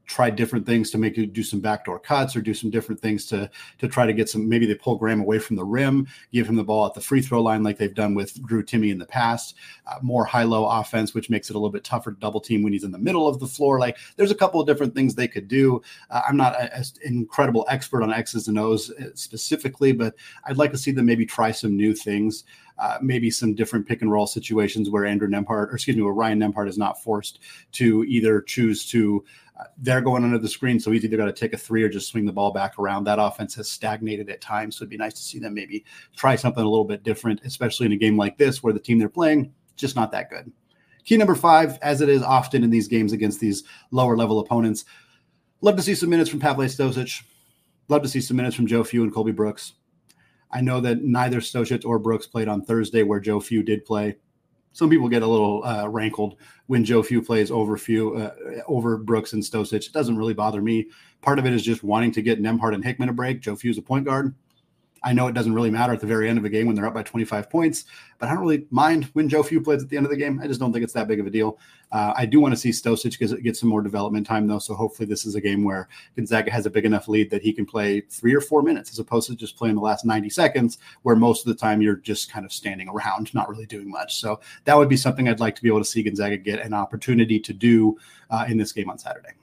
try 0.07 0.31
different 0.31 0.67
things 0.67 0.90
to 0.90 0.99
make 0.99 1.17
you 1.17 1.27
do 1.27 1.43
some 1.43 1.61
backdoor 1.61 1.99
cuts 1.99 2.37
or 2.37 2.40
do 2.40 2.55
some 2.55 2.71
different 2.71 3.01
things 3.01 3.27
to 3.27 3.51
to 3.79 3.88
try 3.88 4.07
to 4.07 4.12
get 4.12 4.29
some 4.29 4.49
maybe 4.49 4.67
they 4.67 4.75
pull 4.75 4.97
Graham 4.97 5.21
away 5.21 5.38
from 5.38 5.57
the 5.57 5.64
rim, 5.64 6.07
give 6.33 6.49
him 6.49 6.57
the 6.57 6.64
ball 6.64 6.87
at 6.87 6.95
the 6.95 7.01
free 7.01 7.23
throw 7.23 7.43
line 7.43 7.62
like 7.62 7.79
they've 7.79 7.95
done 7.95 8.14
with 8.14 8.43
Drew 8.47 8.62
Timme 8.62 8.90
in 8.90 8.99
the 8.99 9.07
past. 9.07 9.55
Uh, 9.87 9.99
more 10.03 10.25
high 10.25 10.43
low 10.43 10.67
offense, 10.67 11.14
which 11.14 11.31
makes 11.31 11.51
it 11.51 11.57
a 11.57 11.59
little 11.59 11.71
bit 11.71 11.85
tougher 11.85 12.12
to 12.12 12.21
double 12.21 12.40
team 12.40 12.62
when 12.62 12.73
he's 12.73 12.85
in 12.85 12.93
the 12.93 12.99
middle 12.99 13.29
of 13.29 13.38
the 13.38 13.47
floor. 13.47 13.79
Like 13.79 13.99
there's 14.17 14.31
a 14.31 14.37
couple 14.37 14.61
of 14.61 14.67
different 14.67 14.95
things 14.95 15.14
they 15.14 15.29
could 15.29 15.49
do. 15.49 15.83
Uh, 16.11 16.23
I'm 16.29 16.37
not 16.37 16.61
an 16.61 16.85
incredible 17.03 17.67
expert 17.69 18.03
on 18.03 18.12
X's 18.12 18.49
and 18.49 18.59
O's 18.59 18.90
uh, 18.90 19.11
specifically, 19.14 19.93
but 19.93 20.14
I'd 20.45 20.59
like 20.59 20.73
to 20.73 20.79
see 20.79 20.90
them 20.90 21.07
maybe 21.07 21.27
try 21.27 21.51
some 21.51 21.77
new 21.77 21.95
things. 21.95 22.45
Uh, 22.77 22.99
maybe 23.01 23.31
some 23.31 23.55
different 23.55 23.87
pick 23.87 24.03
and 24.03 24.11
roll 24.11 24.27
situations 24.27 24.91
where 24.91 25.07
Andrew 25.07 25.29
Nembhard, 25.29 25.69
or 25.69 25.75
excuse 25.75 25.97
me, 25.97 26.03
where 26.03 26.13
Ryan 26.13 26.41
Nembhard 26.41 26.69
is 26.69 26.77
not 26.77 27.01
forced 27.01 27.39
to 27.73 28.03
either 28.05 28.41
choose 28.41 28.85
to 28.87 29.25
they're 29.79 30.01
going 30.01 30.25
under 30.25 30.39
the 30.39 30.49
screen, 30.49 30.81
so 30.81 30.91
he's 30.91 31.05
either 31.05 31.17
got 31.17 31.27
to 31.27 31.33
take 31.33 31.53
a 31.53 31.57
three 31.57 31.83
or 31.83 31.89
just 31.89 32.09
swing 32.09 32.27
the 32.27 32.33
ball 32.33 32.51
back 32.51 32.79
around. 32.79 33.05
That 33.05 33.21
offense 33.21 33.55
has 33.55 33.71
stagnated 33.71 34.29
at 34.29 34.41
times, 34.41 34.77
so 34.77 34.83
it'd 34.83 34.91
be 34.91 34.97
nice 34.97 35.15
to 35.15 35.23
see 35.23 35.39
them 35.39 35.55
maybe 35.55 35.85
try 36.17 36.35
something 36.35 36.63
a 36.63 36.69
little 36.69 36.85
bit 36.85 37.05
different, 37.05 37.41
especially 37.45 37.87
in 37.87 37.93
a 37.93 37.97
game 37.97 38.17
like 38.17 38.37
this 38.37 38.63
where 38.63 38.73
the 38.73 38.81
team 38.81 38.99
they're 38.99 39.09
playing 39.09 39.53
just 39.77 39.97
not 39.97 40.13
that 40.13 40.31
good. 40.31 40.53
Key 41.05 41.17
number 41.17 41.35
five, 41.35 41.79
as 41.83 42.01
it 42.01 42.09
is 42.09 42.23
often 42.23 42.65
in 42.65 42.71
these 42.71 42.89
games 42.89 43.13
against 43.13 43.41
these 43.41 43.65
lower 43.91 44.17
level 44.17 44.41
opponents, 44.41 44.85
love 45.61 45.77
to 45.77 45.83
see 45.83 45.95
some 45.95 46.11
minutes 46.11 46.31
from 46.31 46.41
Pavle 46.41 46.65
Stosic. 46.65 47.23
Love 47.89 48.03
to 48.03 48.09
see 48.09 48.21
some 48.21 48.37
minutes 48.37 48.57
from 48.57 48.67
Joe 48.67 48.83
Few 48.83 49.03
and 49.03 49.13
Colby 49.13 49.33
Brooks. 49.33 49.75
I 50.51 50.61
know 50.61 50.81
that 50.81 51.03
neither 51.03 51.41
Stosic 51.41 51.85
or 51.85 51.99
Brooks 51.99 52.27
played 52.27 52.49
on 52.49 52.63
Thursday, 52.63 53.03
where 53.03 53.21
Joe 53.21 53.41
Few 53.41 53.63
did 53.63 53.85
play 53.85 54.17
some 54.75 54.91
people 54.91 55.09
get 55.09 55.23
a 55.23 55.27
little 55.27 55.65
uh, 55.65 55.89
rankled 55.89 56.37
when 56.67 56.85
Joe 56.85 57.03
Few 57.03 57.23
plays 57.23 57.51
over 57.51 57.77
Few 57.79 58.17
uh, 58.17 58.35
over 58.67 58.99
Brooks 58.99 59.33
and 59.33 59.43
Stosic. 59.43 59.87
It 59.87 59.93
doesn't 59.93 60.19
really 60.19 60.35
bother 60.35 60.61
me. 60.61 60.89
Part 61.23 61.39
of 61.39 61.47
it 61.47 61.55
is 61.55 61.63
just 61.63 61.85
wanting 61.85 62.13
to 62.13 62.23
get 62.23 62.43
Nembhard 62.43 62.75
and 62.75 62.85
Hickman 62.85 63.09
a 63.09 63.13
break. 63.13 63.41
Joe 63.41 63.57
Few's 63.57 63.79
a 63.79 63.83
point 63.83 64.05
guard. 64.05 64.35
I 65.05 65.12
know 65.12 65.29
it 65.29 65.35
doesn't 65.35 65.53
really 65.53 65.71
matter 65.71 65.93
at 65.93 66.01
the 66.01 66.07
very 66.07 66.29
end 66.29 66.38
of 66.38 66.45
a 66.45 66.49
game 66.49 66.67
when 66.67 66.75
they're 66.75 66.87
up 66.87 66.95
by 66.95 67.03
25 67.03 67.51
points, 67.51 67.85
but 68.19 68.29
I 68.29 68.33
don't 68.33 68.43
really 68.43 68.67
mind 68.71 69.05
when 69.12 69.29
Joe 69.29 69.43
Few 69.43 69.61
plays 69.61 69.83
at 69.83 69.90
the 69.90 69.99
end 69.99 70.07
of 70.07 70.11
the 70.11 70.17
game. 70.17 70.40
I 70.43 70.47
just 70.47 70.59
don't 70.59 70.73
think 70.73 70.83
it's 70.83 70.95
that 70.95 71.07
big 71.07 71.21
of 71.21 71.27
a 71.27 71.31
deal. 71.31 71.59
Uh, 71.93 72.14
I 72.17 72.25
do 72.27 72.40
want 72.40 72.53
to 72.55 72.61
see 72.61 72.71
Stosic 72.71 73.43
get, 73.43 73.57
some 73.57 73.69
more 73.69 73.83
development 73.83 74.27
time, 74.27 74.49
though. 74.49 74.59
So 74.59 74.75
hopefully, 74.75 75.07
this 75.07 75.27
is 75.27 75.35
a 75.35 75.40
game 75.40 75.62
where 75.62 75.88
Gonzaga 76.17 76.51
has 76.51 76.67
a 76.67 76.71
big 76.71 76.87
enough 76.87 77.07
lead 77.07 77.31
that 77.31 77.43
he 77.43 77.53
can 77.53 77.67
play 77.67 78.01
three 78.01 78.35
or 78.35 78.40
four 78.40 78.62
minutes 78.62 78.90
as 78.90 78.99
opposed 78.99 79.29
to 79.29 79.37
just 79.37 79.57
playing 79.57 79.77
the 79.77 79.83
last 79.83 80.05
90 80.05 80.31
seconds, 80.31 80.79
where 81.03 81.14
most 81.14 81.47
of 81.47 81.53
the 81.53 81.61
time 81.61 81.83
you're 81.83 81.97
just 81.97 82.33
kind 82.33 82.47
of 82.47 82.53
standing 82.53 82.88
around, 82.88 83.33
not 83.35 83.49
really 83.49 83.67
doing 83.67 83.90
much. 83.90 84.17
So 84.17 84.40
that 84.64 84.77
would 84.77 84.88
be 84.88 84.97
something 84.97 85.29
I'd 85.29 85.38
like 85.38 85.55
to 85.57 85.62
be 85.62 85.69
able 85.69 85.81
to 85.81 85.85
see 85.85 86.03
Gonzaga 86.03 86.38
get 86.38 86.61
an 86.61 86.73
opportunity 86.73 87.38
to 87.40 87.53
do 87.53 87.97
uh, 88.31 88.47
in 88.49 88.57
this 88.57 88.73
game 88.73 88.88
on 88.88 88.99
Saturday. 88.99 89.35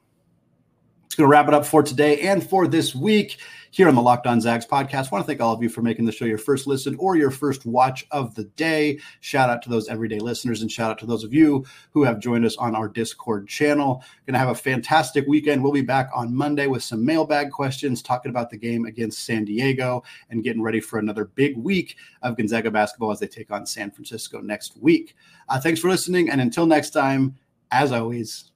It's 1.12 1.16
going 1.18 1.30
to 1.30 1.32
wrap 1.32 1.50
it 1.50 1.54
up 1.54 1.66
for 1.66 1.84
today 1.84 2.22
and 2.22 2.42
for 2.42 2.68
this 2.68 2.96
week 2.96 3.38
here 3.72 3.90
on 3.90 3.96
the 3.96 4.02
Locked 4.02 4.28
On 4.28 4.40
Zags 4.40 4.66
podcast. 4.66 5.08
I 5.08 5.10
want 5.12 5.26
to 5.26 5.28
thank 5.28 5.42
all 5.42 5.54
of 5.54 5.62
you 5.62 5.68
for 5.68 5.82
making 5.82 6.06
the 6.06 6.12
show 6.14 6.24
your 6.24 6.38
first 6.38 6.68
listen 6.68 6.96
or 7.00 7.18
your 7.18 7.32
first 7.32 7.66
watch 7.66 8.08
of 8.12 8.34
the 8.34 8.46
day. 8.46 8.98
Shout 9.20 9.50
out 9.50 9.62
to 9.64 9.70
those 9.70 9.90
everyday 9.90 10.20
listeners 10.20 10.62
and 10.62 10.72
shout 10.72 10.90
out 10.90 11.00
to 11.00 11.06
those 11.06 11.26
of 11.26 11.34
you 11.34 11.66
who 11.92 12.06
have 12.06 12.22
joined 12.22 12.46
us 12.46 12.56
on 12.56 12.78
our 12.78 12.88
Discord 12.88 13.50
channel. 13.50 14.06
Going 14.26 14.36
to 14.36 14.40
have 14.40 14.48
a 14.48 14.56
fantastic 14.56 15.28
weekend. 15.28 15.62
We'll 15.62 15.74
be 15.74 15.82
back 15.82 16.10
on 16.16 16.34
Monday 16.34 16.68
with 16.68 16.82
some 16.82 17.04
mailbag 17.04 17.52
questions, 17.52 18.02
talking 18.02 18.30
about 18.30 18.50
the 18.50 18.56
game 18.56 18.86
against 18.86 19.26
San 19.26 19.44
Diego 19.44 20.04
and 20.30 20.46
getting 20.46 20.62
ready 20.62 20.80
for 20.80 20.98
another 20.98 21.26
big 21.26 21.58
week 21.58 21.98
of 22.22 22.38
Gonzaga 22.38 22.72
basketball 22.72 23.12
as 23.12 23.20
they 23.20 23.28
take 23.28 23.52
on 23.52 23.66
San 23.66 23.92
Francisco 23.92 24.40
next 24.40 24.78
week. 24.78 25.18
Uh, 25.50 25.60
thanks 25.60 25.82
for 25.82 25.90
listening. 25.90 26.30
And 26.30 26.40
until 26.40 26.66
next 26.66 26.92
time, 26.92 27.36
as 27.70 27.92
always, 27.92 28.52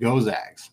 go 0.00 0.18
Zags. 0.18 0.68